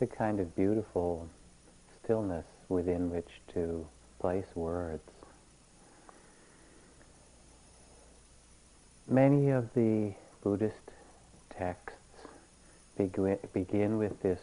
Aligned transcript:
It's 0.00 0.10
a 0.10 0.16
kind 0.16 0.40
of 0.40 0.56
beautiful 0.56 1.28
stillness 2.02 2.46
within 2.70 3.10
which 3.10 3.28
to 3.52 3.86
place 4.18 4.46
words. 4.54 5.02
Many 9.06 9.50
of 9.50 9.74
the 9.74 10.14
Buddhist 10.42 10.90
texts 11.50 11.96
begin 12.96 13.98
with 13.98 14.22
this 14.22 14.40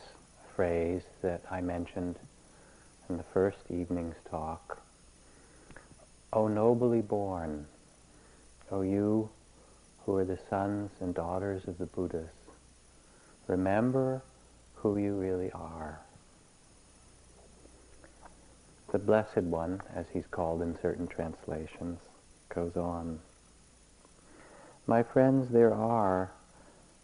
phrase 0.56 1.02
that 1.24 1.42
I 1.50 1.62
mentioned 1.62 2.18
in 3.10 3.18
the 3.18 3.24
first 3.24 3.58
evening's 3.72 4.18
talk. 4.30 4.80
O 6.34 6.48
nobly 6.48 7.02
born, 7.02 7.66
O 8.70 8.82
you 8.82 9.30
who 10.06 10.18
are 10.18 10.26
the 10.26 10.38
sons 10.52 10.92
and 11.00 11.16
daughters 11.16 11.68
of 11.68 11.80
the 11.80 11.88
Buddhas, 11.88 12.30
remember 13.48 14.22
who 14.78 14.98
you 14.98 15.16
really 15.16 15.52
are. 15.52 16.00
The 18.92 19.00
Blessed 19.00 19.44
One, 19.44 19.82
as 19.94 20.06
he's 20.14 20.28
called 20.28 20.62
in 20.62 20.78
certain 20.82 21.08
translations, 21.08 22.00
goes 22.50 22.78
on. 22.78 23.20
My 24.86 25.04
friends, 25.04 25.50
there 25.50 25.74
are 25.74 26.32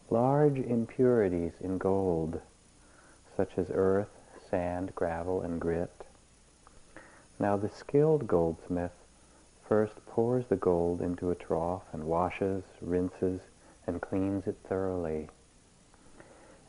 large 0.10 0.58
impurities 0.58 1.54
in 1.60 1.78
gold, 1.78 2.40
such 3.36 3.58
as 3.58 3.68
earth, 3.74 4.10
sand, 4.50 4.96
gravel, 4.96 5.42
and 5.42 5.60
grit. 5.60 6.06
Now 7.40 7.58
the 7.58 7.70
skilled 7.70 8.28
goldsmith 8.28 8.94
first 9.68 10.06
pours 10.06 10.46
the 10.48 10.56
gold 10.56 11.02
into 11.02 11.32
a 11.32 11.36
trough 11.36 11.84
and 11.92 12.04
washes, 12.04 12.64
rinses, 12.80 13.42
and 13.88 14.02
cleans 14.02 14.48
it 14.48 14.58
thoroughly. 14.70 15.30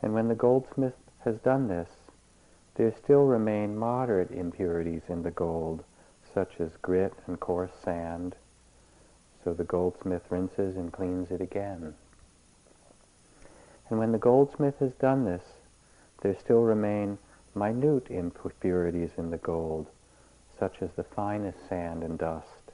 And 0.01 0.13
when 0.13 0.27
the 0.27 0.35
goldsmith 0.35 0.95
has 1.25 1.37
done 1.39 1.67
this, 1.67 1.89
there 2.75 2.93
still 3.03 3.25
remain 3.25 3.77
moderate 3.77 4.31
impurities 4.31 5.03
in 5.09 5.23
the 5.23 5.31
gold, 5.31 5.83
such 6.33 6.59
as 6.59 6.69
grit 6.81 7.13
and 7.27 7.39
coarse 7.39 7.71
sand. 7.83 8.35
So 9.43 9.53
the 9.53 9.63
goldsmith 9.63 10.23
rinses 10.29 10.75
and 10.75 10.91
cleans 10.91 11.31
it 11.31 11.41
again. 11.41 11.93
And 13.89 13.99
when 13.99 14.11
the 14.11 14.17
goldsmith 14.17 14.79
has 14.79 14.93
done 14.93 15.25
this, 15.25 15.43
there 16.21 16.35
still 16.39 16.61
remain 16.61 17.17
minute 17.53 18.09
impurities 18.09 19.11
in 19.17 19.29
the 19.29 19.37
gold, 19.37 19.87
such 20.59 20.81
as 20.81 20.89
the 20.95 21.03
finest 21.03 21.57
sand 21.69 22.03
and 22.03 22.17
dust. 22.17 22.71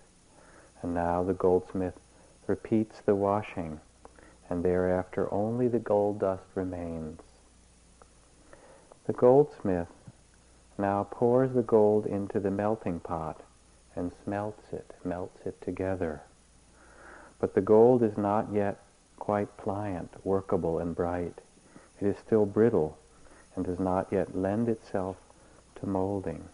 And 0.81 0.93
now 0.93 1.23
the 1.23 1.33
goldsmith 1.33 1.99
repeats 2.47 3.01
the 3.05 3.15
washing, 3.15 3.79
and 4.49 4.63
thereafter 4.63 5.31
only 5.33 5.67
the 5.67 5.79
gold 5.79 6.19
dust 6.19 6.43
remains. 6.55 7.19
The 9.05 9.13
goldsmith 9.13 9.91
now 10.77 11.07
pours 11.09 11.53
the 11.53 11.63
gold 11.63 12.05
into 12.05 12.39
the 12.39 12.51
melting 12.51 12.99
pot 12.99 13.41
and 13.95 14.11
smelts 14.23 14.71
it, 14.71 14.93
melts 15.03 15.45
it 15.45 15.59
together. 15.61 16.21
But 17.39 17.55
the 17.55 17.61
gold 17.61 18.03
is 18.03 18.17
not 18.17 18.51
yet 18.53 18.79
quite 19.17 19.57
pliant, 19.57 20.13
workable, 20.23 20.79
and 20.79 20.95
bright. 20.95 21.41
It 21.99 22.07
is 22.07 22.17
still 22.17 22.45
brittle 22.45 22.97
and 23.55 23.65
does 23.65 23.79
not 23.79 24.11
yet 24.11 24.35
lend 24.35 24.69
itself 24.69 25.17
to 25.75 25.87
molding. 25.87 26.45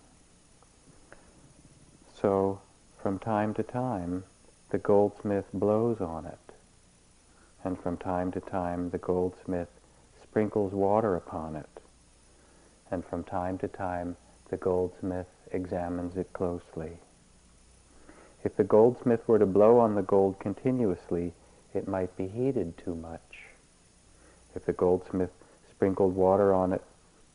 So, 2.14 2.62
from 3.02 3.20
time 3.20 3.54
to 3.54 3.64
time, 3.64 4.24
the 4.70 4.78
goldsmith 4.78 5.46
blows 5.54 6.02
on 6.02 6.26
it, 6.26 6.54
and 7.64 7.80
from 7.80 7.98
time 7.98 8.32
to 8.32 8.40
time 8.42 8.90
the 8.90 8.98
goldsmith 8.98 9.70
sprinkles 10.22 10.74
water 10.74 11.16
upon 11.16 11.56
it, 11.56 11.77
and 12.92 13.06
from 13.06 13.24
time 13.24 13.58
to 13.60 13.68
time 13.68 14.16
the 14.50 14.58
goldsmith 14.58 15.28
examines 15.52 16.16
it 16.18 16.32
closely. 16.34 17.00
If 18.44 18.56
the 18.56 18.64
goldsmith 18.64 19.28
were 19.28 19.40
to 19.40 19.46
blow 19.46 19.80
on 19.80 19.96
the 19.96 20.02
gold 20.02 20.40
continuously, 20.40 21.34
it 21.74 21.88
might 21.88 22.16
be 22.16 22.28
heated 22.28 22.78
too 22.78 22.96
much. 22.96 23.48
If 24.56 24.66
the 24.66 24.74
goldsmith 24.74 25.32
sprinkled 25.70 26.16
water 26.16 26.54
on 26.54 26.74
it 26.74 26.84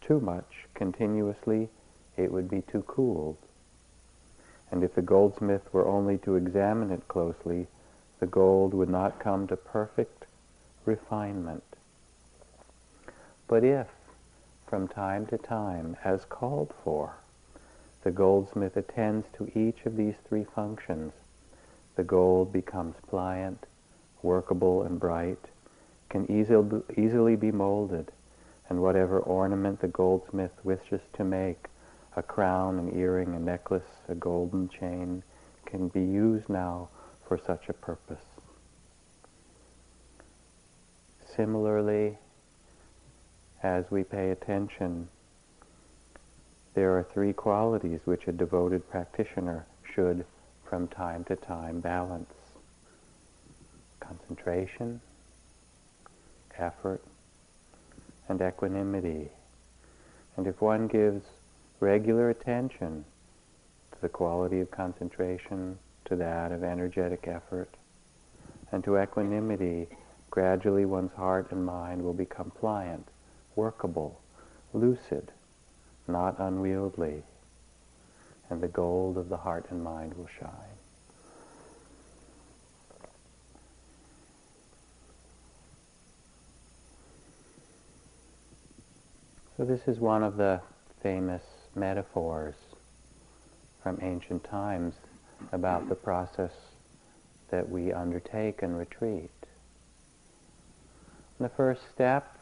too 0.01 0.21
much 0.21 0.67
continuously, 0.75 1.69
it 2.17 2.33
would 2.33 2.49
be 2.49 2.63
too 2.63 2.83
cooled. 2.83 3.37
And 4.71 4.83
if 4.83 4.95
the 4.95 5.03
goldsmith 5.03 5.73
were 5.73 5.87
only 5.87 6.19
to 6.19 6.37
examine 6.37 6.91
it 6.91 7.07
closely, 7.09 7.67
the 8.21 8.27
gold 8.27 8.73
would 8.73 8.89
not 8.89 9.21
come 9.21 9.47
to 9.49 9.57
perfect 9.57 10.25
refinement. 10.85 11.63
But 13.49 13.65
if, 13.65 13.89
from 14.73 14.89
time 14.89 15.27
to 15.27 15.37
time, 15.37 15.95
as 16.03 16.25
called 16.25 16.73
for, 16.83 17.13
the 18.05 18.11
goldsmith 18.11 18.75
attends 18.75 19.27
to 19.37 19.47
each 19.55 19.85
of 19.85 19.99
these 19.99 20.15
three 20.27 20.45
functions, 20.45 21.13
the 21.95 22.03
gold 22.03 22.51
becomes 22.51 22.97
pliant, 23.07 23.67
workable 24.23 24.83
and 24.85 24.99
bright, 24.99 25.51
can 26.09 26.25
easily, 26.31 26.81
easily 26.97 27.37
be 27.37 27.53
molded, 27.53 28.11
and 28.71 28.81
whatever 28.81 29.21
ornament 29.21 29.79
the 29.83 29.89
goldsmith 29.89 30.59
wishes 30.65 31.03
to 31.13 31.23
make, 31.23 31.67
a 32.17 32.23
crown, 32.23 32.79
an 32.79 32.99
earring, 32.99 33.35
a 33.35 33.39
necklace, 33.39 34.01
a 34.09 34.15
golden 34.15 34.71
chain, 34.71 35.23
can 35.67 35.89
be 35.89 36.01
used 36.01 36.49
now 36.49 36.89
for 37.29 37.37
such 37.37 37.69
a 37.69 37.75
purpose. 37.75 38.25
Similarly, 41.37 42.17
as 43.63 43.91
we 43.91 44.03
pay 44.03 44.31
attention, 44.31 45.09
there 46.75 46.97
are 46.97 47.03
three 47.03 47.33
qualities 47.33 48.01
which 48.05 48.27
a 48.27 48.33
devoted 48.33 48.89
practitioner 48.91 49.67
should 49.95 50.25
from 50.69 50.89
time 50.89 51.25
to 51.25 51.37
time 51.37 51.81
balance 51.81 52.33
concentration, 54.01 55.01
effort, 56.59 57.03
and 58.29 58.41
equanimity. 58.41 59.31
And 60.37 60.47
if 60.47 60.61
one 60.61 60.89
gives 60.89 61.25
regular 61.81 62.31
attention 62.31 63.05
to 63.93 64.01
the 64.01 64.09
quality 64.09 64.61
of 64.61 64.71
concentration, 64.71 65.79
to 66.07 66.17
that 66.17 66.53
of 66.53 66.65
energetic 66.65 67.29
effort, 67.29 67.71
and 68.71 68.83
to 68.85 68.99
equanimity, 68.99 69.89
gradually 70.31 70.85
one's 70.85 71.13
heart 71.13 71.53
and 71.53 71.65
mind 71.65 72.03
will 72.03 72.15
become 72.15 72.51
pliant, 72.51 73.07
workable, 73.57 74.21
lucid, 74.73 75.33
not 76.09 76.39
unwieldy, 76.39 77.23
and 78.51 78.61
the 78.61 78.69
gold 78.69 79.17
of 79.17 79.29
the 79.29 79.37
heart 79.37 79.67
and 79.71 79.83
mind 79.83 80.15
will 80.15 80.29
shine. 80.39 80.51
So 89.57 89.65
this 89.65 89.87
is 89.87 90.01
one 90.01 90.23
of 90.23 90.37
the 90.37 90.61
famous 91.03 91.43
metaphors 91.75 92.55
from 93.83 93.99
ancient 94.03 94.45
times 94.45 94.95
about 95.53 95.89
the 95.89 95.95
process 95.95 96.53
that 97.51 97.69
we 97.69 97.93
undertake 97.93 98.63
in 98.63 98.75
retreat. 98.75 99.31
And 101.39 101.45
the 101.45 101.55
first 101.55 101.83
step 101.93 102.39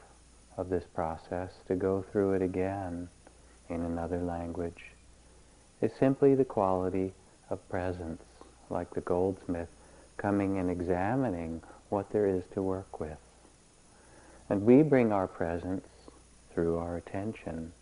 of 0.56 0.68
this 0.68 0.84
process, 0.94 1.52
to 1.68 1.74
go 1.74 2.04
through 2.10 2.32
it 2.32 2.42
again 2.42 3.08
in 3.68 3.82
another 3.82 4.18
language, 4.18 4.84
is 5.80 5.92
simply 5.98 6.34
the 6.34 6.44
quality 6.44 7.12
of 7.48 7.68
presence, 7.68 8.22
like 8.68 8.90
the 8.94 9.00
goldsmith 9.00 9.68
coming 10.16 10.58
and 10.58 10.70
examining 10.70 11.62
what 11.88 12.10
there 12.10 12.26
is 12.26 12.42
to 12.52 12.62
work 12.62 13.00
with. 13.00 13.18
And 14.48 14.66
we 14.66 14.82
bring 14.82 15.12
our 15.12 15.26
presence 15.26 15.86
through 16.52 16.76
our 16.78 16.96
attention. 16.96 17.72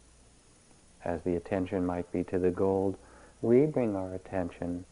As 1.04 1.22
the 1.22 1.36
attention 1.36 1.84
might 1.84 2.10
be 2.12 2.24
to 2.24 2.38
the 2.38 2.50
gold, 2.50 2.96
we 3.42 3.66
bring 3.66 3.96
our 3.96 4.14
attention 4.14 4.84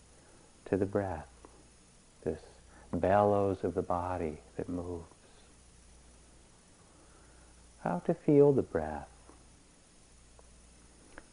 to 0.67 0.77
the 0.77 0.87
breath, 0.87 1.29
this 2.25 2.41
bellows 2.93 3.59
of 3.63 3.75
the 3.75 3.83
body 3.83 4.39
that 4.57 4.69
moves. 4.69 5.05
How 7.87 8.03
to 8.07 8.15
feel 8.15 8.53
the 8.53 8.63
breath. 8.63 9.07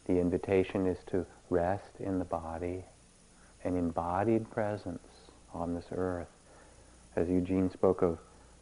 The 0.06 0.20
invitation 0.20 0.86
is 0.86 1.00
to 1.08 1.26
rest 1.50 2.00
in 2.00 2.20
the 2.20 2.26
body, 2.26 2.86
an 3.64 3.76
embodied 3.76 4.52
presence 4.52 5.02
on 5.52 5.74
this 5.74 5.88
earth. 5.92 6.28
As 7.16 7.28
Eugene 7.28 7.72
spoke 7.72 8.04
of 8.04 8.20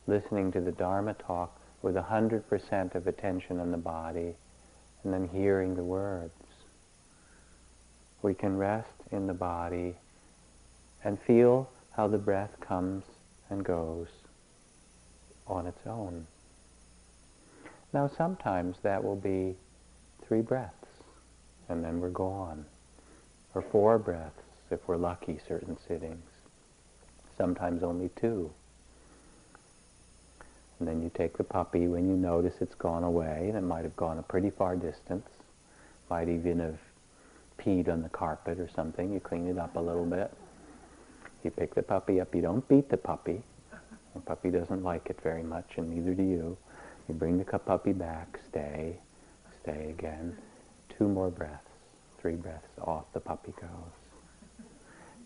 listening 0.08 0.54
to 0.54 0.62
the 0.62 0.72
Dharma 0.72 1.16
talk, 1.16 1.60
with 1.82 1.96
100% 1.96 2.96
of 2.96 3.08
attention 3.08 3.60
on 3.60 3.72
the 3.72 3.78
body 3.78 4.36
and 5.04 5.14
then 5.14 5.28
hearing 5.28 5.76
the 5.76 5.84
words. 5.84 6.32
We 8.22 8.34
can 8.34 8.56
rest 8.56 8.88
in 9.12 9.28
the 9.28 9.34
body 9.34 9.96
and 11.04 11.20
feel 11.20 11.70
how 11.98 12.08
the 12.08 12.18
breath 12.18 12.58
comes 12.62 13.04
and 13.50 13.66
goes 13.66 14.08
on 15.46 15.68
its 15.68 15.86
own. 15.86 16.28
Now 17.94 18.10
sometimes 18.18 18.78
that 18.84 19.04
will 19.04 19.16
be 19.16 19.56
three 20.26 20.42
breaths, 20.42 20.88
and 21.68 21.84
then 21.84 22.00
we're 22.00 22.10
gone. 22.10 22.66
Or 23.54 23.62
four 23.62 24.00
breaths, 24.00 24.42
if 24.70 24.88
we're 24.88 24.98
lucky, 24.98 25.40
certain 25.46 25.78
sittings. 25.88 26.24
Sometimes 27.38 27.84
only 27.84 28.10
two. 28.16 28.52
And 30.80 30.88
then 30.88 31.02
you 31.02 31.12
take 31.14 31.38
the 31.38 31.44
puppy 31.44 31.88
when 31.88 32.10
you 32.10 32.16
notice 32.16 32.56
it's 32.62 32.76
gone 32.76 33.04
away, 33.04 33.48
and 33.50 33.58
it 33.58 33.62
might 33.62 33.84
have 33.84 33.96
gone 33.96 34.18
a 34.18 34.24
pretty 34.24 34.50
far 34.50 34.76
distance. 34.76 35.28
Might 36.10 36.30
even 36.30 36.60
have 36.60 36.80
peed 37.60 37.90
on 37.90 38.02
the 38.02 38.10
carpet 38.10 38.60
or 38.60 38.70
something. 38.74 39.14
You 39.14 39.20
clean 39.20 39.48
it 39.48 39.58
up 39.58 39.76
a 39.76 39.80
little 39.80 40.06
bit. 40.06 40.32
You 41.44 41.52
pick 41.52 41.76
the 41.76 41.84
puppy 41.84 42.22
up. 42.22 42.34
You 42.34 42.42
don't 42.42 42.68
beat 42.68 42.90
the 42.90 42.98
puppy. 42.98 43.44
The 44.14 44.22
puppy 44.22 44.50
doesn't 44.50 44.84
like 44.84 45.10
it 45.10 45.20
very 45.22 45.44
much, 45.44 45.74
and 45.78 45.90
neither 45.90 46.14
do 46.14 46.24
you. 46.24 46.58
You 47.12 47.18
bring 47.18 47.40
the 47.40 47.44
puppy 47.44 47.92
back, 47.92 48.40
stay, 48.48 48.96
stay 49.62 49.90
again. 49.90 50.38
Two 50.98 51.10
more 51.10 51.30
breaths, 51.30 51.68
three 52.18 52.36
breaths, 52.36 52.70
off 52.80 53.04
the 53.12 53.20
puppy 53.20 53.54
goes. 53.60 54.66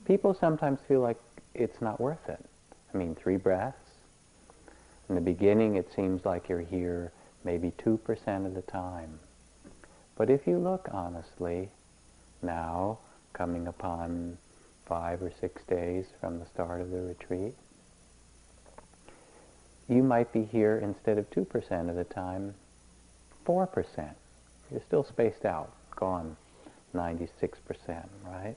People 0.03 0.33
sometimes 0.33 0.79
feel 0.87 1.01
like 1.01 1.19
it's 1.53 1.81
not 1.81 2.01
worth 2.01 2.27
it. 2.27 2.43
I 2.91 2.97
mean, 2.97 3.13
three 3.13 3.37
breaths, 3.37 3.77
in 5.09 5.13
the 5.13 5.21
beginning, 5.21 5.75
it 5.75 5.93
seems 5.95 6.25
like 6.25 6.49
you're 6.49 6.59
here 6.59 7.11
maybe 7.43 7.71
2% 7.77 8.45
of 8.47 8.55
the 8.55 8.63
time. 8.63 9.19
But 10.15 10.31
if 10.31 10.47
you 10.47 10.57
look 10.57 10.89
honestly, 10.91 11.69
now, 12.41 12.97
coming 13.33 13.67
upon 13.67 14.39
five 14.87 15.21
or 15.21 15.31
six 15.39 15.61
days 15.65 16.05
from 16.19 16.39
the 16.39 16.47
start 16.47 16.81
of 16.81 16.89
the 16.89 17.01
retreat, 17.01 17.53
you 19.87 20.03
might 20.03 20.31
be 20.33 20.43
here 20.43 20.77
instead 20.77 21.17
of 21.17 21.29
2% 21.29 21.89
of 21.89 21.95
the 21.95 22.03
time, 22.05 22.55
4%. 23.45 24.09
You're 24.71 24.81
still 24.81 25.03
spaced 25.03 25.45
out, 25.45 25.71
gone 25.95 26.35
96%, 26.95 27.49
right? 28.25 28.55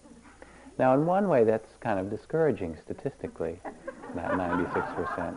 Now, 0.79 0.95
in 0.95 1.07
one 1.07 1.29
way, 1.29 1.45
that's 1.45 1.69
kind 1.81 1.99
of 1.99 2.09
discouraging 2.09 2.77
statistically, 2.85 3.61
that 4.15 4.31
96%. 4.33 5.37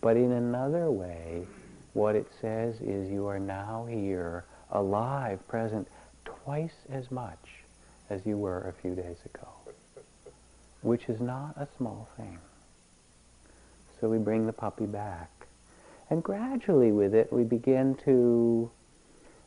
But 0.00 0.16
in 0.16 0.32
another 0.32 0.90
way, 0.90 1.46
what 1.92 2.16
it 2.16 2.26
says 2.40 2.80
is 2.80 3.10
you 3.10 3.26
are 3.26 3.38
now 3.38 3.86
here, 3.88 4.44
alive, 4.72 5.46
present, 5.48 5.86
twice 6.24 6.86
as 6.90 7.10
much 7.10 7.38
as 8.10 8.24
you 8.24 8.36
were 8.36 8.68
a 8.68 8.72
few 8.80 8.94
days 8.94 9.18
ago, 9.26 9.48
which 10.82 11.08
is 11.08 11.20
not 11.20 11.54
a 11.56 11.68
small 11.76 12.08
thing. 12.16 12.38
So 14.00 14.08
we 14.08 14.18
bring 14.18 14.46
the 14.46 14.52
puppy 14.52 14.86
back. 14.86 15.30
And 16.10 16.22
gradually 16.22 16.92
with 16.92 17.14
it, 17.14 17.32
we 17.32 17.44
begin 17.44 17.94
to 18.04 18.70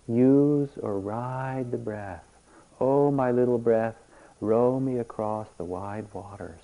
use 0.07 0.69
or 0.81 1.00
ride 1.00 1.71
the 1.71 1.77
breath. 1.77 2.25
Oh, 2.80 3.12
my 3.12 3.31
little 3.31 3.57
breath, 3.57 3.98
row 4.39 4.80
me 4.80 4.98
across 4.98 5.48
the 5.57 5.63
wide 5.63 6.07
waters. 6.13 6.62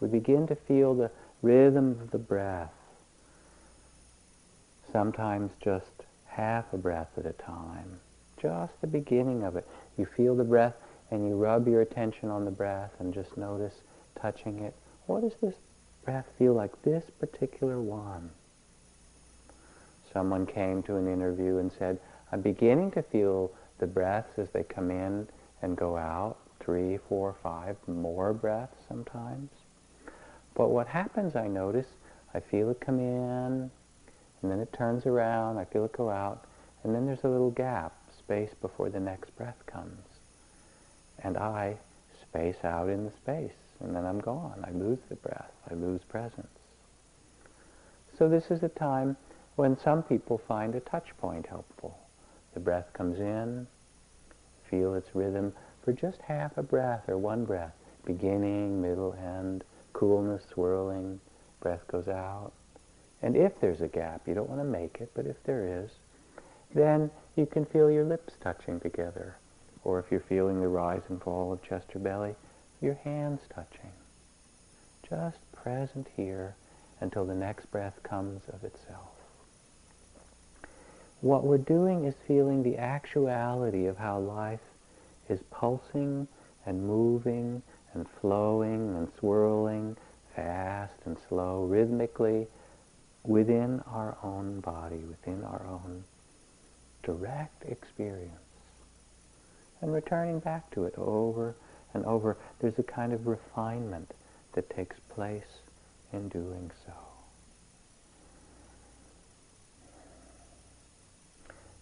We 0.00 0.08
begin 0.08 0.46
to 0.48 0.54
feel 0.54 0.94
the 0.94 1.10
rhythm 1.42 1.98
of 2.00 2.10
the 2.10 2.18
breath 2.18 2.72
sometimes 4.94 5.50
just 5.60 6.04
half 6.28 6.72
a 6.72 6.76
breath 6.78 7.10
at 7.18 7.26
a 7.26 7.32
time, 7.32 7.98
just 8.40 8.80
the 8.80 8.86
beginning 8.86 9.42
of 9.42 9.56
it. 9.56 9.66
You 9.98 10.06
feel 10.06 10.36
the 10.36 10.44
breath 10.44 10.74
and 11.10 11.26
you 11.26 11.34
rub 11.34 11.66
your 11.66 11.80
attention 11.80 12.30
on 12.30 12.44
the 12.44 12.52
breath 12.52 12.92
and 13.00 13.12
just 13.12 13.36
notice 13.36 13.74
touching 14.14 14.60
it. 14.60 14.72
What 15.06 15.22
does 15.22 15.34
this 15.42 15.56
breath 16.04 16.26
feel 16.38 16.52
like, 16.52 16.82
this 16.82 17.04
particular 17.18 17.80
one? 17.80 18.30
Someone 20.12 20.46
came 20.46 20.82
to 20.84 20.96
an 20.96 21.12
interview 21.12 21.58
and 21.58 21.72
said, 21.72 21.98
I'm 22.30 22.40
beginning 22.40 22.92
to 22.92 23.02
feel 23.02 23.50
the 23.78 23.86
breaths 23.86 24.38
as 24.38 24.50
they 24.50 24.62
come 24.62 24.90
in 24.90 25.28
and 25.62 25.76
go 25.76 25.96
out, 25.96 26.36
three, 26.60 26.98
four, 27.08 27.34
five 27.42 27.76
more 27.86 28.32
breaths 28.32 28.76
sometimes. 28.88 29.50
But 30.54 30.68
what 30.68 30.86
happens, 30.86 31.34
I 31.34 31.48
notice, 31.48 31.88
I 32.32 32.40
feel 32.40 32.70
it 32.70 32.80
come 32.80 33.00
in, 33.00 33.70
and 34.42 34.50
then 34.50 34.60
it 34.60 34.72
turns 34.72 35.06
around, 35.06 35.58
I 35.58 35.64
feel 35.64 35.84
it 35.84 35.92
go 35.92 36.10
out, 36.10 36.44
and 36.82 36.94
then 36.94 37.06
there's 37.06 37.24
a 37.24 37.28
little 37.28 37.50
gap, 37.50 37.92
space 38.16 38.50
before 38.60 38.90
the 38.90 39.00
next 39.00 39.36
breath 39.36 39.64
comes. 39.66 40.04
And 41.22 41.36
I 41.36 41.76
space 42.22 42.62
out 42.62 42.88
in 42.88 43.04
the 43.04 43.10
space, 43.10 43.52
and 43.84 43.94
then 43.94 44.04
I'm 44.04 44.20
gone. 44.20 44.64
I 44.66 44.70
lose 44.70 44.98
the 45.08 45.16
breath, 45.16 45.52
I 45.70 45.74
lose 45.74 46.00
presence. 46.08 46.46
So 48.18 48.28
this 48.28 48.50
is 48.50 48.62
a 48.62 48.68
time 48.68 49.16
when 49.56 49.78
some 49.78 50.02
people 50.02 50.38
find 50.38 50.74
a 50.74 50.80
touch 50.80 51.16
point 51.18 51.46
helpful. 51.46 51.98
The 52.54 52.60
breath 52.60 52.92
comes 52.92 53.18
in, 53.18 53.66
feel 54.70 54.94
its 54.94 55.14
rhythm 55.14 55.52
for 55.84 55.92
just 55.92 56.20
half 56.22 56.56
a 56.56 56.62
breath 56.62 57.08
or 57.08 57.18
one 57.18 57.44
breath, 57.44 57.74
beginning, 58.04 58.80
middle, 58.80 59.14
end, 59.14 59.64
coolness, 59.92 60.44
swirling, 60.52 61.20
breath 61.60 61.86
goes 61.88 62.08
out, 62.08 62.52
and 63.24 63.36
if 63.36 63.58
there's 63.58 63.80
a 63.80 63.88
gap, 63.88 64.28
you 64.28 64.34
don't 64.34 64.50
want 64.50 64.60
to 64.60 64.64
make 64.64 64.98
it, 65.00 65.10
but 65.14 65.24
if 65.24 65.42
there 65.44 65.82
is, 65.82 65.90
then 66.74 67.10
you 67.36 67.46
can 67.46 67.64
feel 67.64 67.90
your 67.90 68.04
lips 68.04 68.34
touching 68.42 68.78
together. 68.80 69.36
Or 69.82 69.98
if 69.98 70.10
you're 70.10 70.20
feeling 70.20 70.60
the 70.60 70.68
rise 70.68 71.00
and 71.08 71.22
fall 71.22 71.50
of 71.50 71.62
chest 71.62 71.86
or 71.96 72.00
belly, 72.00 72.34
your 72.80 72.94
hands 72.94 73.40
touching. 73.54 73.92
Just 75.08 75.38
present 75.52 76.08
here 76.16 76.56
until 77.00 77.24
the 77.24 77.34
next 77.34 77.70
breath 77.70 78.02
comes 78.02 78.42
of 78.48 78.64
itself. 78.64 79.10
What 81.20 81.44
we're 81.44 81.58
doing 81.58 82.04
is 82.04 82.14
feeling 82.26 82.62
the 82.62 82.76
actuality 82.78 83.86
of 83.86 83.96
how 83.96 84.18
life 84.18 84.60
is 85.28 85.40
pulsing 85.50 86.28
and 86.66 86.86
moving 86.86 87.62
and 87.94 88.06
flowing 88.20 88.94
and 88.96 89.08
swirling 89.18 89.96
fast 90.34 90.94
and 91.06 91.16
slow, 91.28 91.64
rhythmically, 91.64 92.46
within 93.24 93.80
our 93.86 94.16
own 94.22 94.60
body, 94.60 94.98
within 94.98 95.42
our 95.44 95.64
own 95.66 96.04
direct 97.02 97.64
experience. 97.64 98.30
And 99.80 99.92
returning 99.92 100.40
back 100.40 100.70
to 100.72 100.84
it 100.84 100.94
over 100.96 101.54
and 101.94 102.04
over, 102.04 102.36
there's 102.60 102.78
a 102.78 102.82
kind 102.82 103.12
of 103.12 103.26
refinement 103.26 104.12
that 104.52 104.68
takes 104.68 104.96
place 105.08 105.60
in 106.12 106.28
doing 106.28 106.70
so. 106.86 106.92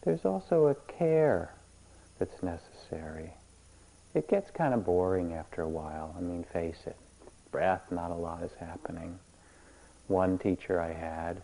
There's 0.04 0.24
also 0.24 0.66
a 0.66 0.74
care 0.74 1.54
that's 2.18 2.42
necessary. 2.42 3.32
It 4.14 4.28
gets 4.28 4.50
kind 4.50 4.74
of 4.74 4.84
boring 4.84 5.32
after 5.32 5.62
a 5.62 5.68
while. 5.68 6.14
I 6.16 6.20
mean, 6.20 6.44
face 6.44 6.82
it. 6.86 6.96
Breath, 7.50 7.90
not 7.90 8.10
a 8.10 8.14
lot 8.14 8.42
is 8.42 8.52
happening 8.58 9.18
one 10.12 10.38
teacher 10.38 10.80
I 10.80 10.92
had, 10.92 11.42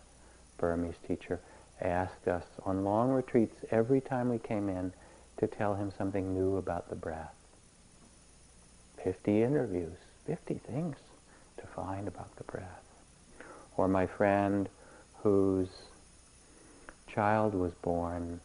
Burmese 0.59 0.99
teacher, 1.07 1.41
asked 1.81 2.29
us 2.29 2.45
on 2.65 2.85
long 2.85 3.11
retreats 3.11 3.57
every 3.71 4.01
time 4.01 4.29
we 4.29 4.39
came 4.39 4.69
in 4.69 4.93
to 5.39 5.47
tell 5.47 5.75
him 5.75 5.93
something 5.97 6.35
new 6.35 6.57
about 6.57 6.91
the 6.91 6.97
breath. 6.97 7.38
50 9.03 9.43
interviews, 9.43 9.97
50 10.27 10.55
things 10.55 10.97
to 11.59 11.67
find 11.67 12.09
about 12.09 12.35
the 12.37 12.45
breath. 12.45 12.85
Or 13.77 13.89
my 13.89 14.07
friend 14.07 14.69
whose 15.23 15.69
child 17.07 17.55
was 17.55 17.73
born, 17.83 18.41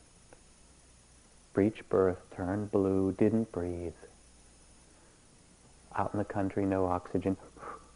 breech 1.54 1.88
birth, 1.90 2.20
turned 2.36 2.72
blue, 2.72 3.14
didn't 3.18 3.52
breathe. 3.52 3.94
Out 5.96 6.12
in 6.14 6.18
the 6.18 6.26
country, 6.26 6.66
no 6.66 6.86
oxygen 6.86 7.38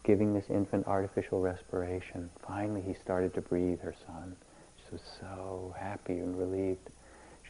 giving 0.04 0.32
this 0.32 0.48
infant 0.48 0.86
artificial 0.86 1.40
respiration. 1.40 2.30
Finally, 2.46 2.82
he 2.82 2.94
started 2.94 3.34
to 3.34 3.40
breathe, 3.40 3.80
her 3.80 3.94
son. 4.06 4.36
She 4.78 4.92
was 4.92 5.02
so 5.20 5.74
happy 5.78 6.18
and 6.18 6.38
relieved. 6.38 6.90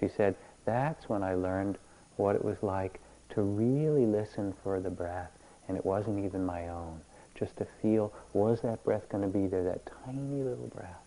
She 0.00 0.09
said, 0.09 0.35
that's 0.65 1.09
when 1.09 1.23
I 1.23 1.35
learned 1.35 1.79
what 2.17 2.35
it 2.35 2.45
was 2.45 2.62
like 2.62 3.00
to 3.38 3.45
really 3.45 4.04
listen 4.04 4.52
for 4.64 4.80
the 4.80 4.90
breath, 4.90 5.30
and 5.68 5.76
it 5.76 5.87
wasn't 5.87 6.25
even 6.25 6.45
my 6.45 6.66
own. 6.66 7.00
Just 7.37 7.57
to 7.59 7.66
feel, 7.80 8.12
was 8.33 8.62
that 8.62 8.83
breath 8.83 9.09
going 9.09 9.23
to 9.23 9.28
be 9.28 9.47
there, 9.47 9.62
that 9.62 9.88
tiny 10.04 10.42
little 10.42 10.66
breath? 10.75 10.99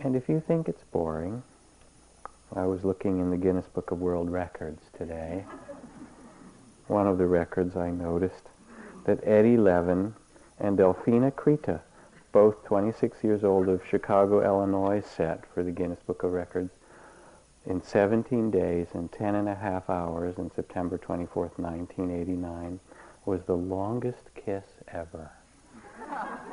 And 0.00 0.16
if 0.16 0.28
you 0.28 0.42
think 0.44 0.68
it's 0.68 0.82
boring, 0.90 1.44
I 2.52 2.66
was 2.66 2.84
looking 2.84 3.20
in 3.20 3.30
the 3.30 3.36
Guinness 3.36 3.66
Book 3.66 3.92
of 3.92 4.00
World 4.00 4.28
Records 4.28 4.82
today 4.96 5.44
one 6.88 7.06
of 7.06 7.18
the 7.18 7.26
records 7.26 7.76
I 7.76 7.90
noticed 7.90 8.48
that 9.04 9.20
Eddie 9.22 9.56
Levin 9.56 10.14
and 10.58 10.76
Delphina 10.76 11.30
Krita, 11.30 11.80
both 12.32 12.64
26 12.64 13.22
years 13.22 13.44
old 13.44 13.68
of 13.68 13.86
Chicago, 13.88 14.42
Illinois, 14.42 15.00
set 15.00 15.44
for 15.54 15.62
the 15.62 15.70
Guinness 15.70 16.00
Book 16.04 16.24
of 16.24 16.32
Records 16.32 16.72
in 17.66 17.82
17 17.82 18.50
days 18.50 18.88
and 18.94 19.10
10 19.12 19.34
and 19.34 19.48
a 19.48 19.54
half 19.54 19.90
hours 19.90 20.38
in 20.38 20.50
September 20.50 20.96
twenty 20.98 21.26
fourth, 21.26 21.58
nineteen 21.58 22.10
eighty 22.10 22.32
nine, 22.32 22.80
was 23.26 23.42
the 23.46 23.56
longest 23.56 24.30
kiss 24.34 24.64
ever. 24.88 25.30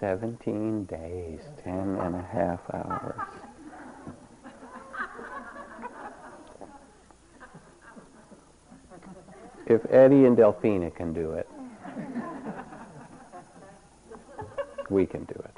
17 0.00 0.84
days, 0.84 1.40
10 1.64 1.74
and 1.96 2.14
a 2.14 2.22
half 2.22 2.60
hours. 2.74 3.18
If 9.66 9.80
Eddie 9.90 10.26
and 10.26 10.36
Delphina 10.36 10.94
can 10.94 11.12
do 11.12 11.32
it, 11.32 11.48
we 14.90 15.06
can 15.06 15.24
do 15.24 15.34
it. 15.34 15.55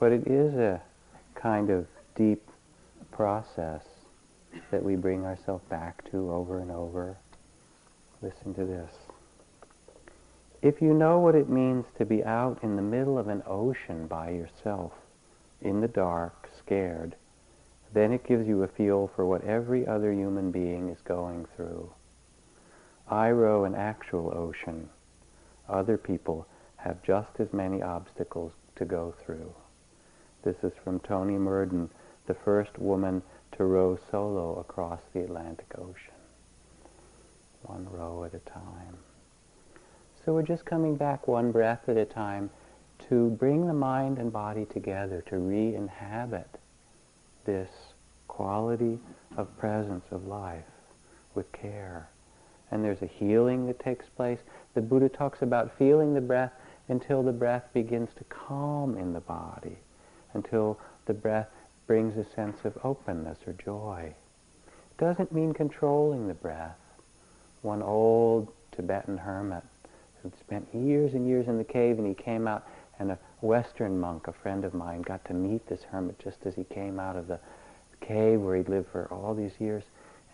But 0.00 0.12
it 0.12 0.26
is 0.26 0.54
a 0.54 0.80
kind 1.34 1.70
of 1.70 1.86
deep 2.16 2.42
process 3.12 3.82
that 4.70 4.82
we 4.82 4.96
bring 4.96 5.24
ourselves 5.26 5.62
back 5.68 6.10
to 6.10 6.32
over 6.32 6.58
and 6.60 6.70
over. 6.70 7.18
Listen 8.22 8.54
to 8.54 8.64
this. 8.64 8.90
If 10.62 10.82
you 10.82 10.94
know 10.94 11.18
what 11.18 11.34
it 11.34 11.48
means 11.48 11.84
to 11.98 12.04
be 12.04 12.24
out 12.24 12.58
in 12.62 12.76
the 12.76 12.82
middle 12.82 13.18
of 13.18 13.28
an 13.28 13.42
ocean 13.46 14.06
by 14.06 14.30
yourself, 14.30 14.92
in 15.60 15.80
the 15.80 15.88
dark, 15.88 16.48
scared, 16.58 17.14
then 17.92 18.12
it 18.12 18.26
gives 18.26 18.48
you 18.48 18.62
a 18.62 18.68
feel 18.68 19.10
for 19.14 19.26
what 19.26 19.44
every 19.44 19.86
other 19.86 20.12
human 20.12 20.50
being 20.50 20.88
is 20.88 21.00
going 21.02 21.46
through. 21.56 21.90
I 23.08 23.30
row 23.30 23.64
an 23.64 23.74
actual 23.74 24.32
ocean. 24.34 24.88
Other 25.68 25.98
people 25.98 26.46
have 26.76 27.02
just 27.02 27.38
as 27.38 27.52
many 27.52 27.82
obstacles 27.82 28.52
to 28.76 28.84
go 28.84 29.14
through. 29.24 29.52
This 30.42 30.56
is 30.62 30.72
from 30.82 31.00
Tori 31.00 31.36
Murden, 31.36 31.90
the 32.26 32.32
first 32.32 32.78
woman 32.78 33.20
to 33.52 33.64
row 33.64 33.98
solo 34.10 34.58
across 34.58 35.00
the 35.12 35.20
Atlantic 35.20 35.66
Ocean. 35.76 36.14
One 37.64 37.86
row 37.90 38.24
at 38.24 38.32
a 38.32 38.38
time. 38.50 38.96
So 40.24 40.32
we're 40.32 40.42
just 40.42 40.64
coming 40.64 40.96
back 40.96 41.28
one 41.28 41.52
breath 41.52 41.90
at 41.90 41.98
a 41.98 42.06
time 42.06 42.48
to 43.10 43.28
bring 43.28 43.66
the 43.66 43.74
mind 43.74 44.16
and 44.16 44.32
body 44.32 44.64
together, 44.64 45.22
to 45.28 45.36
re-inhabit 45.36 46.48
this 47.44 47.68
quality 48.26 48.98
of 49.36 49.58
presence 49.58 50.06
of 50.10 50.26
life 50.26 50.64
with 51.34 51.52
care. 51.52 52.08
And 52.70 52.82
there's 52.82 53.02
a 53.02 53.06
healing 53.06 53.66
that 53.66 53.78
takes 53.78 54.06
place. 54.08 54.38
The 54.72 54.80
Buddha 54.80 55.10
talks 55.10 55.42
about 55.42 55.76
feeling 55.76 56.14
the 56.14 56.22
breath 56.22 56.52
until 56.88 57.22
the 57.22 57.32
breath 57.32 57.64
begins 57.74 58.08
to 58.16 58.24
calm 58.24 58.96
in 58.96 59.12
the 59.12 59.20
body 59.20 59.76
until 60.34 60.78
the 61.06 61.14
breath 61.14 61.48
brings 61.86 62.16
a 62.16 62.34
sense 62.34 62.58
of 62.64 62.78
openness 62.84 63.38
or 63.46 63.52
joy. 63.54 64.14
It 64.66 64.98
doesn't 64.98 65.32
mean 65.32 65.52
controlling 65.52 66.28
the 66.28 66.34
breath. 66.34 66.78
One 67.62 67.82
old 67.82 68.48
Tibetan 68.72 69.18
hermit 69.18 69.64
who'd 70.22 70.38
spent 70.38 70.68
years 70.74 71.14
and 71.14 71.26
years 71.26 71.48
in 71.48 71.58
the 71.58 71.64
cave 71.64 71.98
and 71.98 72.06
he 72.06 72.14
came 72.14 72.46
out 72.46 72.66
and 72.98 73.10
a 73.10 73.18
Western 73.40 73.98
monk, 73.98 74.28
a 74.28 74.32
friend 74.32 74.64
of 74.64 74.74
mine, 74.74 75.02
got 75.02 75.24
to 75.24 75.34
meet 75.34 75.66
this 75.66 75.82
hermit 75.84 76.18
just 76.22 76.44
as 76.44 76.54
he 76.54 76.64
came 76.64 77.00
out 77.00 77.16
of 77.16 77.26
the 77.26 77.40
cave 78.00 78.40
where 78.40 78.56
he'd 78.56 78.68
lived 78.68 78.88
for 78.92 79.06
all 79.10 79.34
these 79.34 79.58
years 79.58 79.84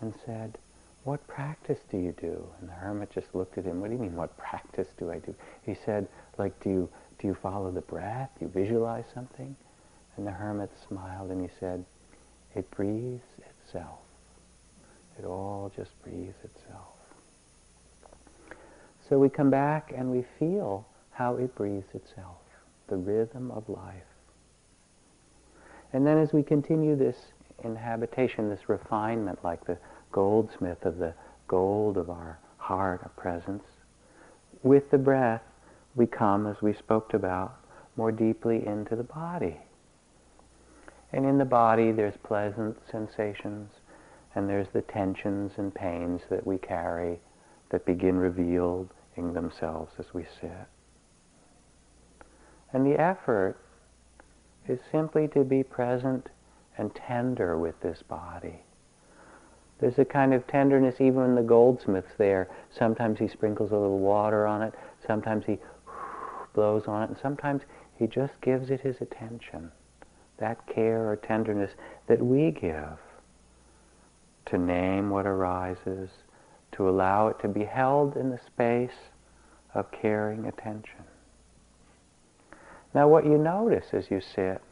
and 0.00 0.12
said, 0.24 0.58
what 1.04 1.24
practice 1.28 1.78
do 1.90 1.98
you 1.98 2.12
do? 2.20 2.44
And 2.60 2.68
the 2.68 2.72
hermit 2.72 3.10
just 3.12 3.32
looked 3.32 3.56
at 3.58 3.64
him, 3.64 3.80
what 3.80 3.88
do 3.88 3.92
you 3.94 4.02
mean, 4.02 4.16
what 4.16 4.36
practice 4.36 4.88
do 4.98 5.10
I 5.12 5.20
do? 5.20 5.34
He 5.62 5.76
said, 5.86 6.08
like, 6.36 6.58
do 6.60 6.68
you, 6.68 6.88
do 7.20 7.28
you 7.28 7.34
follow 7.34 7.70
the 7.70 7.80
breath? 7.80 8.30
Do 8.38 8.46
you 8.46 8.50
visualize 8.50 9.04
something? 9.14 9.54
And 10.16 10.26
the 10.26 10.30
hermit 10.30 10.70
smiled 10.88 11.30
and 11.30 11.42
he 11.42 11.50
said, 11.60 11.84
it 12.54 12.70
breathes 12.70 13.24
itself. 13.38 13.98
It 15.18 15.24
all 15.24 15.70
just 15.76 15.90
breathes 16.02 16.36
itself. 16.42 16.96
So 19.08 19.18
we 19.18 19.28
come 19.28 19.50
back 19.50 19.92
and 19.96 20.10
we 20.10 20.24
feel 20.38 20.86
how 21.12 21.36
it 21.36 21.54
breathes 21.54 21.94
itself, 21.94 22.38
the 22.88 22.96
rhythm 22.96 23.50
of 23.50 23.68
life. 23.68 24.02
And 25.92 26.06
then 26.06 26.18
as 26.18 26.32
we 26.32 26.42
continue 26.42 26.96
this 26.96 27.16
inhabitation, 27.62 28.48
this 28.48 28.68
refinement, 28.68 29.44
like 29.44 29.64
the 29.64 29.78
goldsmith 30.12 30.84
of 30.84 30.98
the 30.98 31.14
gold 31.46 31.96
of 31.96 32.10
our 32.10 32.38
heart, 32.58 33.00
our 33.02 33.10
presence, 33.10 33.64
with 34.62 34.90
the 34.90 34.98
breath, 34.98 35.42
we 35.94 36.06
come, 36.06 36.46
as 36.46 36.60
we 36.60 36.74
spoke 36.74 37.14
about, 37.14 37.54
more 37.96 38.12
deeply 38.12 38.66
into 38.66 38.96
the 38.96 39.04
body. 39.04 39.56
And 41.16 41.24
in 41.24 41.38
the 41.38 41.46
body, 41.46 41.92
there's 41.92 42.18
pleasant 42.18 42.76
sensations, 42.90 43.70
and 44.34 44.46
there's 44.46 44.68
the 44.74 44.82
tensions 44.82 45.52
and 45.56 45.74
pains 45.74 46.20
that 46.28 46.46
we 46.46 46.58
carry 46.58 47.20
that 47.70 47.86
begin 47.86 48.18
revealing 48.18 48.90
themselves 49.14 49.94
as 49.98 50.12
we 50.12 50.24
sit. 50.24 50.68
And 52.70 52.84
the 52.84 53.00
effort 53.00 53.56
is 54.68 54.78
simply 54.92 55.26
to 55.28 55.42
be 55.42 55.62
present 55.62 56.28
and 56.76 56.94
tender 56.94 57.56
with 57.56 57.80
this 57.80 58.02
body. 58.02 58.60
There's 59.78 59.98
a 59.98 60.04
kind 60.04 60.34
of 60.34 60.46
tenderness 60.46 61.00
even 61.00 61.22
when 61.22 61.34
the 61.34 61.40
goldsmith's 61.40 62.14
there. 62.18 62.50
Sometimes 62.70 63.20
he 63.20 63.28
sprinkles 63.28 63.72
a 63.72 63.78
little 63.78 64.00
water 64.00 64.46
on 64.46 64.60
it, 64.60 64.74
sometimes 65.06 65.46
he 65.46 65.60
blows 66.52 66.86
on 66.86 67.04
it, 67.04 67.08
and 67.08 67.18
sometimes 67.18 67.62
he 67.94 68.06
just 68.06 68.38
gives 68.42 68.68
it 68.68 68.82
his 68.82 69.00
attention 69.00 69.72
that 70.38 70.66
care 70.66 71.08
or 71.08 71.16
tenderness 71.16 71.72
that 72.06 72.24
we 72.24 72.50
give 72.50 72.98
to 74.46 74.58
name 74.58 75.10
what 75.10 75.26
arises, 75.26 76.10
to 76.72 76.88
allow 76.88 77.28
it 77.28 77.38
to 77.40 77.48
be 77.48 77.64
held 77.64 78.16
in 78.16 78.30
the 78.30 78.38
space 78.38 79.10
of 79.74 79.90
caring 79.90 80.46
attention. 80.46 81.04
Now 82.94 83.08
what 83.08 83.26
you 83.26 83.38
notice 83.38 83.86
as 83.92 84.10
you 84.10 84.20
sit, 84.20 84.62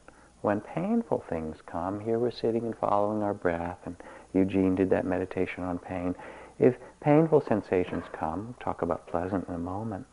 when 0.43 0.61
painful 0.61 1.25
things 1.29 1.57
come, 1.67 2.01
here 2.01 2.19
we're 2.19 2.31
sitting 2.31 2.65
and 2.65 2.77
following 2.77 3.23
our 3.23 3.35
breath, 3.35 3.79
and 3.85 3.97
Eugene 4.33 4.75
did 4.75 4.91
that 4.91 5.07
meditation 5.07 5.65
on 5.65 5.79
pain. 5.79 6.15
If 6.59 6.77
painful 7.01 7.41
sensations 7.41 8.05
come, 8.13 8.55
talk 8.61 8.83
about 8.83 9.07
pleasant 9.07 9.49
in 9.49 9.55
a 9.55 9.59
moment, 9.59 10.07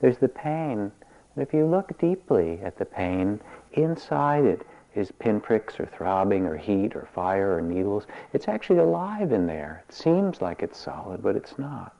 there's 0.00 0.18
the 0.18 0.28
pain. 0.28 0.92
And 1.34 1.46
if 1.46 1.54
you 1.54 1.66
look 1.66 1.98
deeply 1.98 2.60
at 2.62 2.78
the 2.78 2.84
pain, 2.84 3.40
inside 3.72 4.44
it 4.44 4.66
is 4.94 5.12
pinpricks 5.12 5.78
or 5.78 5.86
throbbing 5.86 6.46
or 6.46 6.56
heat 6.56 6.96
or 6.96 7.08
fire 7.14 7.56
or 7.56 7.60
needles. 7.60 8.06
It's 8.32 8.48
actually 8.48 8.78
alive 8.78 9.32
in 9.32 9.46
there. 9.46 9.84
It 9.88 9.94
seems 9.94 10.42
like 10.42 10.62
it's 10.62 10.78
solid, 10.78 11.22
but 11.22 11.36
it's 11.36 11.58
not. 11.58 11.94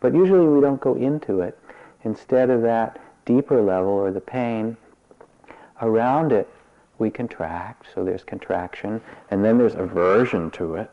But 0.00 0.14
usually 0.14 0.46
we 0.46 0.60
don't 0.60 0.80
go 0.80 0.94
into 0.94 1.40
it. 1.40 1.58
Instead 2.02 2.50
of 2.50 2.62
that 2.62 3.00
deeper 3.24 3.60
level 3.60 3.92
or 3.92 4.10
the 4.10 4.20
pain, 4.20 4.76
around 5.80 6.32
it 6.32 6.48
we 6.98 7.10
contract, 7.10 7.86
so 7.94 8.04
there's 8.04 8.22
contraction, 8.22 9.00
and 9.30 9.44
then 9.44 9.58
there's 9.58 9.74
aversion 9.74 10.50
to 10.52 10.76
it. 10.76 10.90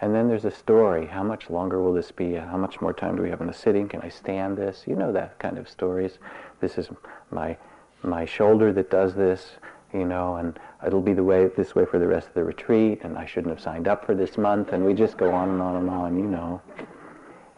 And 0.00 0.14
then 0.14 0.28
there's 0.28 0.44
a 0.44 0.50
story. 0.50 1.06
How 1.06 1.22
much 1.22 1.50
longer 1.50 1.82
will 1.82 1.92
this 1.92 2.12
be? 2.12 2.34
How 2.34 2.56
much 2.56 2.80
more 2.80 2.92
time 2.92 3.16
do 3.16 3.22
we 3.22 3.30
have 3.30 3.40
in 3.40 3.46
the 3.48 3.52
sitting? 3.52 3.88
Can 3.88 4.00
I 4.00 4.08
stand 4.08 4.56
this? 4.56 4.84
You 4.86 4.94
know 4.94 5.12
that 5.12 5.38
kind 5.38 5.58
of 5.58 5.68
stories. 5.68 6.18
This 6.60 6.78
is 6.78 6.88
my 7.30 7.56
my 8.02 8.24
shoulder 8.24 8.72
that 8.72 8.90
does 8.90 9.14
this 9.14 9.56
you 9.92 10.04
know, 10.04 10.36
and 10.36 10.58
it'll 10.86 11.00
be 11.00 11.14
the 11.14 11.24
way 11.24 11.46
this 11.56 11.74
way 11.74 11.84
for 11.86 11.98
the 11.98 12.06
rest 12.06 12.28
of 12.28 12.34
the 12.34 12.44
retreat, 12.44 13.00
and 13.02 13.16
I 13.16 13.26
shouldn't 13.26 13.52
have 13.54 13.62
signed 13.62 13.88
up 13.88 14.04
for 14.04 14.14
this 14.14 14.36
month, 14.36 14.72
and 14.72 14.84
we 14.84 14.94
just 14.94 15.16
go 15.16 15.32
on 15.32 15.48
and 15.48 15.62
on 15.62 15.76
and 15.76 15.90
on, 15.90 16.18
you 16.18 16.26
know. 16.26 16.60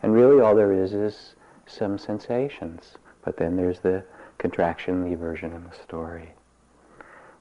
And 0.03 0.15
really 0.15 0.41
all 0.41 0.55
there 0.55 0.73
is 0.73 0.95
is 0.95 1.35
some 1.67 1.99
sensations, 1.99 2.95
but 3.25 3.37
then 3.37 3.57
there's 3.57 3.81
the 3.81 4.05
contraction, 4.39 5.05
the 5.05 5.15
aversion, 5.15 5.53
and 5.53 5.71
the 5.71 5.77
story. 5.77 6.31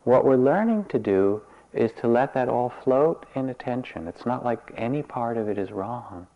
What 0.04 0.26
we're 0.26 0.38
learning 0.38 0.86
to 0.86 1.00
do 1.00 1.42
is 1.74 1.92
to 2.02 2.08
let 2.08 2.34
that 2.34 2.50
all 2.50 2.70
float 2.70 3.26
in 3.36 3.50
attention. 3.50 4.08
It's 4.08 4.26
not 4.26 4.44
like 4.44 4.72
any 4.76 5.04
part 5.04 5.38
of 5.38 5.48
it 5.48 5.58
is 5.58 5.72
wrong, 5.72 6.28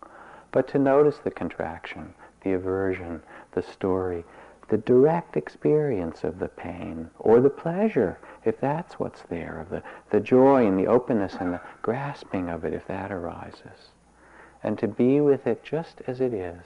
but 0.51 0.67
to 0.69 0.79
notice 0.79 1.17
the 1.17 1.31
contraction, 1.31 2.13
the 2.43 2.53
aversion, 2.53 3.21
the 3.53 3.63
story, 3.63 4.23
the 4.69 4.77
direct 4.77 5.35
experience 5.35 6.23
of 6.23 6.39
the 6.39 6.47
pain 6.47 7.09
or 7.19 7.41
the 7.41 7.49
pleasure, 7.49 8.17
if 8.45 8.59
that's 8.59 8.99
what's 8.99 9.21
there, 9.23 9.59
of 9.59 9.69
the, 9.69 9.83
the 10.11 10.19
joy 10.19 10.65
and 10.65 10.77
the 10.77 10.87
openness 10.87 11.35
and 11.39 11.53
the 11.53 11.61
grasping 11.81 12.49
of 12.49 12.65
it, 12.65 12.73
if 12.73 12.85
that 12.87 13.11
arises. 13.11 13.91
And 14.61 14.77
to 14.79 14.87
be 14.87 15.21
with 15.21 15.47
it 15.47 15.63
just 15.63 16.01
as 16.07 16.21
it 16.21 16.33
is. 16.33 16.63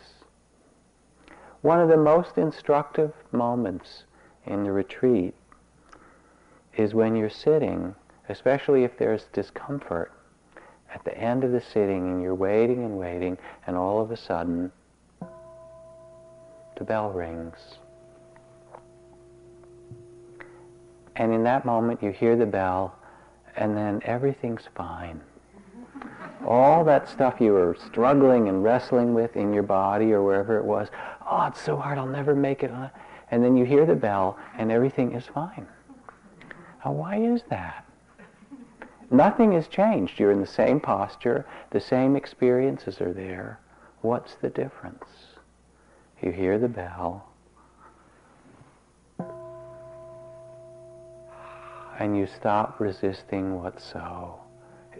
One 1.61 1.79
of 1.79 1.89
the 1.89 1.97
most 1.97 2.37
instructive 2.37 3.13
moments 3.31 4.03
in 4.45 4.63
the 4.63 4.71
retreat 4.71 5.33
is 6.75 6.93
when 6.93 7.15
you're 7.15 7.29
sitting, 7.29 7.95
especially 8.29 8.83
if 8.83 8.97
there's 8.97 9.25
discomfort, 9.33 10.11
at 10.93 11.03
the 11.03 11.17
end 11.17 11.43
of 11.43 11.51
the 11.51 11.61
sitting 11.61 12.07
and 12.07 12.21
you're 12.21 12.35
waiting 12.35 12.83
and 12.83 12.97
waiting 12.97 13.37
and 13.65 13.75
all 13.75 14.01
of 14.01 14.11
a 14.11 14.17
sudden 14.17 14.71
the 16.77 16.83
bell 16.83 17.11
rings 17.11 17.77
And 21.17 21.33
in 21.33 21.43
that 21.43 21.65
moment, 21.65 22.01
you 22.03 22.11
hear 22.11 22.35
the 22.35 22.45
bell, 22.45 22.95
and 23.55 23.75
then 23.75 24.01
everything's 24.05 24.67
fine. 24.75 25.19
All 26.45 26.83
that 26.85 27.09
stuff 27.09 27.41
you 27.41 27.53
were 27.53 27.75
struggling 27.87 28.47
and 28.47 28.63
wrestling 28.63 29.15
with 29.15 29.35
in 29.35 29.51
your 29.51 29.63
body 29.63 30.13
or 30.13 30.21
wherever 30.21 30.57
it 30.57 30.63
was, 30.63 30.89
oh, 31.29 31.47
it's 31.47 31.59
so 31.59 31.75
hard, 31.75 31.97
I'll 31.97 32.05
never 32.05 32.35
make 32.35 32.63
it. 32.63 32.71
And 33.31 33.43
then 33.43 33.57
you 33.57 33.65
hear 33.65 33.85
the 33.85 33.95
bell, 33.95 34.37
and 34.57 34.71
everything 34.71 35.13
is 35.13 35.25
fine. 35.25 35.67
Now, 36.85 36.91
why 36.91 37.17
is 37.17 37.41
that? 37.49 37.83
Nothing 39.09 39.53
has 39.53 39.67
changed. 39.67 40.19
You're 40.19 40.31
in 40.31 40.39
the 40.39 40.47
same 40.47 40.79
posture. 40.79 41.45
The 41.71 41.79
same 41.79 42.15
experiences 42.15 43.01
are 43.01 43.13
there. 43.13 43.59
What's 44.01 44.35
the 44.35 44.49
difference? 44.49 45.05
You 46.21 46.31
hear 46.31 46.59
the 46.59 46.69
bell. 46.69 47.26
And 51.99 52.17
you 52.17 52.27
stop 52.27 52.79
resisting 52.79 53.61
what's 53.61 53.83
so. 53.83 54.39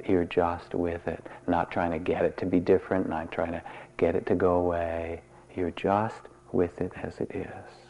You're 0.07 0.25
just 0.25 0.73
with 0.73 1.07
it, 1.07 1.25
not 1.47 1.71
trying 1.71 1.91
to 1.91 1.99
get 1.99 2.25
it 2.25 2.37
to 2.37 2.45
be 2.45 2.59
different, 2.59 3.09
not 3.09 3.31
trying 3.31 3.51
to 3.51 3.61
get 3.97 4.15
it 4.15 4.25
to 4.27 4.35
go 4.35 4.55
away. 4.55 5.21
You're 5.55 5.71
just 5.71 6.21
with 6.51 6.79
it 6.81 6.91
as 7.01 7.19
it 7.19 7.31
is. 7.33 7.87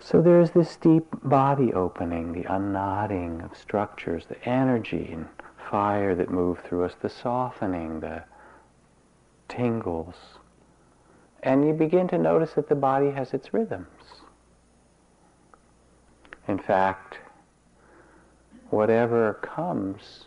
So 0.00 0.22
there's 0.22 0.52
this 0.52 0.76
deep 0.76 1.04
body 1.22 1.72
opening, 1.72 2.32
the 2.32 2.44
unknotting 2.44 3.42
of 3.42 3.56
structures, 3.56 4.24
the 4.26 4.42
energy 4.48 5.10
and 5.12 5.28
fire 5.70 6.14
that 6.14 6.30
move 6.30 6.60
through 6.60 6.84
us, 6.84 6.94
the 7.00 7.10
softening, 7.10 8.00
the 8.00 8.24
tingles. 9.48 10.14
And 11.42 11.66
you 11.66 11.74
begin 11.74 12.08
to 12.08 12.18
notice 12.18 12.54
that 12.54 12.68
the 12.68 12.74
body 12.74 13.10
has 13.10 13.34
its 13.34 13.52
rhythms. 13.52 14.17
In 16.48 16.58
fact, 16.58 17.18
whatever 18.70 19.34
comes 19.34 20.26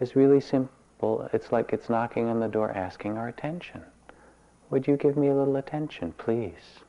is 0.00 0.16
really 0.16 0.40
simple. 0.40 1.28
It's 1.32 1.52
like 1.52 1.72
it's 1.72 1.90
knocking 1.90 2.28
on 2.28 2.40
the 2.40 2.48
door 2.48 2.70
asking 2.70 3.18
our 3.18 3.28
attention. 3.28 3.82
Would 4.70 4.86
you 4.86 4.96
give 4.96 5.16
me 5.16 5.28
a 5.28 5.34
little 5.34 5.56
attention, 5.56 6.14
please? 6.18 6.80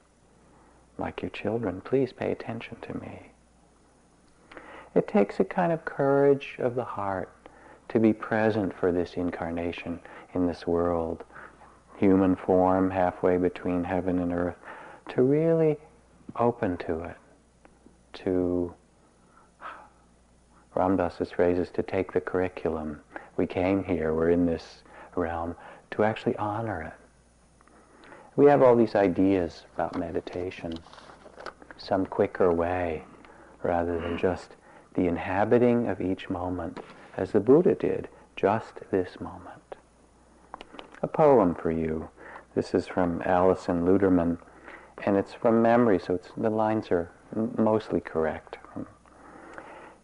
Like 0.98 1.22
your 1.22 1.32
children, 1.32 1.82
please 1.82 2.12
pay 2.12 2.32
attention 2.32 2.78
to 2.82 2.94
me. 2.98 3.32
It 4.96 5.08
takes 5.08 5.40
a 5.40 5.46
kind 5.46 5.72
of 5.72 5.86
courage 5.86 6.56
of 6.60 6.76
the 6.76 6.84
heart 6.84 7.30
to 7.90 8.00
be 8.00 8.14
present 8.14 8.74
for 8.74 8.92
this 8.92 9.14
incarnation 9.16 10.00
in 10.34 10.48
this 10.48 10.66
world, 10.66 11.24
human 11.98 12.36
form 12.36 12.90
halfway 12.92 13.38
between 13.38 13.84
heaven 13.84 14.20
and 14.20 14.32
earth, 14.32 14.58
to 15.10 15.22
really 15.22 15.78
open 16.36 16.78
to 16.78 17.02
it, 17.02 17.18
to 18.24 18.74
Ram 20.76 20.98
Dass's 20.98 21.32
phrase 21.32 21.58
is 21.58 21.72
to 21.72 21.84
take 21.84 22.14
the 22.14 22.22
curriculum. 22.22 23.02
We 23.38 23.48
came 23.48 23.84
here, 23.84 24.14
we're 24.14 24.30
in 24.30 24.46
this 24.46 24.84
realm, 25.16 25.56
to 25.92 26.04
actually 26.04 26.36
honor 26.38 26.82
it. 26.82 26.94
We 28.36 28.46
have 28.46 28.62
all 28.62 28.76
these 28.76 28.96
ideas 28.96 29.66
about 29.76 29.98
meditation, 29.98 30.74
some 31.78 32.06
quicker 32.06 32.54
way, 32.54 33.04
rather 33.64 34.00
than 34.00 34.18
just 34.18 34.56
the 34.94 35.08
inhabiting 35.08 35.88
of 35.88 36.00
each 36.00 36.30
moment, 36.30 36.80
as 37.18 37.32
the 37.32 37.40
Buddha 37.40 37.76
did, 37.76 38.08
just 38.36 38.76
this 38.92 39.20
moment. 39.20 39.76
A 41.02 41.08
poem 41.08 41.56
for 41.56 41.72
you. 41.72 42.10
This 42.56 42.74
is 42.74 42.88
from 42.88 43.22
Alison 43.26 43.86
Luterman, 43.86 44.38
and 45.06 45.18
it's 45.18 45.34
from 45.34 45.62
memory, 45.62 46.00
so 46.00 46.20
the 46.38 46.50
lines 46.50 46.92
are 46.92 47.12
mostly 47.58 48.00
correct 48.00 48.58
um, 48.76 48.86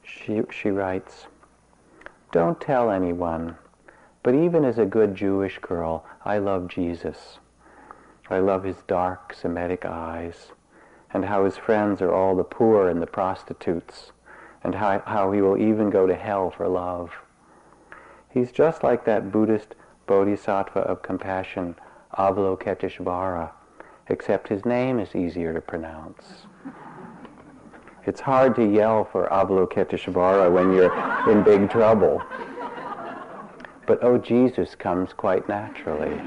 she, 0.05 0.41
she 0.51 0.69
writes, 0.69 1.27
Don't 2.31 2.61
tell 2.61 2.91
anyone, 2.91 3.57
but 4.23 4.35
even 4.35 4.63
as 4.63 4.77
a 4.77 4.85
good 4.85 5.15
Jewish 5.15 5.59
girl, 5.59 6.05
I 6.23 6.37
love 6.37 6.67
Jesus. 6.67 7.39
I 8.29 8.39
love 8.39 8.63
his 8.63 8.77
dark 8.87 9.33
Semitic 9.33 9.85
eyes, 9.85 10.51
and 11.11 11.25
how 11.25 11.45
his 11.45 11.57
friends 11.57 12.01
are 12.01 12.13
all 12.13 12.35
the 12.35 12.43
poor 12.43 12.87
and 12.87 13.01
the 13.01 13.07
prostitutes, 13.07 14.11
and 14.63 14.75
how, 14.75 15.01
how 15.05 15.31
he 15.31 15.41
will 15.41 15.57
even 15.57 15.89
go 15.89 16.07
to 16.07 16.15
hell 16.15 16.51
for 16.51 16.67
love. 16.67 17.11
He's 18.29 18.51
just 18.51 18.83
like 18.83 19.05
that 19.05 19.31
Buddhist 19.31 19.75
bodhisattva 20.07 20.79
of 20.79 21.01
compassion, 21.01 21.75
Avalokiteshvara, 22.17 23.51
except 24.07 24.49
his 24.49 24.65
name 24.65 24.99
is 24.99 25.15
easier 25.15 25.53
to 25.53 25.61
pronounce. 25.61 26.45
It's 28.07 28.21
hard 28.21 28.55
to 28.57 28.63
yell 28.63 29.03
for 29.03 29.27
Avalokiteshvara 29.29 30.51
when 30.51 30.71
you're 30.73 30.93
in 31.31 31.43
big 31.43 31.71
trouble. 31.71 32.21
But 33.87 34.03
oh, 34.03 34.19
Jesus 34.19 34.75
comes 34.75 35.11
quite 35.11 35.49
naturally. 35.49 36.19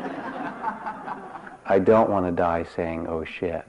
I 1.66 1.78
don't 1.78 2.10
want 2.10 2.26
to 2.26 2.32
die 2.32 2.64
saying, 2.64 3.06
oh 3.06 3.24
shit. 3.24 3.64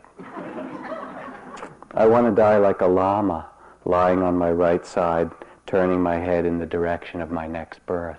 I 1.92 2.08
want 2.08 2.26
to 2.26 2.32
die 2.32 2.58
like 2.58 2.82
a 2.82 2.88
lama, 2.88 3.48
lying 3.86 4.24
on 4.24 4.38
my 4.38 4.52
right 4.52 4.86
side, 4.86 5.30
turning 5.68 6.02
my 6.02 6.16
head 6.16 6.46
in 6.46 6.58
the 6.58 6.66
direction 6.66 7.22
of 7.22 7.30
my 7.30 7.46
next 7.46 7.86
birth. 7.86 8.18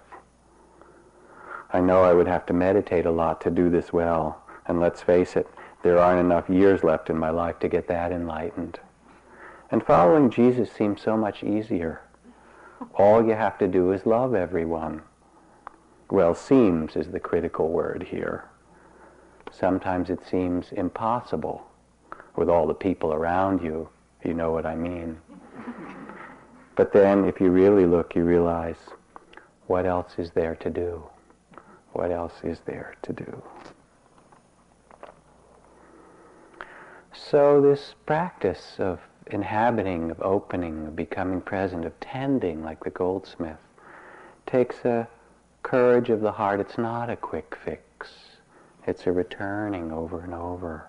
I 1.72 1.80
know 1.80 2.02
I 2.02 2.12
would 2.12 2.28
have 2.28 2.46
to 2.46 2.52
meditate 2.52 3.06
a 3.06 3.10
lot 3.10 3.40
to 3.40 3.50
do 3.50 3.70
this 3.70 3.92
well, 3.92 4.42
and 4.66 4.78
let's 4.78 5.02
face 5.02 5.34
it, 5.34 5.48
there 5.82 5.98
aren't 5.98 6.20
enough 6.20 6.48
years 6.48 6.84
left 6.84 7.10
in 7.10 7.18
my 7.18 7.30
life 7.30 7.58
to 7.60 7.68
get 7.68 7.88
that 7.88 8.12
enlightened. 8.12 8.78
And 9.70 9.84
following 9.84 10.30
Jesus 10.30 10.70
seems 10.72 11.00
so 11.00 11.16
much 11.16 11.44
easier. 11.44 12.00
All 12.94 13.24
you 13.24 13.34
have 13.34 13.56
to 13.58 13.68
do 13.68 13.92
is 13.92 14.04
love 14.04 14.34
everyone. 14.34 15.02
Well, 16.10 16.34
seems 16.34 16.96
is 16.96 17.12
the 17.12 17.20
critical 17.20 17.68
word 17.68 18.08
here. 18.10 18.48
Sometimes 19.52 20.10
it 20.10 20.26
seems 20.28 20.72
impossible 20.72 21.66
with 22.34 22.48
all 22.48 22.66
the 22.66 22.74
people 22.74 23.12
around 23.12 23.62
you. 23.62 23.88
You 24.24 24.34
know 24.34 24.50
what 24.50 24.66
I 24.66 24.74
mean. 24.74 25.18
But 26.74 26.92
then 26.92 27.24
if 27.24 27.40
you 27.40 27.50
really 27.50 27.86
look, 27.86 28.16
you 28.16 28.24
realize 28.24 28.78
what 29.66 29.86
else 29.86 30.14
is 30.18 30.32
there 30.32 30.56
to 30.56 30.70
do? 30.70 31.04
What 31.92 32.10
else 32.10 32.34
is 32.42 32.60
there 32.66 32.94
to 33.02 33.12
do? 33.12 33.42
So 37.12 37.60
this 37.60 37.94
practice 38.06 38.76
of 38.78 39.00
inhabiting, 39.28 40.10
of 40.10 40.20
opening, 40.22 40.86
of 40.86 40.96
becoming 40.96 41.40
present, 41.40 41.84
of 41.84 41.98
tending 42.00 42.64
like 42.64 42.82
the 42.84 42.90
goldsmith, 42.90 43.60
takes 44.46 44.84
a 44.84 45.08
courage 45.62 46.10
of 46.10 46.20
the 46.20 46.32
heart. 46.32 46.60
It's 46.60 46.78
not 46.78 47.10
a 47.10 47.16
quick 47.16 47.56
fix. 47.64 48.10
It's 48.86 49.06
a 49.06 49.12
returning 49.12 49.92
over 49.92 50.20
and 50.20 50.34
over. 50.34 50.88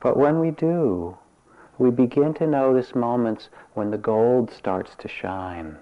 But 0.00 0.16
when 0.16 0.38
we 0.38 0.50
do, 0.50 1.16
we 1.78 1.90
begin 1.90 2.34
to 2.34 2.46
notice 2.46 2.94
moments 2.94 3.48
when 3.74 3.90
the 3.90 3.98
gold 3.98 4.50
starts 4.50 4.94
to 4.96 5.08
shine. 5.08 5.76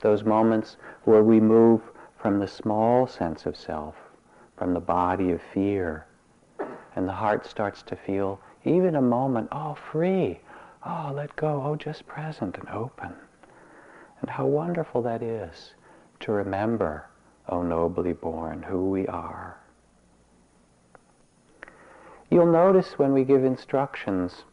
Those 0.00 0.24
moments 0.24 0.76
where 1.04 1.22
we 1.22 1.40
move 1.40 1.80
from 2.18 2.38
the 2.38 2.48
small 2.48 3.06
sense 3.06 3.46
of 3.46 3.56
self, 3.56 3.94
from 4.56 4.74
the 4.74 4.80
body 4.80 5.30
of 5.30 5.40
fear, 5.40 6.06
and 6.94 7.08
the 7.08 7.12
heart 7.12 7.46
starts 7.46 7.82
to 7.84 7.96
feel 7.96 8.40
even 8.64 8.94
a 8.94 9.02
moment, 9.02 9.48
oh, 9.52 9.76
free, 9.90 10.40
oh, 10.86 11.12
let 11.14 11.34
go, 11.36 11.62
oh, 11.64 11.76
just 11.76 12.06
present 12.06 12.56
and 12.58 12.68
open. 12.68 13.12
And 14.20 14.30
how 14.30 14.46
wonderful 14.46 15.02
that 15.02 15.22
is 15.22 15.74
to 16.20 16.32
remember, 16.32 17.06
oh, 17.48 17.62
nobly 17.62 18.12
born, 18.12 18.62
who 18.62 18.88
we 18.88 19.06
are. 19.08 19.58
You'll 22.30 22.52
notice 22.52 22.98
when 22.98 23.12
we 23.12 23.24
give 23.24 23.44
instructions 23.44 24.44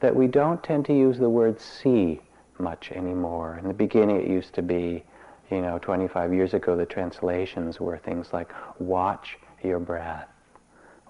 that 0.00 0.14
we 0.14 0.26
don't 0.26 0.62
tend 0.62 0.86
to 0.86 0.94
use 0.94 1.18
the 1.18 1.28
word 1.28 1.60
see 1.60 2.20
much 2.58 2.92
anymore. 2.92 3.58
In 3.60 3.68
the 3.68 3.74
beginning 3.74 4.16
it 4.16 4.28
used 4.28 4.54
to 4.54 4.62
be, 4.62 5.04
you 5.50 5.60
know, 5.60 5.78
25 5.78 6.32
years 6.32 6.54
ago 6.54 6.76
the 6.76 6.86
translations 6.86 7.80
were 7.80 7.98
things 7.98 8.32
like 8.32 8.52
watch 8.78 9.38
your 9.62 9.80
breath 9.80 10.28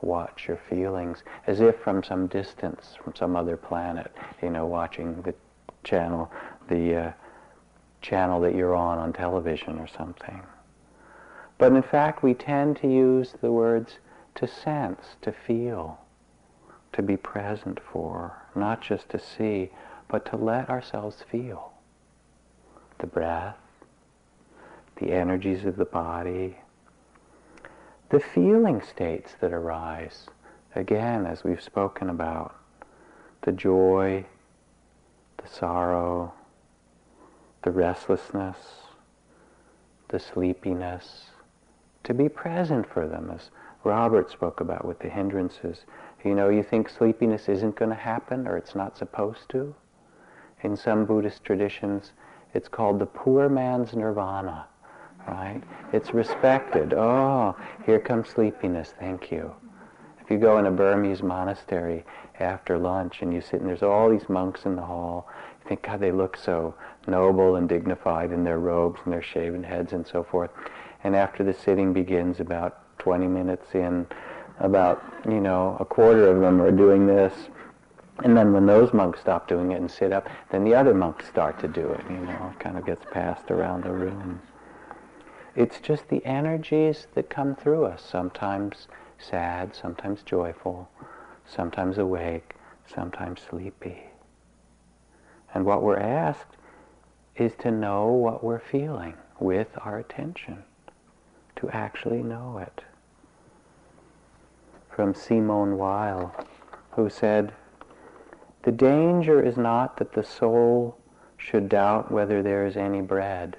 watch 0.02 0.46
your 0.48 0.59
feelings 0.68 1.22
as 1.46 1.61
if 1.61 1.76
from 1.80 2.02
some 2.02 2.26
distance, 2.26 2.96
from 3.02 3.14
some 3.14 3.37
other 3.37 3.56
planet, 3.56 4.12
you 4.42 4.50
know, 4.50 4.66
watching 4.66 5.22
the 5.22 5.35
channel, 5.85 6.30
the 6.68 6.96
uh, 6.96 7.12
channel 8.02 8.40
that 8.40 8.54
you're 8.54 8.74
on 8.74 8.98
on 8.98 9.12
television 9.12 9.78
or 9.78 9.87
something. 9.87 10.42
But 11.59 11.72
in 11.72 11.82
fact, 11.82 12.22
we 12.22 12.35
tend 12.35 12.76
to 12.78 12.88
use 12.88 13.35
the 13.40 13.50
words 13.50 13.98
to 14.35 14.46
sense, 14.46 15.16
to 15.22 15.32
feel, 15.32 15.98
to 16.92 17.02
be 17.02 17.16
present 17.16 17.80
for, 17.80 18.42
not 18.54 18.82
just 18.82 19.09
to 19.11 19.18
see, 19.18 19.70
but 20.09 20.26
to 20.26 20.37
let 20.37 20.68
ourselves 20.68 21.24
feel 21.30 21.72
the 22.98 23.06
breath, 23.06 23.56
the 24.96 25.12
energies 25.12 25.64
of 25.64 25.76
the 25.76 25.85
body, 25.85 26.56
the 28.11 28.21
feeling 28.21 28.81
states 28.81 29.35
that 29.40 29.53
arise, 29.53 30.29
again, 30.75 31.27
as 31.27 31.42
we've 31.42 31.62
spoken 31.62 32.09
about, 32.09 32.55
the 33.42 33.53
joy, 33.53 34.25
the 35.37 35.49
sorrow, 35.49 36.33
the 37.62 37.71
restlessness, 37.71 38.57
the 40.09 40.19
sleepiness, 40.21 41.31
to 42.05 42.14
be 42.14 42.29
present 42.29 42.87
for 42.88 43.09
them, 43.09 43.31
as 43.35 43.51
Robert 43.83 44.31
spoke 44.31 44.61
about 44.61 44.85
with 44.85 45.01
the 45.01 45.09
hindrances. 45.09 45.85
You 46.25 46.35
know, 46.35 46.49
you 46.49 46.62
think 46.62 46.88
sleepiness 46.88 47.49
isn't 47.49 47.77
going 47.77 47.90
to 47.90 47.97
happen 47.97 48.47
or 48.47 48.57
it's 48.57 48.75
not 48.75 48.97
supposed 48.97 49.49
to. 49.51 49.75
In 50.62 50.77
some 50.77 51.05
Buddhist 51.05 51.45
traditions, 51.45 52.12
it's 52.55 52.69
called 52.69 52.99
the 52.99 53.07
poor 53.07 53.49
man's 53.49 53.95
nirvana, 53.95 54.66
right? 55.27 55.62
It's 55.93 56.15
respected. 56.15 56.95
Oh, 56.95 57.57
here 57.85 57.99
comes 57.99 58.29
sleepiness, 58.29 58.95
thank 58.99 59.31
you. 59.31 59.55
If 60.21 60.31
you 60.31 60.39
go 60.39 60.59
in 60.59 60.67
a 60.67 60.73
Burmese 60.73 61.23
monastery 61.23 62.05
after 62.41 62.79
lunch 62.79 63.23
and 63.23 63.33
you 63.33 63.41
sit 63.41 63.61
and 63.61 63.69
there's 63.69 63.83
all 63.83 64.11
these 64.11 64.29
monks 64.29 64.65
in 64.65 64.75
the 64.75 64.83
hall, 64.83 65.29
you 65.62 65.69
think, 65.69 65.83
God, 65.83 66.01
they 66.01 66.11
look 66.11 66.37
so 66.37 66.75
noble 67.07 67.57
and 67.57 67.69
dignified 67.69 68.33
in 68.33 68.43
their 68.43 68.59
robes 68.59 69.01
and 69.05 69.12
their 69.12 69.23
shaven 69.23 69.62
heads 69.62 69.93
and 69.93 70.05
so 70.07 70.25
forth. 70.25 70.51
And 71.05 71.15
after 71.15 71.45
the 71.45 71.55
sitting 71.55 71.93
begins, 71.93 72.41
about 72.41 72.99
20 72.99 73.29
minutes 73.29 73.75
in, 73.75 74.07
about, 74.59 75.05
you 75.27 75.41
know, 75.41 75.77
a 75.79 75.85
quarter 75.85 76.29
of 76.29 76.41
them 76.41 76.61
are 76.61 76.73
doing 76.73 77.07
this. 77.07 77.33
And 78.25 78.37
then 78.37 78.53
when 78.53 78.67
those 78.67 78.93
monks 78.93 79.21
stop 79.21 79.47
doing 79.47 79.73
it 79.73 79.81
and 79.81 79.91
sit 79.91 80.12
up, 80.12 80.29
then 80.51 80.65
the 80.65 80.75
other 80.75 80.95
monks 80.95 81.29
start 81.29 81.61
to 81.61 81.69
do 81.69 81.89
it, 81.91 82.01
you 82.11 82.17
know, 82.17 82.53
it 82.53 82.59
kind 82.59 82.79
of 82.79 82.85
gets 82.85 83.05
passed 83.12 83.51
around 83.51 83.85
the 83.85 83.93
room. 83.93 84.41
It's 85.57 85.81
just 85.81 86.09
the 86.09 86.25
energies 86.27 87.07
that 87.14 87.31
come 87.31 87.57
through 87.57 87.87
us, 87.87 88.03
sometimes 88.03 88.88
sad, 89.19 89.75
sometimes 89.75 90.23
joyful, 90.23 90.90
sometimes 91.47 91.97
awake, 91.97 92.55
sometimes 92.87 93.40
sleepy. 93.40 94.11
And 95.55 95.64
what 95.64 95.83
we're 95.83 95.99
asked 95.99 96.59
is 97.37 97.55
to 97.61 97.71
know 97.71 98.09
what 98.09 98.45
we're 98.45 98.61
feeling 98.61 99.14
with 99.40 99.69
our 99.83 99.99
attention, 99.99 100.64
to 101.57 101.71
actually 101.71 102.23
know 102.23 102.59
it 102.59 102.85
from 104.97 105.14
Simone 105.14 105.77
Weil, 105.77 106.35
who 106.92 107.11
said, 107.11 107.53
The 108.62 108.73
danger 108.73 109.42
is 109.42 109.59
not 109.59 109.99
that 109.99 110.12
the 110.12 110.25
soul 110.25 110.99
should 111.37 111.69
doubt 111.69 112.11
whether 112.11 112.42
there 112.42 112.66
is 112.66 112.77
any 112.77 113.03
bread, 113.03 113.59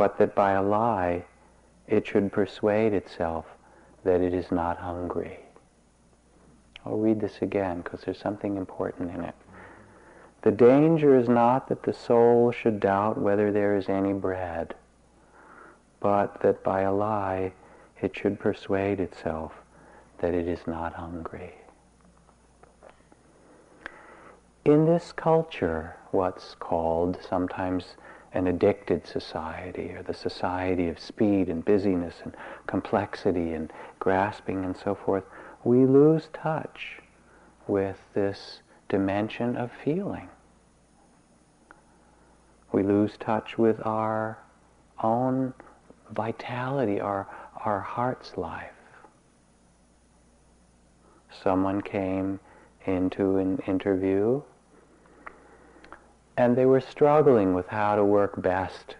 but 0.00 0.16
that 0.16 0.34
by 0.34 0.52
a 0.52 0.62
lie 0.62 1.22
it 1.86 2.06
should 2.06 2.32
persuade 2.32 2.94
itself 2.94 3.44
that 4.02 4.22
it 4.22 4.32
is 4.32 4.50
not 4.50 4.78
hungry. 4.78 5.38
I'll 6.86 6.96
read 6.96 7.20
this 7.20 7.42
again 7.42 7.82
because 7.82 8.00
there's 8.00 8.18
something 8.18 8.56
important 8.56 9.14
in 9.14 9.22
it. 9.22 9.34
The 10.40 10.52
danger 10.52 11.14
is 11.18 11.28
not 11.28 11.68
that 11.68 11.82
the 11.82 11.92
soul 11.92 12.50
should 12.50 12.80
doubt 12.80 13.20
whether 13.20 13.52
there 13.52 13.76
is 13.76 13.90
any 13.90 14.14
bread, 14.14 14.74
but 16.00 16.40
that 16.40 16.64
by 16.64 16.80
a 16.80 16.92
lie 16.94 17.52
it 18.00 18.16
should 18.16 18.40
persuade 18.40 19.00
itself 19.00 19.52
that 20.20 20.32
it 20.32 20.48
is 20.48 20.66
not 20.66 20.94
hungry. 20.94 21.52
In 24.64 24.86
this 24.86 25.12
culture, 25.12 25.96
what's 26.10 26.54
called 26.54 27.18
sometimes 27.20 27.96
an 28.32 28.46
addicted 28.46 29.06
society, 29.06 29.92
or 29.92 30.02
the 30.02 30.14
society 30.14 30.88
of 30.88 31.00
speed 31.00 31.48
and 31.48 31.64
busyness 31.64 32.16
and 32.22 32.34
complexity 32.66 33.52
and 33.52 33.72
grasping 33.98 34.64
and 34.64 34.76
so 34.76 34.94
forth, 34.94 35.24
we 35.64 35.84
lose 35.84 36.28
touch 36.32 37.00
with 37.66 37.98
this 38.14 38.60
dimension 38.88 39.56
of 39.56 39.70
feeling. 39.84 40.28
We 42.72 42.82
lose 42.82 43.16
touch 43.18 43.58
with 43.58 43.84
our 43.84 44.38
own 45.02 45.54
vitality, 46.12 47.00
our, 47.00 47.26
our 47.64 47.80
heart's 47.80 48.36
life. 48.36 48.70
Someone 51.42 51.80
came 51.80 52.38
into 52.86 53.36
an 53.36 53.58
interview 53.66 54.42
and 56.40 56.56
they 56.56 56.64
were 56.64 56.80
struggling 56.80 57.52
with 57.52 57.66
how 57.66 57.94
to 57.94 58.02
work 58.02 58.40
best 58.40 58.96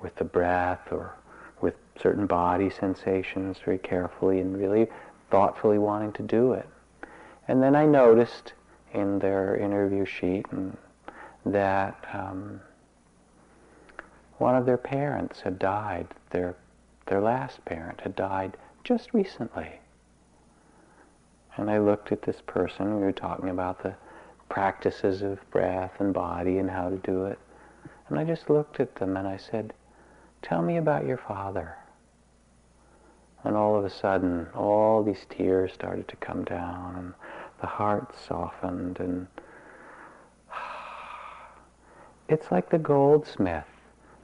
with 0.00 0.14
the 0.14 0.24
breath 0.24 0.92
or 0.92 1.16
with 1.60 1.74
certain 2.00 2.26
body 2.26 2.70
sensations 2.70 3.58
very 3.64 3.78
carefully 3.78 4.38
and 4.38 4.56
really 4.56 4.86
thoughtfully 5.28 5.78
wanting 5.78 6.12
to 6.12 6.22
do 6.22 6.52
it. 6.52 6.68
And 7.48 7.60
then 7.60 7.74
I 7.74 7.86
noticed 7.86 8.52
in 8.94 9.18
their 9.18 9.56
interview 9.56 10.04
sheet 10.04 10.46
that 11.44 12.06
um, 12.12 12.60
one 14.38 14.54
of 14.54 14.64
their 14.64 14.78
parents 14.78 15.40
had 15.40 15.58
died, 15.58 16.06
their 16.30 16.54
their 17.06 17.20
last 17.20 17.64
parent 17.64 18.00
had 18.02 18.14
died 18.14 18.56
just 18.84 19.12
recently. 19.12 19.80
And 21.56 21.68
I 21.68 21.78
looked 21.78 22.12
at 22.12 22.22
this 22.22 22.42
person, 22.46 22.94
we 22.94 23.02
were 23.02 23.10
talking 23.10 23.48
about 23.48 23.82
the 23.82 23.96
practices 24.48 25.22
of 25.22 25.38
breath 25.50 25.92
and 25.98 26.14
body 26.14 26.58
and 26.58 26.70
how 26.70 26.88
to 26.88 26.96
do 26.96 27.26
it. 27.26 27.38
And 28.08 28.18
I 28.18 28.24
just 28.24 28.48
looked 28.48 28.80
at 28.80 28.94
them 28.96 29.16
and 29.16 29.26
I 29.26 29.36
said, 29.36 29.72
tell 30.42 30.62
me 30.62 30.76
about 30.76 31.06
your 31.06 31.16
father. 31.16 31.76
And 33.44 33.56
all 33.56 33.76
of 33.76 33.84
a 33.84 33.90
sudden, 33.90 34.48
all 34.54 35.02
these 35.02 35.26
tears 35.28 35.72
started 35.72 36.08
to 36.08 36.16
come 36.16 36.44
down 36.44 36.96
and 36.96 37.14
the 37.60 37.66
heart 37.66 38.14
softened 38.16 39.00
and 39.00 39.26
it's 42.28 42.50
like 42.50 42.70
the 42.70 42.78
goldsmith, 42.78 43.66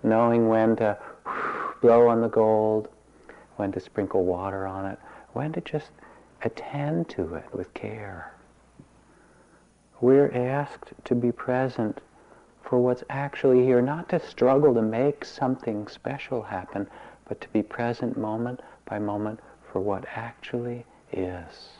knowing 0.03 0.49
when 0.49 0.77
to 0.77 0.99
blow 1.81 2.09
on 2.09 2.21
the 2.21 2.29
gold, 2.29 2.89
when 3.57 3.73
to 3.73 3.81
sprinkle 3.81 4.25
water 4.25 4.67
on 4.67 4.87
it, 4.87 4.99
when 5.33 5.53
to 5.53 5.61
just 5.61 5.91
attend 6.43 7.09
to 7.09 7.35
it 7.35 7.45
with 7.53 7.73
care. 7.75 8.33
We're 10.03 10.31
asked 10.33 10.93
to 11.05 11.15
be 11.15 11.33
present 11.33 12.03
for 12.63 12.79
what's 12.79 13.05
actually 13.09 13.65
here, 13.65 13.81
not 13.81 14.11
to 14.11 14.21
struggle 14.21 14.75
to 14.75 14.83
make 14.83 15.25
something 15.25 15.89
special 15.89 16.43
happen, 16.43 16.89
but 17.27 17.41
to 17.41 17.49
be 17.49 17.63
present 17.63 18.19
moment 18.19 18.61
by 18.85 18.99
moment 18.99 19.41
for 19.73 19.81
what 19.81 20.05
actually 20.15 20.85
is. 21.13 21.71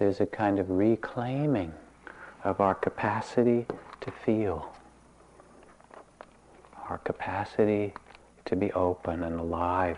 there's 0.00 0.18
a 0.18 0.26
kind 0.26 0.58
of 0.58 0.70
reclaiming 0.70 1.74
of 2.42 2.58
our 2.58 2.74
capacity 2.74 3.66
to 4.00 4.10
feel, 4.10 4.72
our 6.88 6.96
capacity 6.98 7.92
to 8.50 8.56
be 8.56 8.70
open 8.72 9.22
and 9.22 9.40
alive 9.40 9.96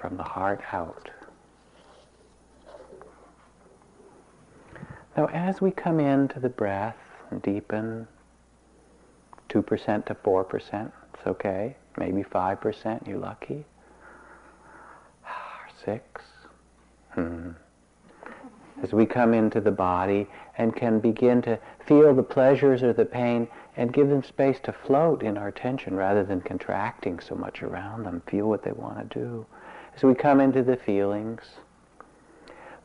from 0.00 0.16
the 0.16 0.22
heart 0.22 0.62
out. 0.72 1.10
Now, 5.16 5.26
as 5.26 5.60
we 5.60 5.72
come 5.72 6.00
into 6.00 6.38
the 6.38 6.48
breath 6.48 6.96
and 7.30 7.42
deepen 7.42 8.06
2% 9.48 10.06
to 10.06 10.14
4%, 10.14 10.92
it's 11.14 11.26
okay. 11.26 11.76
Maybe 11.98 12.22
5%, 12.22 13.08
you're 13.08 13.18
lucky. 13.18 13.64
Six. 15.84 16.22
Hmm 17.10 17.50
as 18.82 18.92
we 18.92 19.06
come 19.06 19.34
into 19.34 19.60
the 19.60 19.70
body 19.70 20.26
and 20.58 20.74
can 20.74 21.00
begin 21.00 21.42
to 21.42 21.58
feel 21.86 22.14
the 22.14 22.22
pleasures 22.22 22.82
or 22.82 22.92
the 22.92 23.04
pain 23.04 23.48
and 23.76 23.92
give 23.92 24.08
them 24.08 24.22
space 24.22 24.58
to 24.60 24.72
float 24.72 25.22
in 25.22 25.36
our 25.36 25.50
tension 25.50 25.94
rather 25.94 26.24
than 26.24 26.40
contracting 26.40 27.20
so 27.20 27.34
much 27.34 27.62
around 27.62 28.04
them, 28.04 28.22
feel 28.26 28.48
what 28.48 28.62
they 28.62 28.72
want 28.72 29.10
to 29.10 29.18
do. 29.18 29.46
As 29.96 30.02
we 30.02 30.14
come 30.14 30.40
into 30.40 30.62
the 30.62 30.76
feelings, 30.76 31.42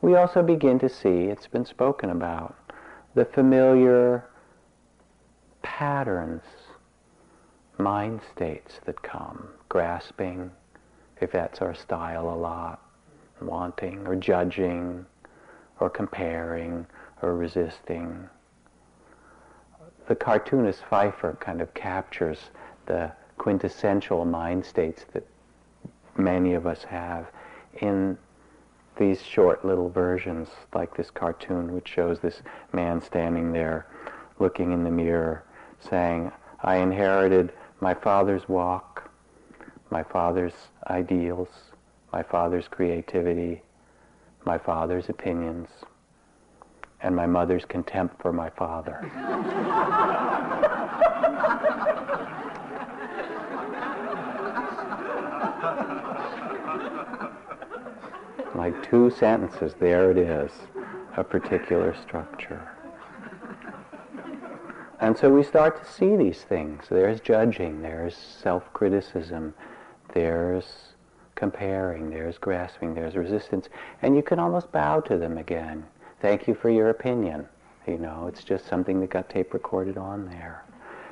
we 0.02 0.16
also 0.16 0.44
begin 0.44 0.80
to 0.80 0.90
see, 0.90 1.26
it's 1.26 1.48
been 1.48 1.66
spoken 1.66 2.10
about, 2.10 2.56
the 3.14 3.26
familiar 3.26 4.26
patterns, 5.62 6.44
mind 7.78 8.22
states 8.32 8.80
that 8.86 9.02
come, 9.02 9.48
grasping, 9.70 10.52
if 11.22 11.32
that's 11.32 11.62
our 11.62 11.74
style 11.74 12.30
a 12.30 12.36
lot, 12.36 12.82
wanting 13.42 14.06
or 14.06 14.16
judging, 14.16 15.06
or 15.80 15.90
comparing 15.90 16.86
or 17.22 17.36
resisting. 17.36 18.30
The 20.08 20.16
cartoonist 20.16 20.84
Feiffer 20.90 21.40
kind 21.40 21.62
of 21.62 21.74
captures 21.74 22.40
the 22.86 23.12
quintessential 23.38 24.26
mind 24.26 24.66
states 24.66 25.06
that 25.14 25.28
many 26.18 26.54
of 26.54 26.68
us 26.68 26.84
have 26.84 27.28
in 27.82 28.18
these 28.98 29.22
short 29.22 29.66
little 29.66 29.90
versions, 29.90 30.48
like 30.74 30.96
this 30.96 31.12
cartoon 31.12 31.74
which 31.74 31.88
shows 31.88 32.20
this 32.20 32.42
man 32.72 33.02
standing 33.02 33.52
there 33.52 33.88
looking 34.40 34.72
in 34.72 34.84
the 34.84 34.92
mirror 34.92 35.44
saying, 35.80 36.32
I 36.62 36.78
inherited 36.78 37.52
my 37.82 37.94
father's 37.94 38.48
walk, 38.48 39.10
my 39.90 40.04
father's 40.04 40.54
ideals, 40.90 41.50
my 42.14 42.24
father's 42.24 42.68
creativity, 42.68 43.62
my 44.46 44.58
father's 44.58 45.10
opinions, 45.10 45.70
and 47.02 47.16
my 47.16 47.26
mother's 47.26 47.66
contempt 47.66 48.22
for 48.22 48.32
my 48.32 48.50
father. 48.50 49.00
like 58.56 58.82
two 58.90 59.12
sentences, 59.12 59.76
there 59.80 60.10
it 60.12 60.18
is, 60.18 60.52
a 61.18 61.24
particular 61.24 61.96
structure. 62.02 62.68
And 65.00 65.18
so 65.18 65.30
we 65.30 65.44
start 65.44 65.84
to 65.84 65.92
see 65.92 66.16
these 66.16 66.42
things. 66.42 66.86
There's 66.90 67.20
judging, 67.20 67.82
there's 67.82 68.16
self-criticism, 68.16 69.54
there's 70.14 70.95
comparing, 71.36 72.10
there's 72.10 72.38
grasping, 72.38 72.96
there's 72.96 73.16
resistance. 73.16 73.70
And 74.02 74.16
you 74.16 74.24
can 74.24 74.40
almost 74.40 74.72
bow 74.72 75.02
to 75.02 75.18
them 75.18 75.38
again. 75.38 75.86
Thank 76.22 76.48
you 76.48 76.56
for 76.56 76.70
your 76.70 76.90
opinion. 76.90 77.48
You 77.88 77.98
know, 77.98 78.28
it's 78.28 78.44
just 78.44 78.66
something 78.68 79.00
that 79.02 79.12
got 79.12 79.30
tape 79.30 79.54
recorded 79.54 79.98
on 79.98 80.26
there. 80.26 80.66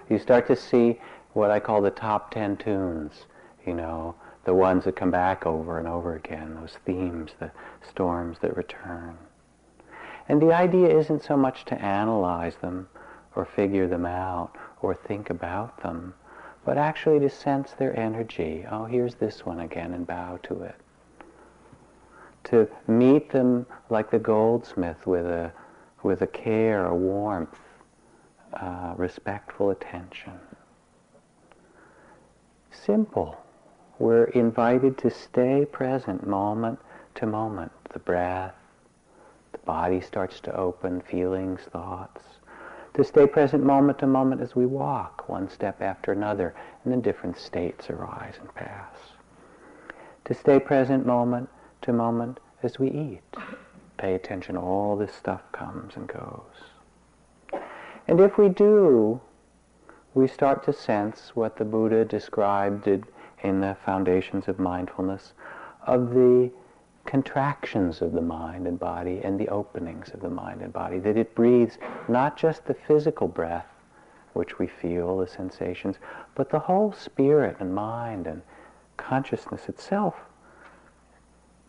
You 0.10 0.18
start 0.18 0.48
to 0.48 0.56
see 0.56 1.00
what 1.34 1.52
I 1.52 1.60
call 1.60 1.82
the 1.82 1.92
top 1.92 2.32
ten 2.32 2.58
tunes, 2.58 3.26
you 3.66 3.74
know, 3.74 4.16
the 4.46 4.54
ones 4.54 4.84
that 4.86 4.96
come 4.96 5.12
back 5.12 5.46
over 5.46 5.80
and 5.80 5.88
over 5.88 6.16
again, 6.16 6.56
those 6.56 6.78
themes, 6.86 7.32
the 7.40 7.52
storms 7.88 8.40
that 8.42 8.58
return. 8.58 9.18
And 10.28 10.42
the 10.42 10.54
idea 10.54 10.98
isn't 10.98 11.24
so 11.24 11.38
much 11.38 11.66
to 11.66 11.82
analyze 11.82 12.56
them 12.58 12.88
or 13.36 13.46
figure 13.46 13.88
them 13.88 14.06
out 14.06 14.52
or 14.82 14.94
think 14.94 15.30
about 15.30 15.82
them, 15.82 16.14
but 16.66 16.78
actually 16.78 17.20
to 17.20 17.30
sense 17.30 17.72
their 17.72 17.98
energy. 18.00 18.66
Oh, 18.70 18.86
here's 18.86 19.16
this 19.16 19.46
one 19.46 19.60
again 19.60 19.94
and 19.94 20.08
bow 20.08 20.40
to 20.44 20.62
it. 20.64 20.76
To 22.46 22.68
meet 22.88 23.32
them 23.32 23.66
like 23.90 24.12
the 24.12 24.20
goldsmith 24.20 25.06
with 25.06 25.26
a, 25.26 25.52
with 26.04 26.22
a 26.22 26.28
care, 26.28 26.86
a 26.86 26.96
warmth, 26.96 27.60
uh, 28.54 28.94
respectful 28.98 29.70
attention. 29.70 30.40
Simple. 32.72 33.38
We're 34.00 34.26
invited 34.26 34.98
to 35.00 35.10
stay 35.10 35.66
present 35.66 36.28
moment 36.28 36.80
to 37.16 37.26
moment. 37.26 37.72
The 37.92 38.00
breath, 38.00 38.56
the 39.52 39.60
body 39.60 40.02
starts 40.02 40.40
to 40.42 40.56
open, 40.56 41.02
feelings, 41.02 41.62
thoughts 41.72 42.33
to 42.94 43.04
stay 43.04 43.26
present 43.26 43.64
moment 43.64 44.00
to 44.00 44.08
moment 44.08 44.42
as 44.42 44.56
we 44.56 44.66
walk, 44.66 45.28
one 45.28 45.50
step 45.50 45.82
after 45.82 46.12
another, 46.12 46.54
and 46.84 46.94
then 46.94 47.02
different 47.02 47.38
states 47.38 47.90
arise 47.90 48.36
and 48.40 48.54
pass. 48.54 48.96
To 50.26 50.34
stay 50.34 50.60
present 50.60 51.06
moment 51.06 51.50
to 51.82 51.92
moment 51.92 52.40
as 52.62 52.80
we 52.80 52.90
eat. 52.90 53.22
Pay 53.98 54.14
attention, 54.14 54.56
all 54.56 54.96
this 54.96 55.14
stuff 55.14 55.42
comes 55.52 55.96
and 55.96 56.08
goes. 56.08 57.62
And 58.08 58.20
if 58.20 58.38
we 58.38 58.50
do, 58.50 59.22
we 60.14 60.28
start 60.28 60.64
to 60.66 60.74
sense 60.74 61.32
what 61.36 61.58
the 61.58 61.66
Buddha 61.66 62.06
described 62.06 62.88
in 62.88 63.60
the 63.62 63.76
Foundations 63.86 64.48
of 64.48 64.60
Mindfulness 64.60 65.34
of 65.88 66.14
the 66.14 66.52
contractions 67.06 68.02
of 68.02 68.14
the 68.14 68.22
mind 68.22 68.66
and 68.68 68.80
body 68.80 69.22
and 69.24 69.40
the 69.40 69.50
openings 69.50 70.10
of 70.14 70.22
the 70.22 70.30
mind 70.30 70.62
and 70.62 70.72
body, 70.72 71.00
that 71.00 71.18
it 71.18 71.36
breathes 71.36 71.78
not 72.08 72.38
just 72.38 72.66
the 72.66 72.74
physical 72.74 73.28
breath, 73.28 73.68
which 74.34 74.58
we 74.58 74.68
feel, 74.68 75.18
the 75.18 75.28
sensations, 75.28 75.98
but 76.36 76.50
the 76.50 76.60
whole 76.60 76.92
spirit 76.92 77.56
and 77.60 77.74
mind 77.74 78.26
and 78.26 78.42
consciousness 78.98 79.70
itself 79.70 80.16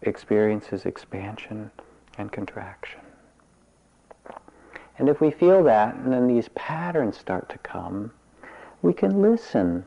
experiences 0.03 0.85
expansion 0.85 1.71
and 2.19 2.31
contraction. 2.31 3.01
And 4.99 5.09
if 5.09 5.21
we 5.21 5.31
feel 5.31 5.65
that, 5.65 5.95
and 5.97 6.13
then 6.13 6.29
these 6.29 6.49
patterns 6.55 7.19
start 7.19 7.49
to 7.49 7.59
come, 7.59 8.13
we 8.83 8.93
can 8.93 9.21
listen 9.21 9.85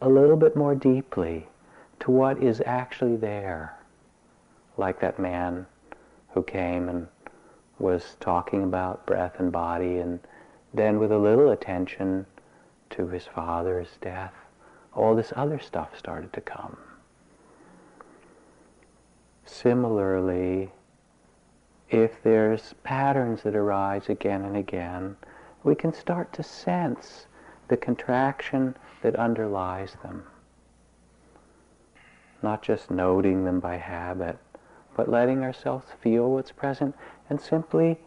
a 0.00 0.08
little 0.08 0.36
bit 0.36 0.56
more 0.56 0.74
deeply 0.74 1.46
to 2.00 2.10
what 2.10 2.42
is 2.42 2.60
actually 2.66 3.16
there 3.16 3.78
like 4.76 5.00
that 5.00 5.18
man 5.18 5.66
who 6.30 6.42
came 6.42 6.88
and 6.88 7.08
was 7.78 8.16
talking 8.20 8.62
about 8.62 9.06
breath 9.06 9.38
and 9.38 9.52
body 9.52 9.98
and 9.98 10.20
then 10.72 10.98
with 10.98 11.12
a 11.12 11.18
little 11.18 11.50
attention 11.50 12.26
to 12.90 13.08
his 13.08 13.26
father's 13.26 13.96
death, 14.00 14.34
all 14.92 15.14
this 15.14 15.32
other 15.36 15.58
stuff 15.58 15.96
started 15.96 16.32
to 16.32 16.40
come. 16.40 16.76
Similarly, 19.44 20.72
if 21.90 22.22
there's 22.22 22.74
patterns 22.82 23.42
that 23.42 23.54
arise 23.54 24.08
again 24.08 24.44
and 24.44 24.56
again, 24.56 25.16
we 25.62 25.74
can 25.74 25.92
start 25.92 26.32
to 26.32 26.42
sense 26.42 27.26
the 27.68 27.76
contraction 27.76 28.76
that 29.02 29.16
underlies 29.16 29.96
them. 30.02 30.24
Not 32.42 32.62
just 32.62 32.90
noting 32.90 33.44
them 33.44 33.60
by 33.60 33.76
habit, 33.76 34.38
but 34.96 35.08
letting 35.08 35.42
ourselves 35.42 35.86
feel 36.00 36.30
what's 36.30 36.52
present 36.52 36.94
and 37.28 37.40
simply, 37.40 37.98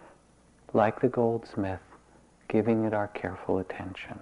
like 0.73 1.01
the 1.01 1.07
goldsmith, 1.07 1.81
giving 2.47 2.85
it 2.85 2.93
our 2.93 3.07
careful 3.07 3.59
attention. 3.59 4.19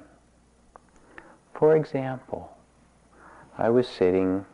For 1.54 1.76
example, 1.76 2.56
I 3.58 3.70
was 3.70 3.88
sitting 3.88 4.46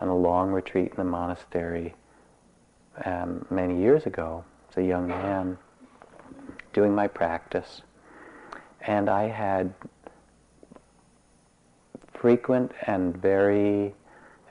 on 0.00 0.08
a 0.08 0.16
long 0.16 0.50
retreat 0.50 0.90
in 0.90 0.96
the 0.96 1.04
monastery 1.04 1.94
um, 3.04 3.46
many 3.50 3.78
years 3.80 4.06
ago 4.06 4.44
as 4.70 4.76
a 4.76 4.82
young 4.82 5.08
man 5.08 5.58
doing 6.72 6.94
my 6.94 7.06
practice, 7.06 7.82
and 8.80 9.08
I 9.08 9.28
had 9.28 9.72
frequent 12.12 12.72
and 12.86 13.16
very 13.16 13.94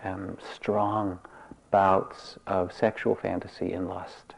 um, 0.04 0.38
strong 0.54 1.20
bouts 1.78 2.40
of 2.48 2.74
sexual 2.74 3.14
fantasy 3.14 3.72
and 3.72 3.88
lust. 3.88 4.34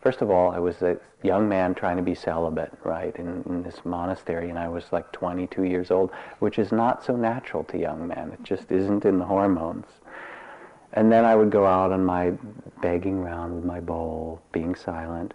First 0.00 0.22
of 0.22 0.28
all, 0.28 0.50
I 0.50 0.58
was 0.58 0.82
a 0.82 0.98
young 1.22 1.48
man 1.48 1.72
trying 1.72 1.98
to 1.98 2.02
be 2.02 2.16
celibate, 2.16 2.72
right, 2.82 3.14
in, 3.14 3.44
in, 3.48 3.62
this 3.62 3.84
monastery, 3.84 4.50
and 4.50 4.58
I 4.58 4.66
was 4.66 4.90
like 4.90 5.12
22 5.12 5.62
years 5.62 5.92
old, 5.92 6.10
which 6.40 6.58
is 6.58 6.72
not 6.72 7.04
so 7.04 7.14
natural 7.14 7.62
to 7.62 7.78
young 7.78 8.08
men. 8.08 8.32
It 8.32 8.42
just 8.42 8.72
isn't 8.72 9.04
in 9.04 9.20
the 9.20 9.24
hormones. 9.24 9.86
And 10.94 11.12
then 11.12 11.24
I 11.24 11.36
would 11.36 11.52
go 11.52 11.64
out 11.64 11.92
on 11.92 12.04
my 12.04 12.32
begging 12.82 13.20
round 13.22 13.54
with 13.54 13.64
my 13.64 13.78
bowl, 13.78 14.42
being 14.50 14.74
silent, 14.74 15.34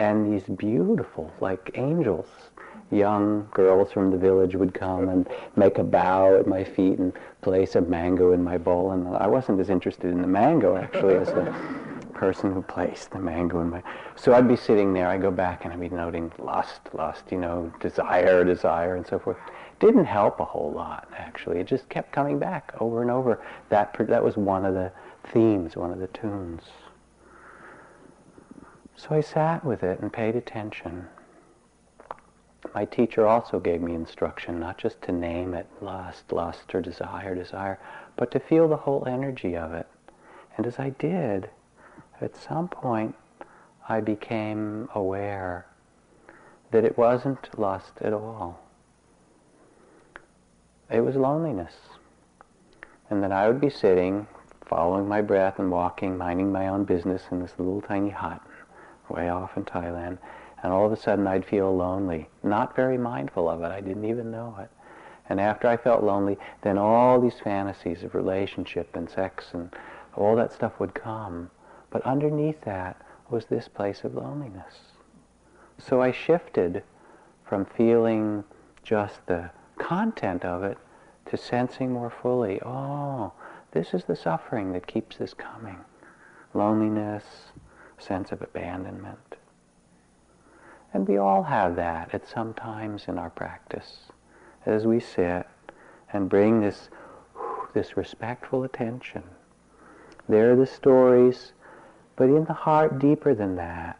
and 0.00 0.32
these 0.32 0.48
beautiful, 0.48 1.30
like 1.40 1.70
angels, 1.74 2.26
young 2.90 3.48
girls 3.52 3.92
from 3.92 4.10
the 4.10 4.16
village 4.16 4.54
would 4.54 4.74
come 4.74 5.08
and 5.08 5.28
make 5.56 5.78
a 5.78 5.84
bow 5.84 6.38
at 6.38 6.46
my 6.46 6.64
feet 6.64 6.98
and 6.98 7.12
place 7.42 7.74
a 7.74 7.80
mango 7.80 8.32
in 8.32 8.42
my 8.42 8.58
bowl. 8.58 8.92
And 8.92 9.08
I 9.16 9.26
wasn't 9.26 9.60
as 9.60 9.70
interested 9.70 10.10
in 10.10 10.22
the 10.22 10.28
mango, 10.28 10.76
actually, 10.76 11.14
as 11.14 11.28
the 11.28 11.54
person 12.14 12.52
who 12.52 12.62
placed 12.62 13.10
the 13.10 13.18
mango 13.18 13.60
in 13.60 13.70
my... 13.70 13.82
So 14.16 14.34
I'd 14.34 14.48
be 14.48 14.56
sitting 14.56 14.92
there, 14.92 15.08
I'd 15.08 15.22
go 15.22 15.30
back 15.30 15.64
and 15.64 15.72
I'd 15.72 15.80
be 15.80 15.88
noting 15.88 16.32
lust, 16.38 16.80
lust, 16.92 17.24
you 17.30 17.38
know, 17.38 17.72
desire, 17.80 18.44
desire, 18.44 18.96
and 18.96 19.06
so 19.06 19.18
forth. 19.18 19.36
Didn't 19.80 20.04
help 20.04 20.40
a 20.40 20.44
whole 20.44 20.72
lot, 20.72 21.08
actually. 21.16 21.58
It 21.58 21.66
just 21.66 21.88
kept 21.88 22.12
coming 22.12 22.38
back 22.38 22.72
over 22.80 23.02
and 23.02 23.10
over. 23.10 23.42
That, 23.68 23.94
that 23.98 24.22
was 24.22 24.36
one 24.36 24.64
of 24.64 24.74
the 24.74 24.92
themes, 25.32 25.76
one 25.76 25.90
of 25.90 25.98
the 25.98 26.06
tunes. 26.08 26.62
So 28.96 29.08
I 29.10 29.20
sat 29.20 29.64
with 29.64 29.82
it 29.82 29.98
and 30.00 30.12
paid 30.12 30.36
attention 30.36 31.08
my 32.74 32.84
teacher 32.84 33.26
also 33.26 33.58
gave 33.60 33.80
me 33.80 33.94
instruction 33.94 34.60
not 34.60 34.78
just 34.78 35.02
to 35.02 35.12
name 35.12 35.54
it 35.54 35.66
lust, 35.80 36.32
lust, 36.32 36.74
or 36.74 36.80
desire, 36.80 37.34
desire, 37.34 37.78
but 38.16 38.30
to 38.30 38.40
feel 38.40 38.68
the 38.68 38.76
whole 38.76 39.04
energy 39.06 39.56
of 39.56 39.72
it. 39.72 39.86
And 40.56 40.66
as 40.66 40.78
I 40.78 40.90
did, 40.90 41.50
at 42.20 42.36
some 42.36 42.68
point, 42.68 43.14
I 43.88 44.00
became 44.00 44.88
aware 44.94 45.66
that 46.70 46.84
it 46.84 46.96
wasn't 46.96 47.58
lust 47.58 47.92
at 48.00 48.12
all. 48.12 48.60
It 50.90 51.00
was 51.00 51.16
loneliness. 51.16 51.74
And 53.10 53.22
that 53.22 53.32
I 53.32 53.46
would 53.46 53.60
be 53.60 53.70
sitting, 53.70 54.26
following 54.66 55.06
my 55.06 55.20
breath 55.20 55.58
and 55.58 55.70
walking, 55.70 56.16
minding 56.16 56.50
my 56.50 56.68
own 56.68 56.84
business 56.84 57.24
in 57.30 57.40
this 57.40 57.52
little 57.58 57.82
tiny 57.82 58.10
hut 58.10 58.40
way 59.08 59.28
off 59.28 59.56
in 59.56 59.64
Thailand, 59.64 60.18
and 60.64 60.72
all 60.72 60.86
of 60.86 60.92
a 60.92 60.96
sudden 60.96 61.26
I'd 61.26 61.44
feel 61.44 61.76
lonely. 61.76 62.26
Not 62.42 62.74
very 62.74 62.96
mindful 62.96 63.50
of 63.50 63.62
it. 63.62 63.70
I 63.70 63.82
didn't 63.82 64.06
even 64.06 64.30
know 64.30 64.56
it. 64.58 64.70
And 65.28 65.38
after 65.38 65.68
I 65.68 65.76
felt 65.76 66.02
lonely, 66.02 66.38
then 66.62 66.78
all 66.78 67.20
these 67.20 67.38
fantasies 67.38 68.02
of 68.02 68.14
relationship 68.14 68.96
and 68.96 69.08
sex 69.10 69.48
and 69.52 69.76
all 70.16 70.34
that 70.36 70.54
stuff 70.54 70.80
would 70.80 70.94
come. 70.94 71.50
But 71.90 72.00
underneath 72.02 72.62
that 72.62 72.96
was 73.28 73.44
this 73.44 73.68
place 73.68 74.04
of 74.04 74.14
loneliness. 74.14 74.92
So 75.76 76.00
I 76.00 76.12
shifted 76.12 76.82
from 77.44 77.66
feeling 77.66 78.44
just 78.82 79.26
the 79.26 79.50
content 79.76 80.46
of 80.46 80.62
it 80.62 80.78
to 81.26 81.36
sensing 81.36 81.92
more 81.92 82.10
fully, 82.10 82.58
oh, 82.64 83.34
this 83.72 83.92
is 83.92 84.04
the 84.04 84.16
suffering 84.16 84.72
that 84.72 84.86
keeps 84.86 85.18
this 85.18 85.34
coming. 85.34 85.76
Loneliness, 86.54 87.24
sense 87.98 88.32
of 88.32 88.40
abandonment. 88.40 89.36
And 90.94 91.08
we 91.08 91.18
all 91.18 91.42
have 91.42 91.74
that 91.76 92.14
at 92.14 92.28
some 92.28 92.54
times 92.54 93.06
in 93.08 93.18
our 93.18 93.30
practice 93.30 94.12
as 94.64 94.86
we 94.86 95.00
sit 95.00 95.46
and 96.12 96.30
bring 96.30 96.60
this 96.60 96.88
this 97.74 97.96
respectful 97.96 98.62
attention. 98.62 99.24
There 100.28 100.52
are 100.52 100.56
the 100.56 100.66
stories, 100.66 101.52
but 102.14 102.28
in 102.28 102.44
the 102.44 102.52
heart, 102.52 103.00
deeper 103.00 103.34
than 103.34 103.56
that, 103.56 103.98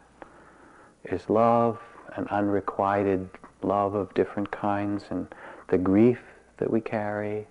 is 1.03 1.29
love 1.29 1.81
and 2.15 2.25
unrequited 2.29 3.29
love 3.61 3.93
of 3.93 4.13
different 4.13 4.49
kinds 4.49 5.03
and 5.09 5.27
the 5.67 5.77
grief 5.77 6.21
that 6.55 6.71
we 6.71 6.79
carry, 6.79 7.47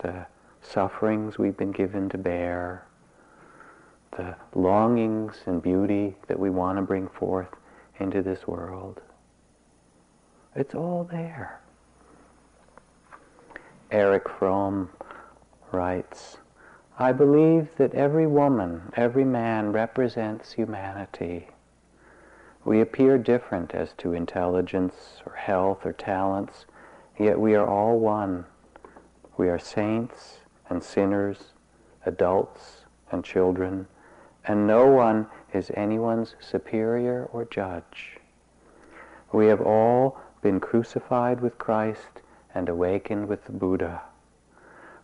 the 0.00 0.26
sufferings 0.60 1.38
we've 1.38 1.56
been 1.56 1.72
given 1.72 2.10
to 2.10 2.18
bear, 2.18 2.84
the 4.18 4.36
longings 4.54 5.36
and 5.46 5.62
beauty 5.62 6.14
that 6.28 6.38
we 6.38 6.50
want 6.50 6.76
to 6.76 6.82
bring 6.82 7.08
forth 7.08 7.48
into 8.00 8.22
this 8.22 8.46
world. 8.46 9.00
It's 10.56 10.74
all 10.74 11.04
there. 11.04 11.60
Erich 13.90 14.28
Fromm 14.28 14.90
writes, 15.72 16.38
I 16.98 17.12
believe 17.12 17.68
that 17.76 17.94
every 17.94 18.26
woman, 18.26 18.92
every 18.96 19.24
man 19.24 19.72
represents 19.72 20.52
humanity. 20.52 21.48
We 22.64 22.80
appear 22.80 23.16
different 23.16 23.74
as 23.74 23.94
to 23.98 24.12
intelligence 24.12 25.22
or 25.24 25.34
health 25.34 25.86
or 25.86 25.92
talents, 25.92 26.66
yet 27.18 27.40
we 27.40 27.54
are 27.54 27.66
all 27.66 27.98
one. 27.98 28.44
We 29.36 29.48
are 29.48 29.58
saints 29.58 30.38
and 30.68 30.82
sinners, 30.82 31.54
adults 32.04 32.84
and 33.10 33.24
children, 33.24 33.86
and 34.46 34.66
no 34.66 34.86
one 34.86 35.26
is 35.52 35.70
anyone's 35.74 36.34
superior 36.40 37.28
or 37.32 37.44
judge. 37.44 38.18
We 39.32 39.46
have 39.46 39.60
all 39.60 40.18
been 40.42 40.60
crucified 40.60 41.40
with 41.40 41.58
Christ 41.58 42.22
and 42.54 42.68
awakened 42.68 43.28
with 43.28 43.44
the 43.44 43.52
Buddha. 43.52 44.02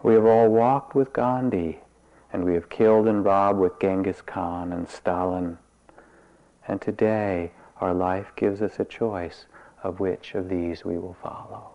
We 0.02 0.14
have 0.14 0.24
all 0.24 0.48
walked 0.48 0.94
with 0.94 1.12
Gandhi, 1.12 1.80
and 2.32 2.44
we 2.44 2.54
have 2.54 2.68
killed 2.68 3.06
and 3.06 3.24
robbed 3.24 3.58
with 3.58 3.78
Genghis 3.80 4.22
Khan 4.22 4.72
and 4.72 4.88
Stalin. 4.88 5.58
And 6.66 6.80
today, 6.80 7.52
our 7.80 7.94
life 7.94 8.32
gives 8.36 8.62
us 8.62 8.80
a 8.80 8.84
choice 8.84 9.46
of 9.82 10.00
which 10.00 10.34
of 10.34 10.48
these 10.48 10.84
we 10.84 10.98
will 10.98 11.16
follow. 11.22 11.70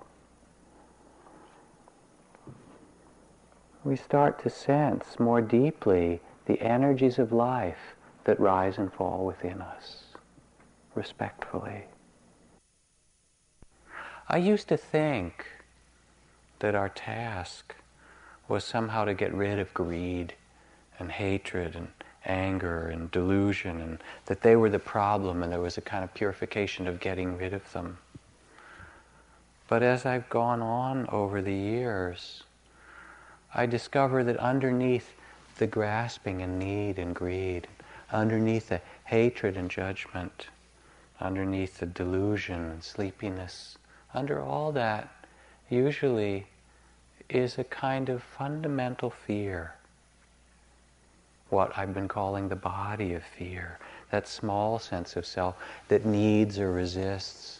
We 3.83 3.95
start 3.95 4.41
to 4.43 4.49
sense 4.49 5.19
more 5.19 5.41
deeply 5.41 6.21
the 6.45 6.61
energies 6.61 7.19
of 7.19 7.31
life 7.31 7.95
that 8.23 8.39
rise 8.39 8.77
and 8.77 8.93
fall 8.93 9.25
within 9.25 9.61
us, 9.61 10.03
respectfully. 10.95 11.85
I 14.29 14.37
used 14.37 14.67
to 14.69 14.77
think 14.77 15.45
that 16.59 16.75
our 16.75 16.89
task 16.89 17.75
was 18.47 18.63
somehow 18.63 19.05
to 19.05 19.13
get 19.13 19.33
rid 19.33 19.59
of 19.59 19.73
greed 19.73 20.35
and 20.99 21.11
hatred 21.11 21.75
and 21.75 21.89
anger 22.25 22.87
and 22.87 23.09
delusion 23.11 23.81
and 23.81 23.97
that 24.27 24.41
they 24.41 24.55
were 24.55 24.69
the 24.69 24.79
problem 24.79 25.41
and 25.41 25.51
there 25.51 25.59
was 25.59 25.77
a 25.77 25.81
kind 25.81 26.03
of 26.03 26.13
purification 26.13 26.87
of 26.87 26.99
getting 26.99 27.37
rid 27.37 27.53
of 27.53 27.71
them. 27.73 27.97
But 29.67 29.83
as 29.83 30.05
I've 30.05 30.29
gone 30.29 30.61
on 30.61 31.07
over 31.07 31.41
the 31.41 31.53
years, 31.53 32.43
I 33.53 33.65
discover 33.65 34.23
that 34.23 34.37
underneath 34.37 35.13
the 35.61 35.67
grasping 35.67 36.41
and 36.41 36.57
need 36.57 36.97
and 36.97 37.13
greed, 37.13 37.67
underneath 38.11 38.69
the 38.69 38.81
hatred 39.05 39.55
and 39.55 39.69
judgment, 39.69 40.47
underneath 41.19 41.77
the 41.77 41.85
delusion 41.85 42.71
and 42.71 42.83
sleepiness, 42.83 43.77
under 44.11 44.41
all 44.41 44.71
that 44.71 45.07
usually 45.69 46.47
is 47.29 47.59
a 47.59 47.63
kind 47.63 48.09
of 48.09 48.23
fundamental 48.23 49.11
fear. 49.11 49.75
What 51.49 51.77
I've 51.77 51.93
been 51.93 52.07
calling 52.07 52.49
the 52.49 52.55
body 52.55 53.13
of 53.13 53.23
fear, 53.23 53.77
that 54.09 54.27
small 54.27 54.79
sense 54.79 55.15
of 55.15 55.27
self 55.27 55.57
that 55.89 56.07
needs 56.07 56.57
or 56.57 56.71
resists, 56.71 57.59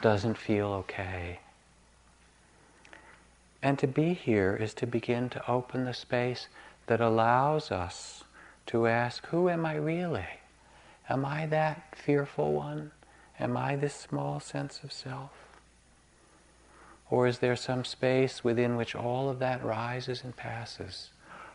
doesn't 0.00 0.38
feel 0.38 0.68
okay. 0.68 1.40
And 3.62 3.78
to 3.80 3.86
be 3.86 4.14
here 4.14 4.56
is 4.56 4.72
to 4.74 4.86
begin 4.86 5.28
to 5.28 5.46
open 5.50 5.84
the 5.84 5.92
space 5.92 6.48
that 6.92 7.00
allows 7.00 7.70
us 7.70 8.22
to 8.66 8.86
ask, 8.86 9.26
Who 9.28 9.48
am 9.48 9.64
I 9.64 9.76
really? 9.76 10.26
Am 11.08 11.24
I 11.24 11.46
that 11.46 11.96
fearful 11.96 12.52
one? 12.52 12.90
Am 13.40 13.56
I 13.56 13.76
this 13.76 13.94
small 13.94 14.40
sense 14.40 14.80
of 14.84 14.92
self? 14.92 15.30
Or 17.08 17.26
is 17.26 17.38
there 17.38 17.56
some 17.56 17.86
space 17.86 18.44
within 18.44 18.76
which 18.76 18.94
all 18.94 19.30
of 19.30 19.38
that 19.38 19.64
rises 19.64 20.22
and 20.22 20.36
passes? 20.36 21.08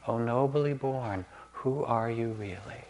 O 0.08 0.14
oh, 0.14 0.18
nobly 0.18 0.74
born, 0.74 1.24
who 1.52 1.84
are 1.84 2.10
you 2.10 2.30
really? 2.30 2.86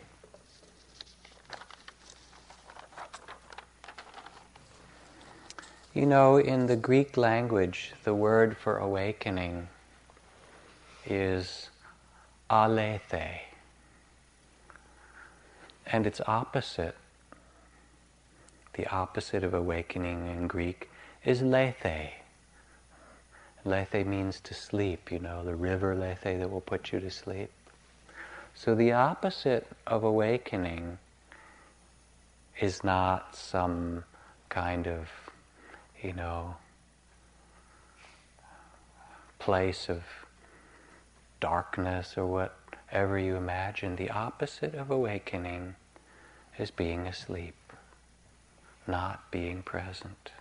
You 5.93 6.05
know, 6.05 6.37
in 6.37 6.67
the 6.67 6.77
Greek 6.77 7.17
language, 7.17 7.91
the 8.05 8.15
word 8.15 8.55
for 8.55 8.77
awakening 8.77 9.67
is 11.05 11.69
aletheia. 12.49 13.41
And 15.85 16.05
its 16.05 16.21
opposite, 16.27 16.95
the 18.73 18.87
opposite 18.87 19.43
of 19.43 19.53
awakening 19.53 20.27
in 20.27 20.47
Greek, 20.47 20.89
is 21.23 21.41
lethe. 21.41 22.11
Lethe 23.65 24.05
means 24.05 24.39
to 24.41 24.53
sleep, 24.53 25.11
you 25.11 25.19
know, 25.19 25.43
the 25.43 25.55
river 25.55 25.95
Lethe 25.95 26.39
that 26.39 26.49
will 26.49 26.61
put 26.61 26.91
you 26.91 26.99
to 26.99 27.09
sleep. 27.09 27.49
So 28.53 28.75
the 28.75 28.93
opposite 28.93 29.67
of 29.85 30.03
awakening 30.03 30.97
is 32.59 32.83
not 32.83 33.35
some 33.35 34.03
kind 34.49 34.87
of, 34.87 35.09
you 36.01 36.13
know, 36.13 36.55
place 39.39 39.89
of 39.89 40.03
darkness 41.39 42.17
or 42.17 42.25
whatever 42.25 43.17
you 43.17 43.35
imagine. 43.35 43.95
The 43.95 44.09
opposite 44.09 44.75
of 44.75 44.91
awakening 44.91 45.75
is 46.57 46.71
being 46.71 47.07
asleep, 47.07 47.55
not 48.87 49.29
being 49.31 49.61
present. 49.61 50.31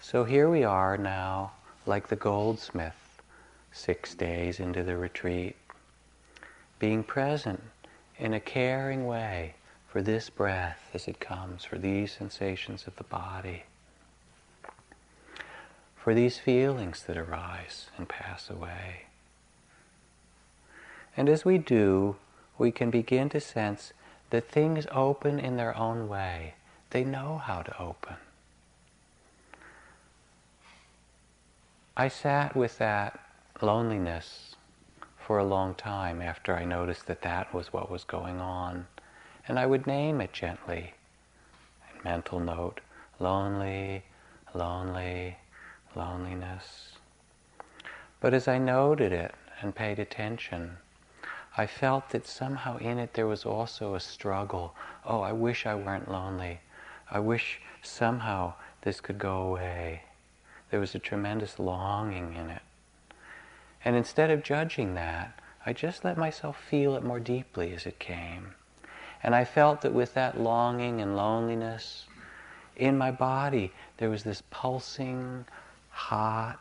So 0.00 0.24
here 0.24 0.48
we 0.48 0.64
are 0.64 0.96
now, 0.96 1.52
like 1.86 2.08
the 2.08 2.16
goldsmith, 2.16 3.20
six 3.72 4.14
days 4.14 4.60
into 4.60 4.82
the 4.82 4.96
retreat, 4.96 5.56
being 6.78 7.02
present 7.02 7.62
in 8.18 8.32
a 8.32 8.40
caring 8.40 9.06
way 9.06 9.54
for 9.88 10.02
this 10.02 10.30
breath 10.30 10.90
as 10.94 11.08
it 11.08 11.18
comes, 11.18 11.64
for 11.64 11.78
these 11.78 12.12
sensations 12.12 12.86
of 12.86 12.96
the 12.96 13.04
body, 13.04 13.64
for 15.96 16.14
these 16.14 16.38
feelings 16.38 17.02
that 17.04 17.16
arise 17.16 17.88
and 17.96 18.08
pass 18.08 18.48
away. 18.48 19.07
And 21.18 21.28
as 21.28 21.44
we 21.44 21.58
do, 21.58 22.14
we 22.58 22.70
can 22.70 22.90
begin 22.90 23.28
to 23.30 23.40
sense 23.40 23.92
that 24.30 24.48
things 24.48 24.86
open 24.92 25.40
in 25.40 25.56
their 25.56 25.76
own 25.76 26.08
way. 26.08 26.54
They 26.90 27.02
know 27.02 27.38
how 27.38 27.62
to 27.62 27.82
open. 27.82 28.14
I 31.96 32.06
sat 32.06 32.54
with 32.54 32.78
that 32.78 33.18
loneliness 33.60 34.54
for 35.18 35.38
a 35.38 35.44
long 35.44 35.74
time 35.74 36.22
after 36.22 36.54
I 36.54 36.64
noticed 36.64 37.08
that 37.08 37.22
that 37.22 37.52
was 37.52 37.72
what 37.72 37.90
was 37.90 38.04
going 38.04 38.40
on. 38.40 38.86
And 39.48 39.58
I 39.58 39.66
would 39.66 39.88
name 39.88 40.20
it 40.20 40.32
gently. 40.32 40.94
mental 42.04 42.38
note, 42.38 42.80
lonely, 43.18 44.04
lonely, 44.54 45.36
loneliness. 45.96 46.92
But 48.20 48.34
as 48.34 48.46
I 48.46 48.58
noted 48.58 49.12
it 49.12 49.34
and 49.60 49.74
paid 49.74 49.98
attention, 49.98 50.76
I 51.58 51.66
felt 51.66 52.10
that 52.10 52.24
somehow 52.24 52.76
in 52.78 52.98
it 52.98 53.14
there 53.14 53.26
was 53.26 53.44
also 53.44 53.96
a 53.96 54.00
struggle. 54.00 54.76
Oh, 55.04 55.22
I 55.22 55.32
wish 55.32 55.66
I 55.66 55.74
weren't 55.74 56.08
lonely. 56.08 56.60
I 57.10 57.18
wish 57.18 57.60
somehow 57.82 58.54
this 58.82 59.00
could 59.00 59.18
go 59.18 59.42
away. 59.42 60.02
There 60.70 60.78
was 60.78 60.94
a 60.94 61.00
tremendous 61.00 61.58
longing 61.58 62.34
in 62.34 62.48
it. 62.48 62.62
And 63.84 63.96
instead 63.96 64.30
of 64.30 64.44
judging 64.44 64.94
that, 64.94 65.36
I 65.66 65.72
just 65.72 66.04
let 66.04 66.16
myself 66.16 66.56
feel 66.70 66.94
it 66.94 67.02
more 67.02 67.18
deeply 67.18 67.74
as 67.74 67.86
it 67.86 67.98
came. 67.98 68.54
And 69.24 69.34
I 69.34 69.44
felt 69.44 69.80
that 69.80 69.92
with 69.92 70.14
that 70.14 70.38
longing 70.38 71.00
and 71.00 71.16
loneliness, 71.16 72.06
in 72.76 72.96
my 72.96 73.10
body 73.10 73.72
there 73.96 74.10
was 74.10 74.22
this 74.22 74.44
pulsing, 74.50 75.44
hot 75.90 76.60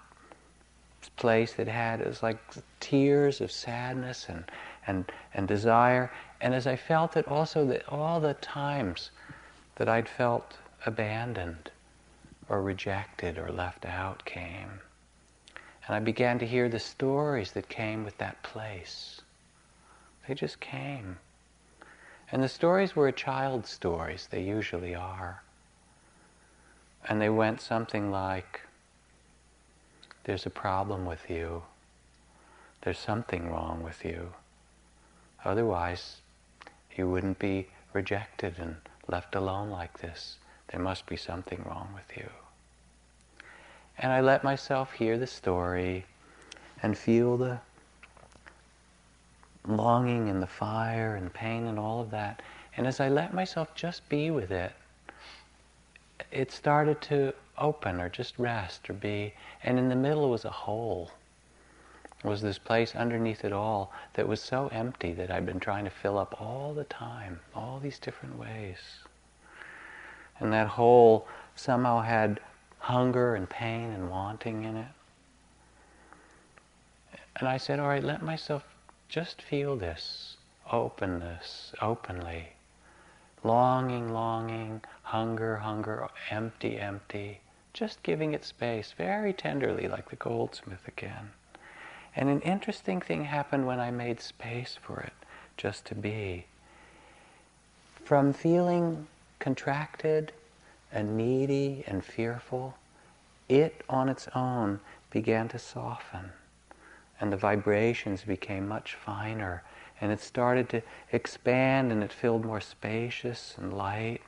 place 1.17 1.53
that 1.53 1.67
had, 1.67 2.01
it 2.01 2.07
was 2.07 2.23
like 2.23 2.39
tears 2.79 3.41
of 3.41 3.51
sadness 3.51 4.25
and, 4.27 4.43
and, 4.87 5.05
and 5.33 5.47
desire. 5.47 6.11
And 6.41 6.53
as 6.53 6.65
I 6.65 6.75
felt 6.75 7.17
it 7.17 7.27
also, 7.27 7.65
that 7.67 7.87
all 7.89 8.19
the 8.19 8.33
times 8.35 9.11
that 9.75 9.87
I'd 9.89 10.09
felt 10.09 10.57
abandoned, 10.85 11.69
or 12.49 12.61
rejected 12.61 13.37
or 13.37 13.51
left 13.51 13.85
out 13.85 14.23
came. 14.25 14.79
And 15.85 15.95
I 15.95 15.99
began 15.99 16.39
to 16.39 16.47
hear 16.47 16.69
the 16.69 16.79
stories 16.79 17.51
that 17.51 17.69
came 17.69 18.03
with 18.03 18.17
that 18.17 18.41
place. 18.43 19.21
They 20.27 20.33
just 20.33 20.59
came. 20.59 21.17
And 22.31 22.43
the 22.43 22.49
stories 22.49 22.95
were 22.95 23.11
child's 23.11 23.69
stories, 23.69 24.27
they 24.29 24.41
usually 24.41 24.95
are. 24.95 25.43
And 27.07 27.21
they 27.21 27.29
went 27.29 27.61
something 27.61 28.11
like 28.11 28.61
There's 30.25 30.45
a 30.45 30.49
problem 30.49 31.05
with 31.05 31.29
you. 31.29 31.63
There's 32.81 32.99
something 32.99 33.49
wrong 33.49 33.81
with 33.81 34.03
you. 34.03 34.33
Otherwise, 35.47 36.17
you 36.97 37.09
wouldn't 37.09 37.39
be 37.39 37.69
rejected 37.93 38.55
and 38.59 38.75
left 39.07 39.33
alone 39.33 39.69
like 39.69 39.97
this. 39.99 40.39
There 40.67 40.81
must 40.81 41.05
be 41.05 41.15
something 41.15 41.63
wrong 41.65 41.87
with 41.95 42.17
you. 42.17 42.29
And 43.97 44.11
I 44.11 44.19
let 44.19 44.43
myself 44.43 44.91
hear 44.91 45.17
the 45.17 45.25
story 45.25 46.05
and 46.83 46.97
feel 46.97 47.37
the 47.37 47.59
longing 49.65 50.27
and 50.27 50.43
the 50.43 50.47
fire 50.47 51.15
and 51.15 51.33
pain 51.33 51.65
and 51.67 51.79
all 51.79 52.01
of 52.01 52.11
that. 52.11 52.41
And 52.75 52.85
as 52.85 52.99
I 52.99 53.07
let 53.07 53.33
myself 53.33 53.73
just 53.73 54.07
be 54.09 54.29
with 54.29 54.51
it, 54.51 54.73
it 56.29 56.51
started 56.51 56.99
to 57.03 57.33
open 57.57 58.01
or 58.01 58.09
just 58.09 58.37
rest 58.37 58.89
or 58.89 58.93
be. 58.93 59.33
And 59.63 59.79
in 59.79 59.87
the 59.87 59.95
middle 59.95 60.29
was 60.29 60.43
a 60.43 60.51
hole. 60.51 61.09
Was 62.23 62.41
this 62.41 62.57
place 62.57 62.95
underneath 62.95 63.45
it 63.45 63.53
all 63.53 63.91
that 64.13 64.27
was 64.27 64.41
so 64.41 64.69
empty 64.69 65.13
that 65.13 65.29
I'd 65.29 65.45
been 65.45 65.59
trying 65.59 65.85
to 65.85 65.91
fill 65.91 66.17
up 66.17 66.41
all 66.41 66.73
the 66.73 66.83
time, 66.83 67.39
all 67.53 67.79
these 67.79 67.99
different 67.99 68.39
ways. 68.39 68.77
And 70.39 70.51
that 70.51 70.67
hole 70.67 71.27
somehow 71.55 72.01
had 72.01 72.39
hunger 72.79 73.35
and 73.35 73.49
pain 73.49 73.91
and 73.91 74.09
wanting 74.09 74.63
in 74.63 74.77
it. 74.77 74.87
And 77.35 77.47
I 77.47 77.57
said, 77.57 77.79
all 77.79 77.87
right, 77.87 78.03
let 78.03 78.23
myself 78.23 78.63
just 79.09 79.41
feel 79.41 79.75
this 79.75 80.37
openness 80.71 81.73
openly. 81.81 82.49
Longing, 83.43 84.11
longing, 84.11 84.81
hunger, 85.03 85.57
hunger, 85.57 86.07
empty, 86.31 86.79
empty. 86.79 87.41
Just 87.73 88.01
giving 88.01 88.33
it 88.33 88.43
space 88.43 88.93
very 88.97 89.33
tenderly, 89.33 89.87
like 89.87 90.09
the 90.09 90.15
goldsmith 90.15 90.87
again. 90.87 91.29
And 92.17 92.29
an 92.29 92.41
interesting 92.41 92.99
thing 92.99 93.25
happened 93.25 93.67
when 93.67 93.79
I 93.79 93.91
made 93.91 94.19
space 94.19 94.75
for 94.81 94.99
it, 94.99 95.13
just 95.55 95.85
to 95.85 95.95
be. 95.95 96.47
From 98.03 98.33
feeling 98.33 99.05
contracted 99.37 100.31
and 100.91 101.15
needy 101.15 101.83
and 101.85 102.03
fearful, 102.03 102.75
it 103.47 103.83
on 103.87 104.09
its 104.09 104.27
own 104.33 104.79
began 105.11 105.47
to 105.49 105.59
soften 105.59 106.31
and 107.19 107.31
the 107.31 107.37
vibrations 107.37 108.23
became 108.23 108.67
much 108.67 108.95
finer 108.95 109.63
and 110.01 110.11
it 110.11 110.19
started 110.19 110.69
to 110.69 110.81
expand 111.11 111.91
and 111.91 112.03
it 112.03 112.11
filled 112.11 112.45
more 112.45 112.61
spacious 112.61 113.55
and 113.57 113.77
light 113.77 114.21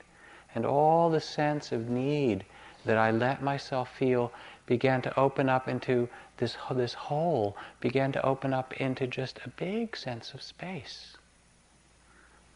and 0.55 0.65
all 0.65 1.09
the 1.09 1.21
sense 1.21 1.71
of 1.71 1.89
need 1.89 2.43
that 2.85 2.97
I 2.97 3.11
let 3.11 3.43
myself 3.43 3.95
feel 3.95 4.31
began 4.69 5.01
to 5.01 5.19
open 5.19 5.49
up 5.49 5.67
into 5.67 6.07
this, 6.37 6.55
this 6.69 6.93
hole 6.93 7.57
began 7.79 8.11
to 8.11 8.23
open 8.23 8.53
up 8.53 8.71
into 8.79 9.07
just 9.07 9.39
a 9.43 9.49
big 9.49 9.97
sense 9.97 10.35
of 10.35 10.43
space. 10.43 11.17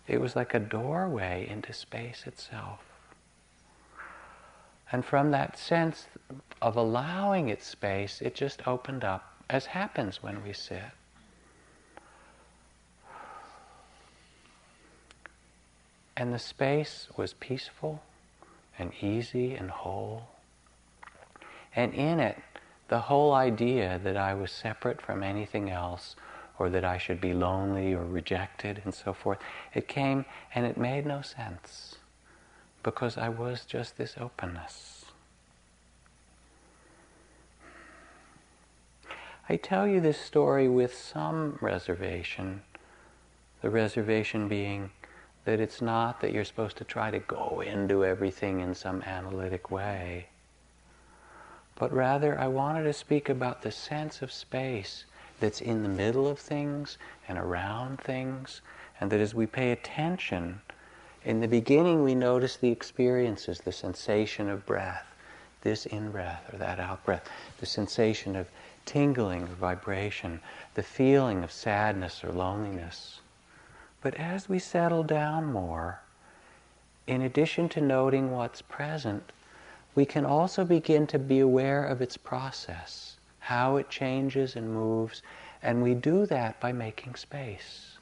It 0.08 0.22
was 0.22 0.36
like 0.36 0.54
a 0.54 0.60
doorway 0.60 1.48
into 1.50 1.74
space 1.74 2.28
itself. 2.28 2.82
And 4.92 5.04
from 5.04 5.32
that 5.32 5.58
sense 5.58 6.06
of 6.62 6.78
allowing 6.78 7.50
it 7.50 7.64
space, 7.64 8.22
it 8.22 8.36
just 8.36 8.68
opened 8.68 9.04
up 9.04 9.34
as 9.50 9.66
happens 9.66 10.22
when 10.22 10.44
we 10.44 10.54
sit. 10.54 10.84
And 16.16 16.32
the 16.32 16.38
space 16.38 17.08
was 17.18 17.34
peaceful 17.34 18.04
and 18.78 18.92
easy 19.02 19.56
and 19.56 19.72
whole. 19.72 20.28
And 21.76 21.94
in 21.94 22.20
it, 22.20 22.38
the 22.88 23.00
whole 23.00 23.34
idea 23.34 24.00
that 24.04 24.18
I 24.18 24.34
was 24.34 24.52
separate 24.52 25.02
from 25.02 25.24
anything 25.24 25.70
else 25.70 26.16
or 26.60 26.70
that 26.70 26.86
I 26.86 26.98
should 26.98 27.20
be 27.20 27.34
lonely 27.34 27.94
or 27.94 28.06
rejected 28.06 28.82
and 28.84 28.94
so 28.94 29.14
forth, 29.14 29.40
it 29.74 29.88
came 29.88 30.26
and 30.54 30.66
it 30.66 30.78
made 30.78 31.06
no 31.06 31.22
sense 31.22 31.96
because 32.84 33.18
I 33.18 33.30
was 33.30 33.66
just 33.66 33.98
this 33.98 34.16
openness. 34.20 35.06
I 39.50 39.58
tell 39.58 39.88
you 39.88 40.00
this 40.00 40.20
story 40.20 40.70
with 40.70 40.94
some 40.94 41.58
reservation. 41.60 42.62
The 43.62 43.70
reservation 43.70 44.48
being 44.48 44.92
that 45.46 45.60
it's 45.60 45.82
not 45.82 46.22
that 46.22 46.32
you're 46.32 46.46
supposed 46.46 46.78
to 46.78 46.84
try 46.84 47.12
to 47.12 47.20
go 47.20 47.62
into 47.66 48.06
everything 48.06 48.62
in 48.62 48.74
some 48.74 49.02
analytic 49.02 49.70
way, 49.70 50.28
but 51.76 51.92
rather 51.92 52.40
I 52.40 52.48
wanted 52.48 52.84
to 52.84 52.94
speak 52.94 53.30
about 53.30 53.62
the 53.62 53.72
sense 53.72 54.22
of 54.22 54.32
space 54.32 55.06
that's 55.40 55.62
in 55.62 55.84
the 55.84 55.90
middle 55.90 56.28
of 56.28 56.40
things 56.40 56.98
and 57.28 57.38
around 57.38 58.00
things, 58.00 58.62
and 59.00 59.12
that 59.12 59.20
as 59.20 59.34
we 59.34 59.46
pay 59.46 59.72
attention, 59.72 60.62
in 61.26 61.42
the 61.42 61.48
beginning 61.48 62.04
we 62.04 62.16
notice 62.16 62.58
the 62.58 62.72
experiences, 62.72 63.60
the 63.60 63.72
sensation 63.72 64.50
of 64.50 64.66
breath, 64.66 65.06
this 65.62 65.86
in 65.86 66.12
breath 66.12 66.54
or 66.54 66.58
that 66.58 66.80
out 66.80 67.04
breath, 67.06 67.28
the 67.60 67.66
sensation 67.66 68.36
of 68.36 68.48
tingling 68.86 69.44
or 69.44 69.48
vibration, 69.48 70.40
the 70.76 70.84
feeling 70.84 71.44
of 71.44 71.52
sadness 71.52 72.24
or 72.24 72.32
loneliness. 72.32 73.22
But 74.02 74.16
as 74.16 74.50
we 74.50 74.60
settle 74.60 75.04
down 75.04 75.46
more, 75.46 76.02
in 77.08 77.22
addition 77.22 77.70
to 77.70 77.82
noting 77.82 78.32
what's 78.32 78.62
present, 78.62 79.32
we 79.96 80.06
can 80.06 80.26
also 80.26 80.66
begin 80.66 81.08
to 81.08 81.20
be 81.20 81.40
aware 81.40 81.86
of 81.86 82.02
its 82.02 82.18
process, 82.18 83.18
how 83.40 83.78
it 83.78 83.90
changes 83.90 84.56
and 84.56 84.74
moves, 84.74 85.22
and 85.62 85.82
we 85.82 85.94
do 85.94 86.26
that 86.26 86.60
by 86.60 86.72
making 86.72 87.16
space. 87.16 87.98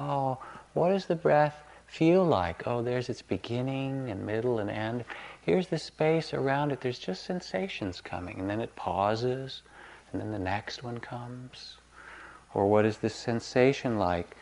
Oh, 0.00 0.38
what 0.74 0.90
does 0.90 1.06
the 1.06 1.14
breath 1.14 1.62
feel 1.86 2.24
like? 2.24 2.66
Oh, 2.66 2.82
there's 2.82 3.08
its 3.08 3.22
beginning 3.22 4.10
and 4.10 4.26
middle 4.26 4.58
and 4.58 4.70
end. 4.70 5.04
Here's 5.42 5.68
the 5.68 5.78
space 5.78 6.34
around 6.34 6.72
it. 6.72 6.80
There's 6.80 6.98
just 6.98 7.24
sensations 7.24 8.00
coming, 8.00 8.40
and 8.40 8.50
then 8.50 8.60
it 8.60 8.74
pauses, 8.76 9.62
and 10.12 10.20
then 10.20 10.32
the 10.32 10.38
next 10.38 10.82
one 10.82 10.98
comes? 10.98 11.76
Or 12.54 12.66
what 12.66 12.84
is 12.84 12.98
this 12.98 13.14
sensation 13.14 13.98
like? 13.98 14.36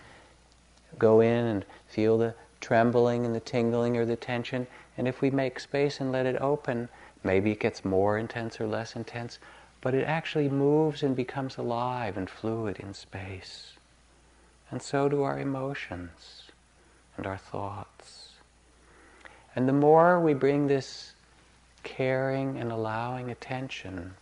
Go 0.99 1.21
in 1.21 1.45
and 1.47 1.65
feel 1.89 2.17
the 2.19 2.35
trembling 2.61 3.27
and 3.27 3.35
the 3.35 3.41
tingling 3.41 3.97
or 3.97 4.07
the 4.07 4.17
tension, 4.17 4.67
and 4.97 5.09
if 5.09 5.21
we 5.21 5.31
make 5.31 5.61
space 5.61 6.01
and 6.01 6.13
let 6.13 6.27
it 6.27 6.41
open, 6.41 6.89
maybe 7.23 7.53
it 7.53 7.61
gets 7.61 7.85
more 7.85 8.19
intense 8.19 8.61
or 8.61 8.67
less 8.67 8.97
intense, 8.97 9.39
but 9.81 9.95
it 9.95 10.05
actually 10.05 10.49
moves 10.49 11.03
and 11.03 11.15
becomes 11.15 11.57
alive 11.57 12.17
and 12.17 12.31
fluid 12.31 12.79
in 12.79 12.95
space. 12.95 13.75
And 14.71 14.81
so 14.81 15.09
do 15.09 15.23
our 15.23 15.39
emotions 15.39 16.43
and 17.17 17.27
our 17.27 17.37
thoughts. 17.37 18.31
And 19.55 19.69
the 19.69 19.73
more 19.73 20.21
we 20.21 20.35
bring 20.35 20.67
this 20.67 21.13
caring 21.83 22.59
and 22.59 22.73
allowing 22.73 23.31
attention 23.31 24.15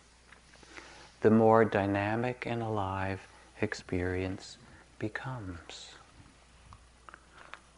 the 1.23 1.31
more 1.31 1.63
dynamic 1.63 2.45
and 2.45 2.61
alive 2.61 3.21
experience 3.61 4.57
becomes. 4.99 5.91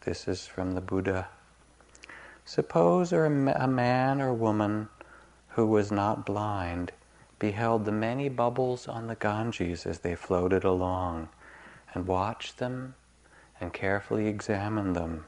This 0.04 0.28
is 0.28 0.48
from 0.48 0.72
the 0.72 0.82
Buddha. 0.82 1.28
Suppose 2.48 3.12
a 3.12 3.30
man 3.30 4.22
or 4.22 4.32
woman 4.32 4.89
who 5.50 5.66
was 5.66 5.91
not 5.91 6.26
blind 6.26 6.91
beheld 7.39 7.86
the 7.86 7.91
many 7.91 8.30
bubbles 8.30 8.88
on 8.88 9.08
the 9.08 9.16
Ganges 9.16 9.86
as 9.86 10.00
they 10.00 10.16
floated 10.16 10.64
along, 10.64 11.30
and 11.93 12.06
watched 12.08 12.60
them 12.60 12.93
and 13.60 13.74
carefully 13.74 14.28
examined 14.28 14.96
them. 14.96 15.26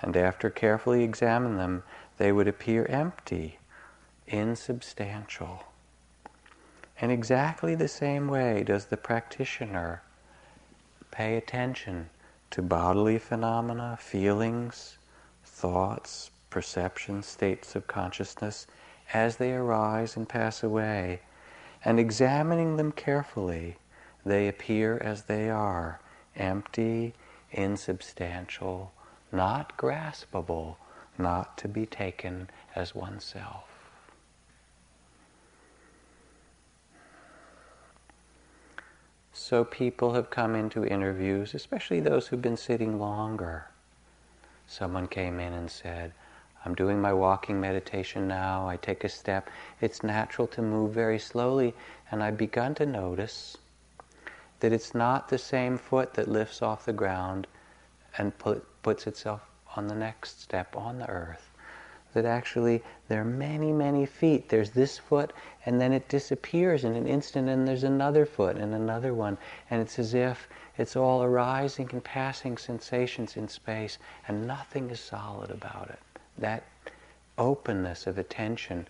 And 0.00 0.16
after 0.16 0.48
carefully 0.48 1.02
examining 1.02 1.56
them, 1.56 1.82
they 2.18 2.30
would 2.30 2.46
appear 2.46 2.86
empty, 2.86 3.58
insubstantial. 4.26 5.64
In 7.00 7.10
exactly 7.10 7.74
the 7.74 7.88
same 7.88 8.28
way 8.28 8.62
does 8.62 8.86
the 8.86 8.96
practitioner 8.96 10.02
pay 11.10 11.36
attention 11.36 12.10
to 12.50 12.62
bodily 12.62 13.18
phenomena, 13.18 13.98
feelings, 14.00 14.98
thoughts, 15.44 16.30
perceptions, 16.54 17.26
states 17.26 17.74
of 17.74 17.88
consciousness 17.88 18.68
as 19.12 19.38
they 19.38 19.52
arise 19.52 20.16
and 20.16 20.28
pass 20.28 20.62
away, 20.62 21.20
and 21.84 21.98
examining 21.98 22.76
them 22.76 22.92
carefully, 22.92 23.76
they 24.24 24.46
appear 24.46 24.96
as 24.98 25.24
they 25.24 25.50
are, 25.50 25.98
empty, 26.36 27.12
insubstantial, 27.50 28.92
not 29.32 29.76
graspable, 29.76 30.76
not 31.18 31.58
to 31.58 31.66
be 31.66 31.84
taken 31.86 32.48
as 32.76 32.94
oneself. 32.94 33.64
So 39.32 39.64
people 39.64 40.14
have 40.14 40.30
come 40.30 40.54
into 40.54 40.86
interviews, 40.86 41.52
especially 41.52 41.98
those 41.98 42.28
who've 42.28 42.40
been 42.40 42.56
sitting 42.56 43.00
longer. 43.00 43.66
Someone 44.68 45.08
came 45.08 45.40
in 45.40 45.52
and 45.52 45.68
said, 45.68 46.12
I'm 46.64 46.74
doing 46.74 47.00
my 47.00 47.12
walking 47.12 47.60
meditation 47.60 48.26
now. 48.26 48.66
I 48.66 48.76
take 48.76 49.04
a 49.04 49.08
step. 49.08 49.50
It's 49.80 50.02
natural 50.02 50.46
to 50.48 50.62
move 50.62 50.92
very 50.92 51.18
slowly, 51.18 51.74
and 52.10 52.22
I've 52.22 52.38
begun 52.38 52.74
to 52.76 52.86
notice 52.86 53.58
that 54.60 54.72
it's 54.72 54.94
not 54.94 55.28
the 55.28 55.36
same 55.36 55.76
foot 55.76 56.14
that 56.14 56.26
lifts 56.26 56.62
off 56.62 56.86
the 56.86 56.92
ground 56.92 57.46
and 58.16 58.38
put, 58.38 58.64
puts 58.82 59.06
itself 59.06 59.42
on 59.76 59.88
the 59.88 59.94
next 59.94 60.40
step 60.40 60.74
on 60.74 60.98
the 60.98 61.08
earth. 61.08 61.50
That 62.14 62.24
actually 62.24 62.82
there 63.08 63.20
are 63.20 63.26
many, 63.26 63.72
many 63.72 64.06
feet. 64.06 64.48
There's 64.48 64.70
this 64.70 64.96
foot, 64.96 65.32
and 65.66 65.80
then 65.80 65.92
it 65.92 66.08
disappears 66.08 66.84
in 66.84 66.94
an 66.94 67.06
instant, 67.06 67.48
and 67.48 67.68
there's 67.68 67.84
another 67.84 68.24
foot 68.24 68.56
and 68.56 68.72
another 68.72 69.12
one. 69.12 69.36
And 69.68 69.82
it's 69.82 69.98
as 69.98 70.14
if 70.14 70.48
it's 70.78 70.96
all 70.96 71.22
arising 71.22 71.90
and 71.92 72.02
passing 72.02 72.56
sensations 72.56 73.36
in 73.36 73.48
space, 73.48 73.98
and 74.28 74.46
nothing 74.46 74.88
is 74.90 75.00
solid 75.00 75.50
about 75.50 75.90
it. 75.90 75.98
That 76.38 76.64
openness 77.38 78.06
of 78.06 78.18
attention 78.18 78.88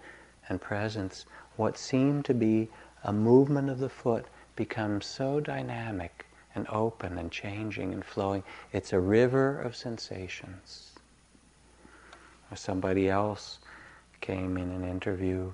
and 0.48 0.60
presence, 0.60 1.26
what 1.56 1.78
seemed 1.78 2.24
to 2.26 2.34
be 2.34 2.68
a 3.02 3.12
movement 3.12 3.70
of 3.70 3.78
the 3.78 3.88
foot, 3.88 4.26
becomes 4.56 5.06
so 5.06 5.40
dynamic 5.40 6.26
and 6.54 6.66
open 6.68 7.18
and 7.18 7.30
changing 7.30 7.92
and 7.92 8.04
flowing. 8.04 8.44
It's 8.72 8.92
a 8.92 9.00
river 9.00 9.60
of 9.60 9.74
sensations. 9.76 10.92
Or 12.50 12.56
somebody 12.56 13.08
else 13.08 13.58
came 14.20 14.56
in 14.56 14.70
an 14.70 14.84
interview 14.84 15.52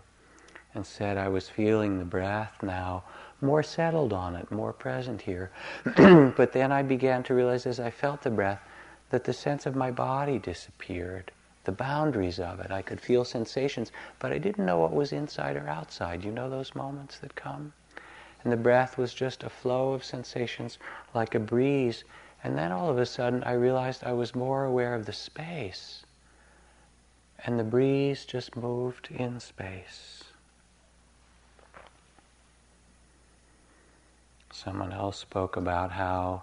and 0.74 0.86
said, 0.86 1.16
I 1.16 1.28
was 1.28 1.48
feeling 1.48 1.98
the 1.98 2.04
breath 2.04 2.62
now, 2.62 3.04
more 3.40 3.62
settled 3.62 4.12
on 4.12 4.36
it, 4.36 4.50
more 4.50 4.72
present 4.72 5.22
here. 5.22 5.50
but 5.84 6.52
then 6.52 6.70
I 6.70 6.82
began 6.82 7.22
to 7.24 7.34
realize 7.34 7.66
as 7.66 7.80
I 7.80 7.90
felt 7.90 8.22
the 8.22 8.30
breath 8.30 8.60
that 9.10 9.24
the 9.24 9.32
sense 9.32 9.66
of 9.66 9.74
my 9.74 9.90
body 9.90 10.38
disappeared, 10.38 11.32
the 11.64 11.72
boundaries 11.72 12.38
of 12.38 12.60
it. 12.60 12.70
I 12.70 12.82
could 12.82 13.00
feel 13.00 13.24
sensations, 13.24 13.92
but 14.18 14.32
I 14.32 14.38
didn't 14.38 14.66
know 14.66 14.78
what 14.78 14.92
was 14.92 15.12
inside 15.12 15.56
or 15.56 15.68
outside. 15.68 16.24
You 16.24 16.30
know 16.30 16.48
those 16.50 16.74
moments 16.74 17.18
that 17.18 17.34
come? 17.34 17.72
and 18.42 18.52
the 18.52 18.56
breath 18.56 18.96
was 18.96 19.12
just 19.12 19.42
a 19.42 19.50
flow 19.50 19.92
of 19.92 20.04
sensations 20.04 20.78
like 21.14 21.34
a 21.34 21.40
breeze. 21.40 22.04
And 22.42 22.56
then 22.56 22.72
all 22.72 22.88
of 22.88 22.98
a 22.98 23.06
sudden 23.06 23.44
I 23.44 23.52
realized 23.52 24.02
I 24.02 24.12
was 24.12 24.34
more 24.34 24.64
aware 24.64 24.94
of 24.94 25.06
the 25.06 25.12
space. 25.12 26.04
And 27.44 27.58
the 27.58 27.64
breeze 27.64 28.24
just 28.24 28.56
moved 28.56 29.08
in 29.10 29.40
space. 29.40 30.24
Someone 34.52 34.92
else 34.92 35.18
spoke 35.18 35.56
about 35.56 35.92
how 35.92 36.42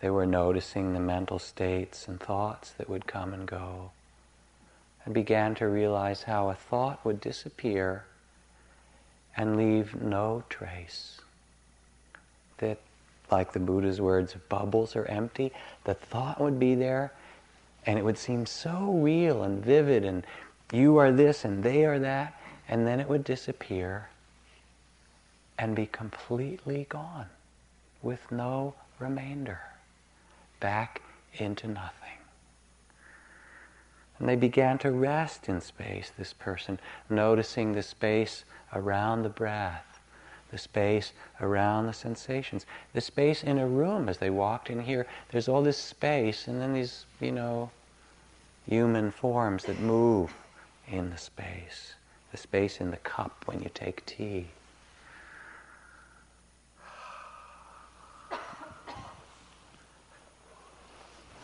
they 0.00 0.10
were 0.10 0.26
noticing 0.26 0.92
the 0.92 1.00
mental 1.00 1.38
states 1.38 2.08
and 2.08 2.20
thoughts 2.20 2.72
that 2.72 2.90
would 2.90 3.06
come 3.06 3.32
and 3.32 3.46
go, 3.46 3.90
and 5.04 5.14
began 5.14 5.54
to 5.56 5.68
realize 5.68 6.22
how 6.22 6.48
a 6.50 6.54
thought 6.54 7.04
would 7.04 7.20
disappear 7.20 8.04
and 9.36 9.56
leave 9.56 10.00
no 10.00 10.44
trace 10.48 11.20
that, 12.58 12.78
like 13.30 13.52
the 13.52 13.58
Buddha's 13.58 14.00
words, 14.00 14.34
bubbles 14.48 14.94
are 14.96 15.06
empty, 15.06 15.52
the 15.84 15.94
thought 15.94 16.40
would 16.40 16.58
be 16.58 16.74
there 16.74 17.12
and 17.86 17.98
it 17.98 18.04
would 18.04 18.18
seem 18.18 18.46
so 18.46 18.92
real 18.92 19.42
and 19.42 19.64
vivid 19.64 20.04
and 20.04 20.24
you 20.72 20.96
are 20.96 21.12
this 21.12 21.44
and 21.44 21.62
they 21.62 21.84
are 21.84 21.98
that, 21.98 22.40
and 22.68 22.86
then 22.86 22.98
it 22.98 23.08
would 23.08 23.24
disappear 23.24 24.08
and 25.58 25.76
be 25.76 25.86
completely 25.86 26.86
gone 26.88 27.26
with 28.02 28.32
no 28.32 28.74
remainder, 28.98 29.60
back 30.60 31.02
into 31.34 31.68
nothing. 31.68 32.03
And 34.24 34.30
they 34.30 34.36
began 34.36 34.78
to 34.78 34.90
rest 34.90 35.50
in 35.50 35.60
space, 35.60 36.10
this 36.16 36.32
person, 36.32 36.80
noticing 37.10 37.72
the 37.72 37.82
space 37.82 38.46
around 38.72 39.22
the 39.22 39.28
breath 39.28 39.94
the 40.50 40.58
space 40.58 41.12
around 41.42 41.86
the 41.86 41.92
sensations, 41.92 42.64
the 42.92 43.00
space 43.02 43.42
in 43.42 43.58
a 43.58 43.66
room 43.66 44.08
as 44.08 44.16
they 44.16 44.30
walked 44.30 44.70
in 44.70 44.80
here. 44.80 45.04
There's 45.30 45.48
all 45.48 45.62
this 45.62 45.76
space, 45.76 46.46
and 46.46 46.60
then 46.60 46.72
these, 46.72 47.06
you 47.20 47.32
know, 47.32 47.70
human 48.64 49.10
forms 49.10 49.64
that 49.64 49.80
move 49.80 50.32
in 50.88 51.10
the 51.10 51.18
space, 51.18 51.94
the 52.30 52.38
space 52.38 52.80
in 52.80 52.92
the 52.92 52.98
cup 52.98 53.42
when 53.46 53.62
you 53.62 53.70
take 53.74 54.06
tea. 54.06 54.46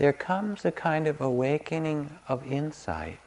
There 0.01 0.15
comes 0.15 0.65
a 0.65 0.73
kind 0.73 1.07
of 1.07 1.21
awakening 1.21 2.17
of 2.27 2.51
insight 2.51 3.21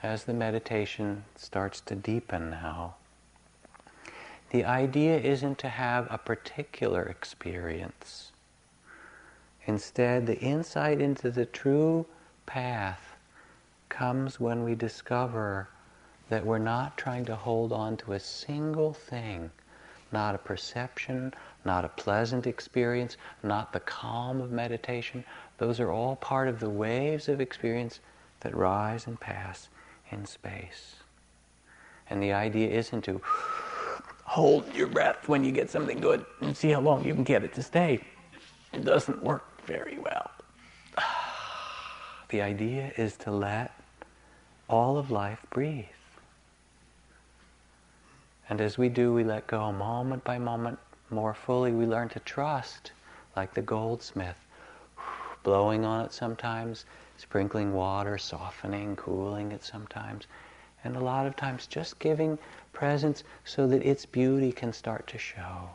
as 0.00 0.22
the 0.22 0.32
meditation 0.32 1.24
starts 1.34 1.80
to 1.80 1.96
deepen 1.96 2.50
now. 2.50 2.94
The 4.50 4.64
idea 4.64 5.18
isn't 5.18 5.58
to 5.58 5.68
have 5.68 6.06
a 6.08 6.18
particular 6.18 7.02
experience. 7.02 8.30
Instead, 9.66 10.28
the 10.28 10.38
insight 10.38 11.00
into 11.00 11.32
the 11.32 11.46
true 11.46 12.06
path 12.46 13.16
comes 13.88 14.38
when 14.38 14.62
we 14.62 14.76
discover 14.76 15.68
that 16.28 16.46
we're 16.46 16.58
not 16.58 16.96
trying 16.96 17.24
to 17.24 17.34
hold 17.34 17.72
on 17.72 17.96
to 17.96 18.12
a 18.12 18.20
single 18.20 18.92
thing, 18.92 19.50
not 20.12 20.36
a 20.36 20.38
perception, 20.38 21.34
not 21.64 21.84
a 21.84 21.88
pleasant 21.88 22.46
experience, 22.46 23.16
not 23.42 23.72
the 23.72 23.80
calm 23.80 24.40
of 24.40 24.50
meditation. 24.50 25.24
Those 25.58 25.80
are 25.80 25.90
all 25.90 26.16
part 26.16 26.48
of 26.48 26.60
the 26.60 26.70
waves 26.70 27.28
of 27.28 27.40
experience 27.40 28.00
that 28.40 28.54
rise 28.56 29.06
and 29.06 29.20
pass 29.20 29.68
in 30.10 30.24
space. 30.26 30.96
And 32.08 32.22
the 32.22 32.32
idea 32.32 32.70
isn't 32.70 33.02
to 33.04 33.20
hold 34.24 34.74
your 34.74 34.86
breath 34.86 35.28
when 35.28 35.44
you 35.44 35.52
get 35.52 35.70
something 35.70 36.00
good 36.00 36.24
and 36.40 36.56
see 36.56 36.70
how 36.70 36.80
long 36.80 37.04
you 37.04 37.14
can 37.14 37.24
get 37.24 37.44
it 37.44 37.52
to 37.54 37.62
stay. 37.62 38.00
It 38.72 38.84
doesn't 38.84 39.22
work 39.22 39.44
very 39.66 39.98
well. 39.98 40.30
The 42.30 42.40
idea 42.40 42.92
is 42.96 43.16
to 43.18 43.32
let 43.32 43.72
all 44.68 44.96
of 44.96 45.10
life 45.10 45.44
breathe. 45.50 45.84
And 48.48 48.60
as 48.60 48.78
we 48.78 48.88
do, 48.88 49.12
we 49.12 49.24
let 49.24 49.46
go 49.46 49.72
moment 49.72 50.24
by 50.24 50.38
moment 50.38 50.78
more 51.10 51.34
fully. 51.34 51.72
We 51.72 51.86
learn 51.86 52.08
to 52.10 52.20
trust, 52.20 52.92
like 53.36 53.54
the 53.54 53.62
goldsmith, 53.62 54.38
blowing 55.42 55.84
on 55.84 56.04
it 56.04 56.12
sometimes, 56.12 56.84
sprinkling 57.16 57.72
water, 57.72 58.18
softening, 58.18 58.96
cooling 58.96 59.52
it 59.52 59.64
sometimes, 59.64 60.26
and 60.84 60.96
a 60.96 61.00
lot 61.00 61.26
of 61.26 61.36
times 61.36 61.66
just 61.66 61.98
giving 61.98 62.38
presence 62.72 63.24
so 63.44 63.66
that 63.66 63.82
its 63.82 64.06
beauty 64.06 64.52
can 64.52 64.72
start 64.72 65.06
to 65.08 65.18
show. 65.18 65.68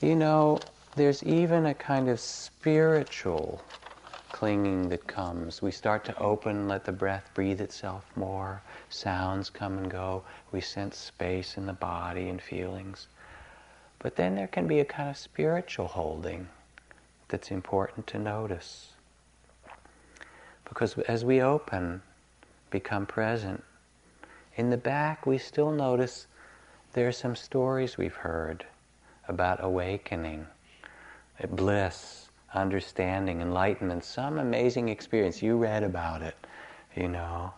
You 0.00 0.16
know, 0.16 0.58
there's 0.96 1.22
even 1.22 1.66
a 1.66 1.74
kind 1.74 2.08
of 2.08 2.20
spiritual 2.20 3.62
clinging 4.32 4.88
that 4.88 5.06
comes. 5.06 5.62
We 5.62 5.70
start 5.70 6.04
to 6.06 6.18
open, 6.18 6.66
let 6.66 6.84
the 6.84 6.92
breath 6.92 7.30
breathe 7.34 7.60
itself 7.60 8.04
more. 8.16 8.60
Sounds 8.92 9.48
come 9.48 9.78
and 9.78 9.90
go. 9.90 10.22
We 10.52 10.60
sense 10.60 10.98
space 10.98 11.56
in 11.56 11.64
the 11.64 11.72
body 11.72 12.28
and 12.28 12.42
feelings. 12.42 13.08
But 13.98 14.16
then 14.16 14.34
there 14.34 14.46
can 14.46 14.66
be 14.66 14.80
a 14.80 14.84
kind 14.84 15.08
of 15.08 15.16
spiritual 15.16 15.86
holding 15.86 16.48
that's 17.28 17.50
important 17.50 18.06
to 18.08 18.18
notice. 18.18 18.90
Because 20.68 20.98
as 21.08 21.24
we 21.24 21.40
open, 21.40 22.02
become 22.70 23.06
present, 23.06 23.64
in 24.56 24.68
the 24.68 24.76
back, 24.76 25.24
we 25.24 25.38
still 25.38 25.72
notice 25.72 26.26
there 26.92 27.08
are 27.08 27.12
some 27.12 27.34
stories 27.34 27.96
we've 27.96 28.14
heard 28.14 28.66
about 29.26 29.64
awakening, 29.64 30.46
bliss, 31.48 32.28
understanding, 32.52 33.40
enlightenment, 33.40 34.04
some 34.04 34.38
amazing 34.38 34.90
experience. 34.90 35.40
You 35.40 35.56
read 35.56 35.82
about 35.82 36.20
it, 36.20 36.36
you 36.94 37.08
know. 37.08 37.54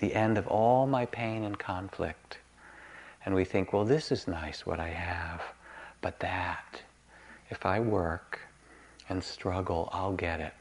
The 0.00 0.14
end 0.14 0.38
of 0.38 0.48
all 0.48 0.86
my 0.86 1.04
pain 1.06 1.44
and 1.44 1.58
conflict. 1.58 2.38
And 3.24 3.34
we 3.34 3.44
think, 3.44 3.72
well, 3.72 3.84
this 3.84 4.10
is 4.10 4.26
nice 4.26 4.64
what 4.64 4.80
I 4.80 4.88
have, 4.88 5.42
but 6.00 6.20
that, 6.20 6.80
if 7.50 7.66
I 7.66 7.80
work 7.80 8.40
and 9.10 9.22
struggle, 9.22 9.90
I'll 9.92 10.14
get 10.14 10.40
it. 10.40 10.54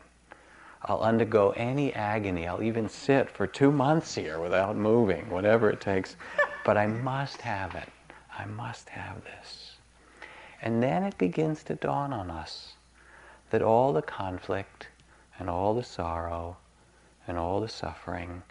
I'll 0.84 1.00
undergo 1.02 1.52
any 1.52 1.94
agony. 1.94 2.48
I'll 2.48 2.62
even 2.62 2.90
sit 2.90 3.30
for 3.30 3.48
two 3.48 3.72
months 3.72 4.16
here 4.16 4.40
without 4.40 4.76
moving, 4.76 5.30
whatever 5.30 5.70
it 5.70 5.82
takes. 5.82 6.16
But 6.66 6.78
I 6.78 6.88
must 6.88 7.42
have 7.42 7.74
it. 7.74 7.88
I 8.38 8.46
must 8.46 8.90
have 8.90 9.24
this. 9.24 9.78
And 10.62 10.84
then 10.84 11.04
it 11.04 11.18
begins 11.18 11.64
to 11.64 11.76
dawn 11.76 12.12
on 12.12 12.30
us 12.30 12.74
that 13.50 13.62
all 13.62 13.94
the 13.94 14.02
conflict 14.02 14.90
and 15.40 15.50
all 15.50 15.74
the 15.74 15.84
sorrow 15.84 16.58
and 17.26 17.38
all 17.38 17.62
the 17.62 17.70
suffering 17.70 18.44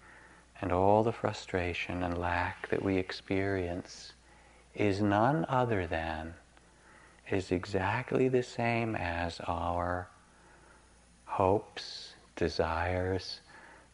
and 0.61 0.73
all 0.73 1.03
the 1.03 1.13
frustration 1.13 2.03
and 2.03 2.19
lack 2.19 2.69
that 2.69 2.83
we 2.83 2.97
experience 2.97 4.13
is 4.75 5.01
none 5.01 5.45
other 5.49 5.87
than 5.87 6.35
is 7.31 7.53
exactly 7.53 8.29
the 8.29 8.43
same 8.43 8.97
as 8.97 9.41
our 9.47 10.09
hopes, 11.27 12.15
desires, 12.37 13.41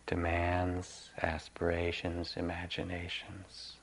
demands, 0.07 1.11
aspirations, 1.23 2.35
imaginations. 2.37 3.75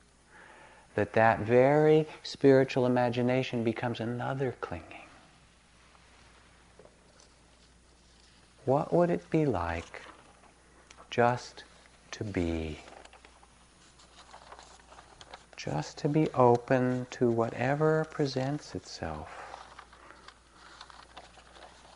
That 0.94 1.12
that 1.14 1.40
very 1.40 2.06
spiritual 2.22 2.86
imagination 2.86 3.64
becomes 3.64 4.00
another 4.00 4.54
clinging. 4.60 4.86
What 8.64 8.92
would 8.92 9.10
it 9.10 9.28
be 9.30 9.44
like 9.44 10.02
just 11.10 11.64
to 12.12 12.24
be? 12.24 12.78
Just 15.56 15.98
to 15.98 16.08
be 16.08 16.28
open 16.30 17.06
to 17.12 17.30
whatever 17.30 18.06
presents 18.10 18.74
itself. 18.74 19.28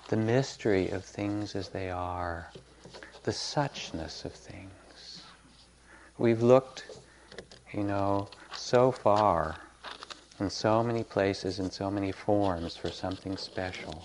The 0.08 0.16
mystery 0.16 0.88
of 0.90 1.04
things 1.04 1.56
as 1.56 1.70
they 1.70 1.90
are 1.90 2.52
the 3.24 3.32
suchness 3.32 4.24
of 4.24 4.32
things. 4.32 5.22
We've 6.16 6.42
looked, 6.42 6.84
you 7.72 7.82
know, 7.82 8.28
so 8.54 8.92
far 8.92 9.56
in 10.38 10.48
so 10.48 10.82
many 10.84 11.02
places, 11.02 11.58
in 11.58 11.70
so 11.70 11.90
many 11.90 12.12
forms 12.12 12.76
for 12.76 12.90
something 12.90 13.36
special. 13.36 14.04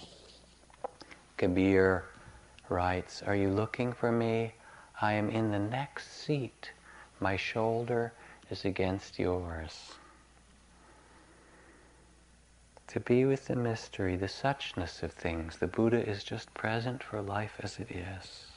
Kabir 1.38 2.06
writes, 2.70 3.22
Are 3.22 3.36
you 3.36 3.50
looking 3.50 3.94
for 3.94 4.12
me? 4.12 4.54
I 5.02 5.14
am 5.14 5.30
in 5.30 5.52
the 5.52 5.60
next 5.60 6.12
seat. 6.12 6.72
My 7.20 7.36
shoulder 7.36 8.14
is 8.52 8.66
against 8.66 9.18
yours. 9.18 9.96
To 12.88 13.00
be 13.00 13.26
with 13.26 13.48
the 13.48 13.56
mystery, 13.56 14.16
the 14.16 14.28
suchness 14.28 15.02
of 15.02 15.14
things, 15.14 15.58
the 15.58 15.66
Buddha 15.66 16.08
is 16.08 16.24
just 16.24 16.54
present 16.54 17.02
for 17.02 17.20
life 17.22 17.54
as 17.64 17.80
it 17.80 17.90
is. 17.90 18.48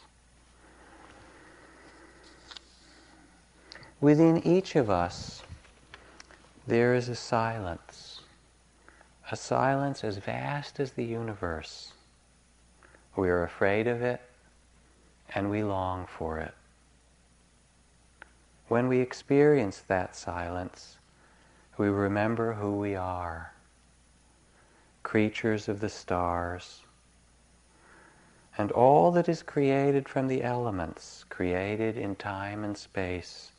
Within 4.00 4.46
each 4.46 4.76
of 4.76 4.90
us, 4.90 5.44
there 6.66 6.94
is 6.94 7.08
a 7.08 7.14
silence, 7.14 8.20
a 9.30 9.36
silence 9.36 10.04
as 10.04 10.18
vast 10.18 10.78
as 10.78 10.92
the 10.92 11.04
universe. 11.04 11.94
We 13.16 13.30
are 13.30 13.44
afraid 13.44 13.86
of 13.86 14.02
it 14.02 14.20
and 15.34 15.50
we 15.50 15.62
long 15.62 16.06
for 16.06 16.38
it. 16.38 16.54
When 18.68 18.88
we 18.88 19.00
experience 19.00 19.82
that 19.88 20.16
silence, 20.16 20.96
we 21.76 21.88
remember 21.88 22.54
who 22.54 22.76
we 22.78 22.94
are 22.96 23.54
creatures 25.04 25.68
of 25.68 25.78
the 25.78 25.88
stars, 25.88 26.80
and 28.58 28.72
all 28.72 29.12
that 29.12 29.28
is 29.28 29.42
created 29.42 30.08
from 30.08 30.26
the 30.26 30.42
elements, 30.42 31.24
created 31.28 31.96
in 31.96 32.16
time 32.16 32.64
and 32.64 32.76
space, 32.76 33.52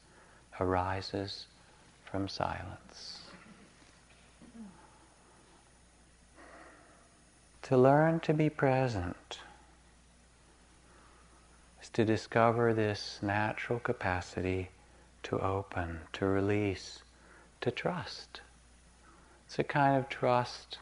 arises 0.59 1.45
from 2.03 2.27
silence. 2.27 3.21
To 7.61 7.77
learn 7.77 8.19
to 8.21 8.33
be 8.33 8.49
present 8.49 9.39
to 11.95 12.03
discover 12.03 12.73
this 12.73 13.19
natural 13.21 13.79
capacity 13.79 14.67
to 15.23 15.39
open, 15.39 15.97
to 16.11 16.25
release, 16.25 16.99
to 17.61 17.71
trust. 17.71 18.41
It's 19.45 19.57
a 19.59 19.63
kind 19.63 19.95
of 19.97 20.09
trust 20.09 20.79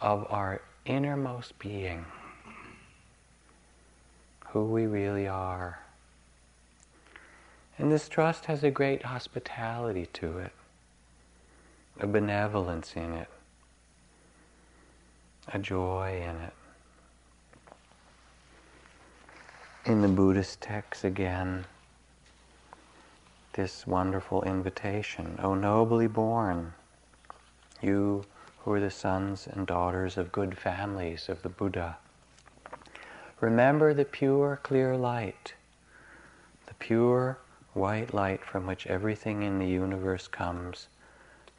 of 0.00 0.26
our 0.30 0.62
innermost 0.86 1.58
being, 1.58 2.06
who 4.46 4.64
we 4.64 4.86
really 4.86 5.28
are. 5.28 5.80
And 7.78 7.92
this 7.92 8.08
trust 8.08 8.46
has 8.46 8.64
a 8.64 8.70
great 8.70 9.02
hospitality 9.02 10.06
to 10.14 10.38
it, 10.38 10.52
a 12.00 12.06
benevolence 12.06 12.96
in 12.96 13.12
it, 13.12 13.28
a 15.52 15.58
joy 15.58 16.22
in 16.26 16.36
it. 16.36 16.54
In 19.86 20.00
the 20.00 20.08
Buddhist 20.08 20.62
texts 20.62 21.04
again, 21.04 21.66
this 23.52 23.86
wonderful 23.86 24.42
invitation, 24.42 25.38
O 25.42 25.54
nobly 25.54 26.06
born, 26.06 26.72
you 27.82 28.24
who 28.60 28.72
are 28.72 28.80
the 28.80 28.90
sons 28.90 29.46
and 29.46 29.66
daughters 29.66 30.16
of 30.16 30.32
good 30.32 30.56
families 30.56 31.28
of 31.28 31.42
the 31.42 31.50
Buddha, 31.50 31.98
remember 33.42 33.92
the 33.92 34.06
pure, 34.06 34.58
clear 34.62 34.96
light, 34.96 35.52
the 36.64 36.74
pure, 36.74 37.36
white 37.74 38.14
light 38.14 38.42
from 38.42 38.66
which 38.66 38.86
everything 38.86 39.42
in 39.42 39.58
the 39.58 39.68
universe 39.68 40.28
comes, 40.28 40.88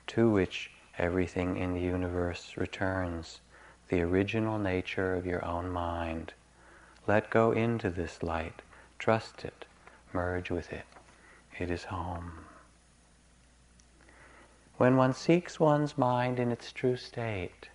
to 0.08 0.32
which 0.32 0.72
everything 0.98 1.58
in 1.58 1.76
the 1.76 1.80
universe 1.80 2.54
returns, 2.58 3.40
the 3.90 4.02
original 4.02 4.58
nature 4.58 5.14
of 5.14 5.28
your 5.28 5.46
own 5.46 5.70
mind. 5.70 6.34
Let 7.08 7.30
go 7.30 7.52
into 7.52 7.90
this 7.90 8.24
light, 8.24 8.62
trust 8.98 9.46
it, 9.46 9.66
merge 10.12 10.50
with 10.50 10.74
it. 10.74 10.86
It 11.60 11.70
is 11.70 11.86
home. 11.86 12.32
When 14.78 14.98
one 14.98 15.14
seeks 15.14 15.60
one's 15.60 15.98
mind 15.98 16.40
in 16.40 16.52
its 16.52 16.72
true 16.72 16.98
state, 16.98 17.70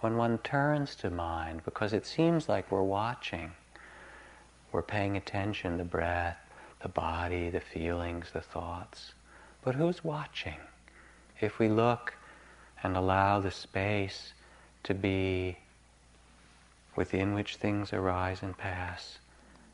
when 0.00 0.16
one 0.16 0.38
turns 0.38 0.94
to 0.96 1.10
mind, 1.10 1.62
because 1.64 1.92
it 1.92 2.06
seems 2.06 2.48
like 2.48 2.70
we're 2.70 2.82
watching, 2.82 3.52
we're 4.72 4.82
paying 4.82 5.16
attention, 5.16 5.76
the 5.76 5.84
breath, 5.84 6.38
the 6.80 6.88
body, 6.88 7.50
the 7.50 7.60
feelings, 7.60 8.30
the 8.32 8.40
thoughts. 8.40 9.14
But 9.62 9.74
who's 9.74 10.04
watching? 10.04 10.58
If 11.40 11.58
we 11.58 11.68
look 11.68 12.14
and 12.82 12.96
allow 12.96 13.40
the 13.40 13.50
space 13.50 14.32
to 14.84 14.94
be 14.94 15.58
within 16.96 17.34
which 17.34 17.56
things 17.56 17.92
arise 17.92 18.42
and 18.42 18.56
pass, 18.56 19.18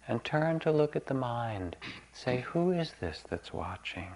and 0.08 0.24
turn 0.24 0.58
to 0.60 0.72
look 0.72 0.96
at 0.96 1.06
the 1.06 1.14
mind, 1.14 1.76
say, 2.12 2.40
who 2.40 2.70
is 2.70 2.94
this 3.00 3.22
that's 3.28 3.52
watching? 3.52 4.12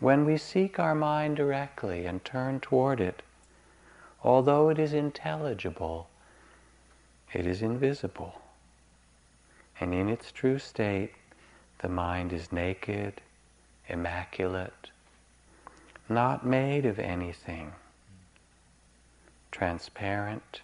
When 0.00 0.26
we 0.26 0.36
seek 0.36 0.78
our 0.78 0.94
mind 0.94 1.36
directly 1.36 2.04
and 2.04 2.24
turn 2.24 2.60
toward 2.60 3.00
it, 3.00 3.22
although 4.22 4.68
it 4.68 4.78
is 4.78 4.92
intelligible, 4.92 6.08
it 7.32 7.46
is 7.46 7.62
invisible. 7.62 8.40
And 9.80 9.94
in 9.94 10.08
its 10.08 10.32
true 10.32 10.58
state, 10.58 11.12
the 11.78 11.88
mind 11.88 12.32
is 12.32 12.52
naked, 12.52 13.20
immaculate, 13.88 14.90
not 16.08 16.46
made 16.46 16.84
of 16.84 16.98
anything, 16.98 17.72
transparent, 19.50 20.60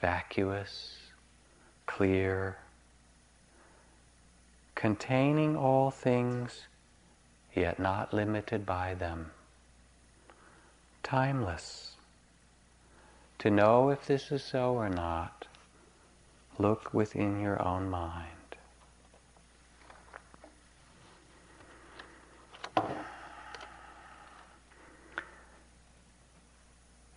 vacuous, 0.00 0.98
clear, 1.86 2.56
containing 4.74 5.56
all 5.56 5.90
things, 5.90 6.66
yet 7.54 7.78
not 7.78 8.12
limited 8.12 8.66
by 8.66 8.94
them, 8.94 9.30
timeless. 11.02 11.92
To 13.40 13.50
know 13.50 13.90
if 13.90 14.06
this 14.06 14.32
is 14.32 14.42
so 14.42 14.74
or 14.74 14.88
not, 14.88 15.46
look 16.58 16.92
within 16.92 17.40
your 17.40 17.62
own 17.62 17.90
mind. 17.90 18.26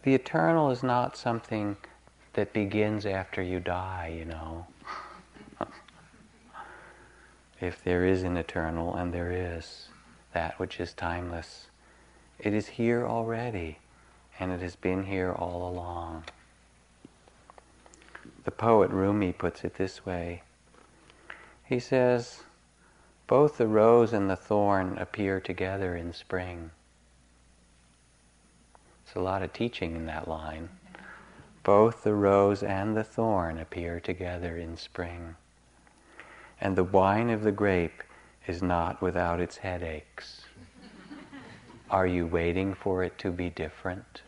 The 0.03 0.15
eternal 0.15 0.71
is 0.71 0.81
not 0.81 1.17
something 1.17 1.77
that 2.33 2.53
begins 2.53 3.05
after 3.05 3.41
you 3.41 3.59
die, 3.59 4.15
you 4.17 4.25
know. 4.25 4.67
if 7.61 7.83
there 7.83 8.05
is 8.05 8.23
an 8.23 8.37
eternal, 8.37 8.95
and 8.95 9.13
there 9.13 9.31
is 9.31 9.89
that 10.33 10.59
which 10.59 10.79
is 10.79 10.93
timeless, 10.93 11.67
it 12.37 12.53
is 12.53 12.67
here 12.67 13.05
already, 13.05 13.79
and 14.39 14.51
it 14.51 14.61
has 14.61 14.75
been 14.75 15.03
here 15.03 15.31
all 15.31 15.67
along. 15.67 16.23
The 18.45 18.51
poet 18.51 18.89
Rumi 18.89 19.33
puts 19.33 19.63
it 19.63 19.75
this 19.75 20.05
way. 20.05 20.43
He 21.65 21.79
says, 21.79 22.43
both 23.29 23.57
the 23.57 23.67
rose 23.67 24.11
and 24.11 24.27
the 24.27 24.35
thorn 24.35 24.97
appear 24.97 25.39
together 25.39 25.95
in 25.95 26.13
spring. 26.13 26.71
There's 29.05 29.17
a 29.17 29.19
lot 29.19 29.43
of 29.43 29.53
teaching 29.53 29.95
in 29.95 30.07
that 30.07 30.27
line. 30.27 30.69
Both 31.69 32.01
the 32.01 32.15
rose 32.15 32.63
and 32.63 32.97
the 32.97 33.03
thorn 33.03 33.59
appear 33.59 33.99
together 33.99 34.57
in 34.57 34.75
spring. 34.75 35.35
And 36.59 36.75
the 36.75 36.83
wine 36.83 37.29
of 37.29 37.43
the 37.43 37.51
grape 37.51 38.01
is 38.47 38.63
not 38.63 39.03
without 39.03 39.39
its 39.39 39.57
headaches. 39.57 40.41
Are 41.91 42.07
you 42.07 42.25
waiting 42.25 42.73
for 42.73 43.03
it 43.03 43.19
to 43.19 43.29
be 43.29 43.51
different? 43.51 44.23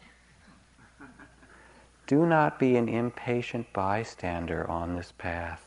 Do 2.06 2.28
not 2.28 2.60
be 2.60 2.76
an 2.76 2.88
impatient 2.88 3.74
bystander 3.74 4.70
on 4.70 4.96
this 4.96 5.12
path. 5.12 5.66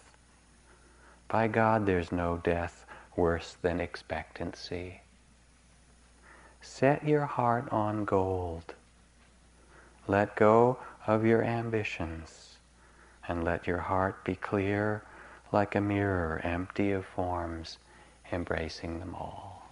By 1.26 1.48
God, 1.48 1.86
there's 1.86 2.12
no 2.12 2.36
death 2.36 2.86
worse 3.16 3.56
than 3.62 3.80
expectancy. 3.80 5.00
Set 6.60 7.04
your 7.04 7.26
heart 7.26 7.66
on 7.72 8.04
gold. 8.04 8.74
Let 10.06 10.36
go 10.36 10.78
of 11.06 11.24
your 11.24 11.42
ambitions 11.42 12.56
and 13.28 13.44
let 13.44 13.66
your 13.66 13.78
heart 13.78 14.24
be 14.24 14.34
clear 14.34 15.02
like 15.52 15.74
a 15.74 15.80
mirror 15.80 16.40
empty 16.42 16.90
of 16.92 17.04
forms, 17.04 17.78
embracing 18.32 18.98
them 18.98 19.14
all. 19.14 19.68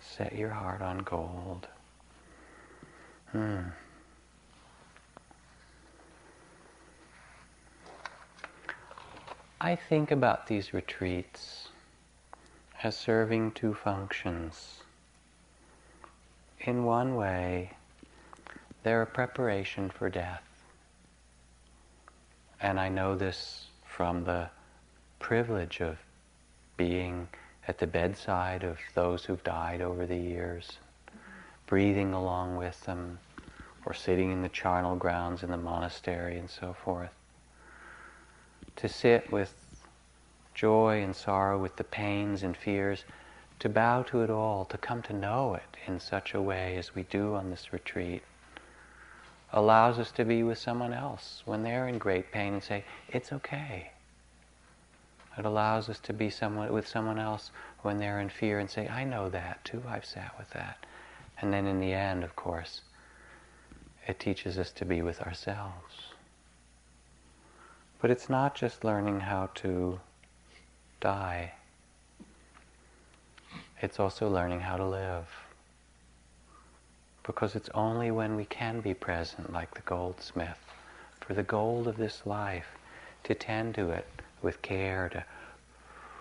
Set 0.00 0.34
your 0.34 0.50
heart 0.50 0.80
on 0.80 0.98
gold. 0.98 1.68
Hmm. 3.32 3.60
I 9.60 9.74
think 9.74 10.10
about 10.10 10.46
these 10.46 10.72
retreats 10.72 11.68
as 12.82 12.96
serving 12.96 13.52
two 13.52 13.74
functions. 13.74 14.80
In 16.60 16.84
one 16.84 17.16
way, 17.16 17.72
they're 18.86 19.02
a 19.02 19.06
preparation 19.06 19.90
for 19.90 20.08
death. 20.08 20.44
And 22.60 22.78
I 22.78 22.88
know 22.88 23.16
this 23.16 23.66
from 23.84 24.22
the 24.22 24.48
privilege 25.18 25.80
of 25.80 25.98
being 26.76 27.26
at 27.66 27.78
the 27.78 27.88
bedside 27.88 28.62
of 28.62 28.78
those 28.94 29.24
who've 29.24 29.42
died 29.42 29.80
over 29.80 30.06
the 30.06 30.16
years, 30.16 30.78
breathing 31.66 32.12
along 32.12 32.58
with 32.58 32.80
them, 32.82 33.18
or 33.84 33.92
sitting 33.92 34.30
in 34.30 34.42
the 34.42 34.48
charnel 34.48 34.94
grounds 34.94 35.42
in 35.42 35.50
the 35.50 35.56
monastery 35.56 36.38
and 36.38 36.48
so 36.48 36.72
forth. 36.72 37.10
To 38.76 38.88
sit 38.88 39.32
with 39.32 39.52
joy 40.54 41.02
and 41.02 41.16
sorrow, 41.16 41.58
with 41.58 41.74
the 41.74 41.82
pains 41.82 42.44
and 42.44 42.56
fears, 42.56 43.04
to 43.58 43.68
bow 43.68 44.04
to 44.04 44.22
it 44.22 44.30
all, 44.30 44.64
to 44.66 44.78
come 44.78 45.02
to 45.02 45.12
know 45.12 45.54
it 45.54 45.76
in 45.88 45.98
such 45.98 46.34
a 46.34 46.40
way 46.40 46.76
as 46.76 46.94
we 46.94 47.02
do 47.02 47.34
on 47.34 47.50
this 47.50 47.72
retreat 47.72 48.22
allows 49.52 49.98
us 49.98 50.10
to 50.12 50.24
be 50.24 50.42
with 50.42 50.58
someone 50.58 50.92
else 50.92 51.42
when 51.44 51.62
they're 51.62 51.88
in 51.88 51.98
great 51.98 52.32
pain 52.32 52.54
and 52.54 52.62
say, 52.62 52.84
it's 53.08 53.32
okay. 53.32 53.90
It 55.38 55.44
allows 55.44 55.88
us 55.88 55.98
to 56.00 56.12
be 56.12 56.30
someone, 56.30 56.72
with 56.72 56.88
someone 56.88 57.18
else 57.18 57.50
when 57.82 57.98
they're 57.98 58.20
in 58.20 58.28
fear 58.28 58.58
and 58.58 58.70
say, 58.70 58.88
I 58.88 59.04
know 59.04 59.28
that 59.28 59.64
too, 59.64 59.82
I've 59.88 60.04
sat 60.04 60.34
with 60.38 60.50
that. 60.50 60.84
And 61.40 61.52
then 61.52 61.66
in 61.66 61.80
the 61.80 61.92
end, 61.92 62.24
of 62.24 62.34
course, 62.34 62.80
it 64.06 64.18
teaches 64.18 64.58
us 64.58 64.70
to 64.72 64.84
be 64.84 65.02
with 65.02 65.20
ourselves. 65.20 66.12
But 68.00 68.10
it's 68.10 68.28
not 68.28 68.54
just 68.54 68.84
learning 68.84 69.20
how 69.20 69.50
to 69.56 70.00
die, 71.00 71.52
it's 73.82 74.00
also 74.00 74.28
learning 74.28 74.60
how 74.60 74.76
to 74.76 74.86
live 74.86 75.45
because 77.26 77.56
it's 77.56 77.68
only 77.74 78.10
when 78.10 78.36
we 78.36 78.44
can 78.44 78.80
be 78.80 78.94
present, 78.94 79.52
like 79.52 79.74
the 79.74 79.80
goldsmith, 79.82 80.58
for 81.20 81.34
the 81.34 81.42
gold 81.42 81.88
of 81.88 81.96
this 81.96 82.24
life, 82.24 82.68
to 83.24 83.34
tend 83.34 83.74
to 83.74 83.90
it 83.90 84.06
with 84.42 84.62
care, 84.62 85.08
to 85.08 85.24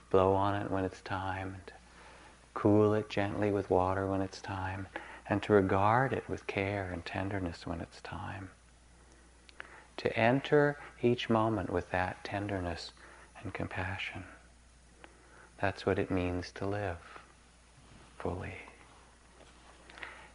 blow 0.10 0.34
on 0.34 0.60
it 0.60 0.72
when 0.72 0.84
it's 0.84 1.02
time, 1.02 1.56
to 1.68 1.74
cool 2.56 2.94
it 2.96 3.08
gently 3.08 3.52
with 3.52 3.70
water 3.70 4.08
when 4.08 4.22
it's 4.22 4.42
time, 4.42 4.88
and 5.30 5.44
to 5.44 5.54
regard 5.54 6.12
it 6.12 6.28
with 6.28 6.48
care 6.48 6.90
and 6.92 7.06
tenderness 7.06 7.68
when 7.68 7.82
it's 7.82 8.02
time. 8.02 8.50
To 9.98 10.18
enter 10.18 10.78
each 11.02 11.30
moment 11.30 11.70
with 11.70 11.92
that 11.92 12.24
tenderness 12.24 12.92
and 13.44 13.54
compassion. 13.54 14.24
That's 15.62 15.86
what 15.86 16.00
it 16.00 16.10
means 16.10 16.52
to 16.56 16.66
live 16.66 16.98
fully. 18.18 18.65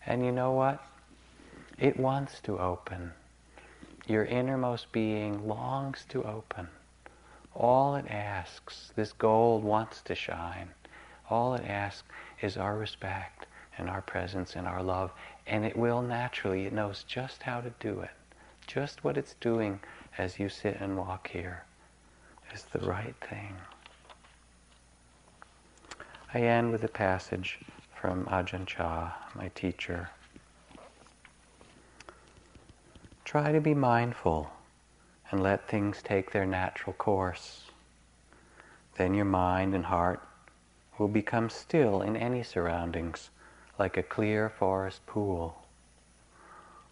And 0.06 0.24
you 0.24 0.32
know 0.32 0.52
what? 0.52 0.82
It 1.78 1.98
wants 1.98 2.40
to 2.40 2.58
open. 2.58 3.12
Your 4.06 4.24
innermost 4.24 4.92
being 4.92 5.46
longs 5.46 6.04
to 6.10 6.24
open. 6.24 6.68
All 7.54 7.96
it 7.96 8.06
asks, 8.08 8.92
this 8.96 9.12
gold 9.12 9.64
wants 9.64 10.02
to 10.02 10.14
shine. 10.14 10.70
All 11.28 11.54
it 11.54 11.64
asks 11.64 12.08
is 12.40 12.56
our 12.56 12.76
respect 12.76 13.46
and 13.78 13.88
our 13.88 14.02
presence 14.02 14.56
and 14.56 14.66
our 14.66 14.82
love. 14.82 15.12
And 15.46 15.64
it 15.64 15.76
will 15.76 16.02
naturally, 16.02 16.66
it 16.66 16.72
knows 16.72 17.04
just 17.04 17.42
how 17.42 17.60
to 17.60 17.72
do 17.80 18.00
it. 18.00 18.10
Just 18.66 19.04
what 19.04 19.16
it's 19.16 19.34
doing 19.34 19.80
as 20.16 20.38
you 20.38 20.48
sit 20.48 20.78
and 20.80 20.96
walk 20.96 21.28
here 21.28 21.64
is 22.54 22.64
the 22.64 22.80
right 22.80 23.14
thing. 23.28 23.56
I 26.32 26.40
end 26.42 26.70
with 26.70 26.84
a 26.84 26.88
passage 26.88 27.58
from 28.00 28.24
Ajahn 28.26 28.64
Chah, 28.64 29.12
my 29.34 29.48
teacher. 29.54 30.08
Try 33.26 33.52
to 33.52 33.60
be 33.60 33.74
mindful 33.74 34.50
and 35.30 35.42
let 35.42 35.68
things 35.68 36.00
take 36.02 36.30
their 36.30 36.46
natural 36.46 36.94
course. 36.94 37.66
Then 38.96 39.12
your 39.12 39.26
mind 39.26 39.74
and 39.74 39.84
heart 39.84 40.22
will 40.98 41.08
become 41.08 41.50
still 41.50 42.00
in 42.00 42.16
any 42.16 42.42
surroundings, 42.42 43.28
like 43.78 43.98
a 43.98 44.02
clear 44.02 44.48
forest 44.48 45.04
pool. 45.06 45.62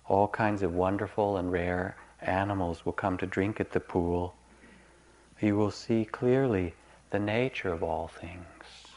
All 0.06 0.28
kinds 0.28 0.62
of 0.62 0.74
wonderful 0.74 1.38
and 1.38 1.50
rare 1.50 1.96
animals 2.20 2.84
will 2.84 2.92
come 2.92 3.16
to 3.16 3.26
drink 3.26 3.60
at 3.60 3.72
the 3.72 3.80
pool. 3.80 4.34
You 5.40 5.56
will 5.56 5.70
see 5.70 6.04
clearly 6.04 6.74
the 7.10 7.18
nature 7.18 7.72
of 7.72 7.82
all 7.82 8.08
things. 8.08 8.87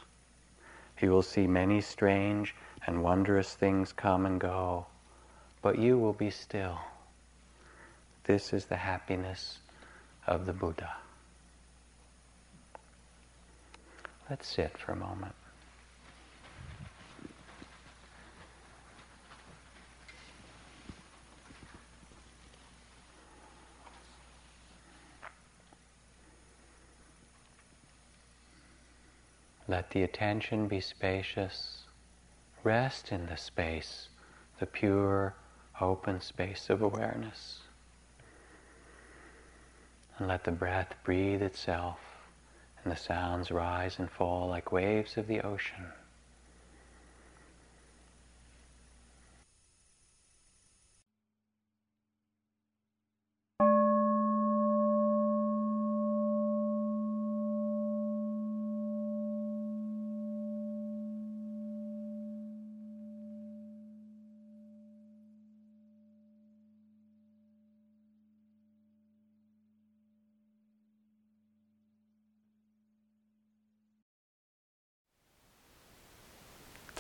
You 1.02 1.10
will 1.10 1.24
see 1.24 1.47
many 1.47 1.82
strange 1.82 2.56
and 2.86 3.04
wondrous 3.04 3.56
things 3.56 3.91
come 3.91 4.26
and 4.26 4.39
go, 4.39 4.86
but 5.62 5.80
you 5.80 5.97
will 5.97 6.14
be 6.14 6.30
still. 6.30 6.80
This 8.26 8.54
is 8.54 8.66
the 8.66 8.78
happiness 8.78 9.60
of 10.28 10.45
the 10.45 10.54
Buddha. 10.54 10.91
Let's 14.30 14.47
sit 14.47 14.78
for 14.78 14.91
a 14.91 14.95
moment. 14.95 15.34
Let 29.72 29.91
the 29.91 30.03
attention 30.03 30.67
be 30.67 30.82
spacious. 30.82 31.86
Rest 32.61 33.13
in 33.13 33.28
the 33.28 33.38
space, 33.38 34.09
the 34.59 34.65
pure, 34.65 35.34
open 35.80 36.19
space 36.19 36.69
of 36.69 36.82
awareness. 36.82 37.59
And 40.17 40.28
let 40.28 40.43
the 40.43 40.51
breath 40.51 40.93
breathe 41.05 41.41
itself 41.41 41.99
and 42.84 42.91
the 42.91 42.97
sounds 42.97 43.49
rise 43.49 43.97
and 43.97 44.11
fall 44.11 44.49
like 44.49 44.74
waves 44.74 45.15
of 45.15 45.28
the 45.28 45.39
ocean. 45.39 45.93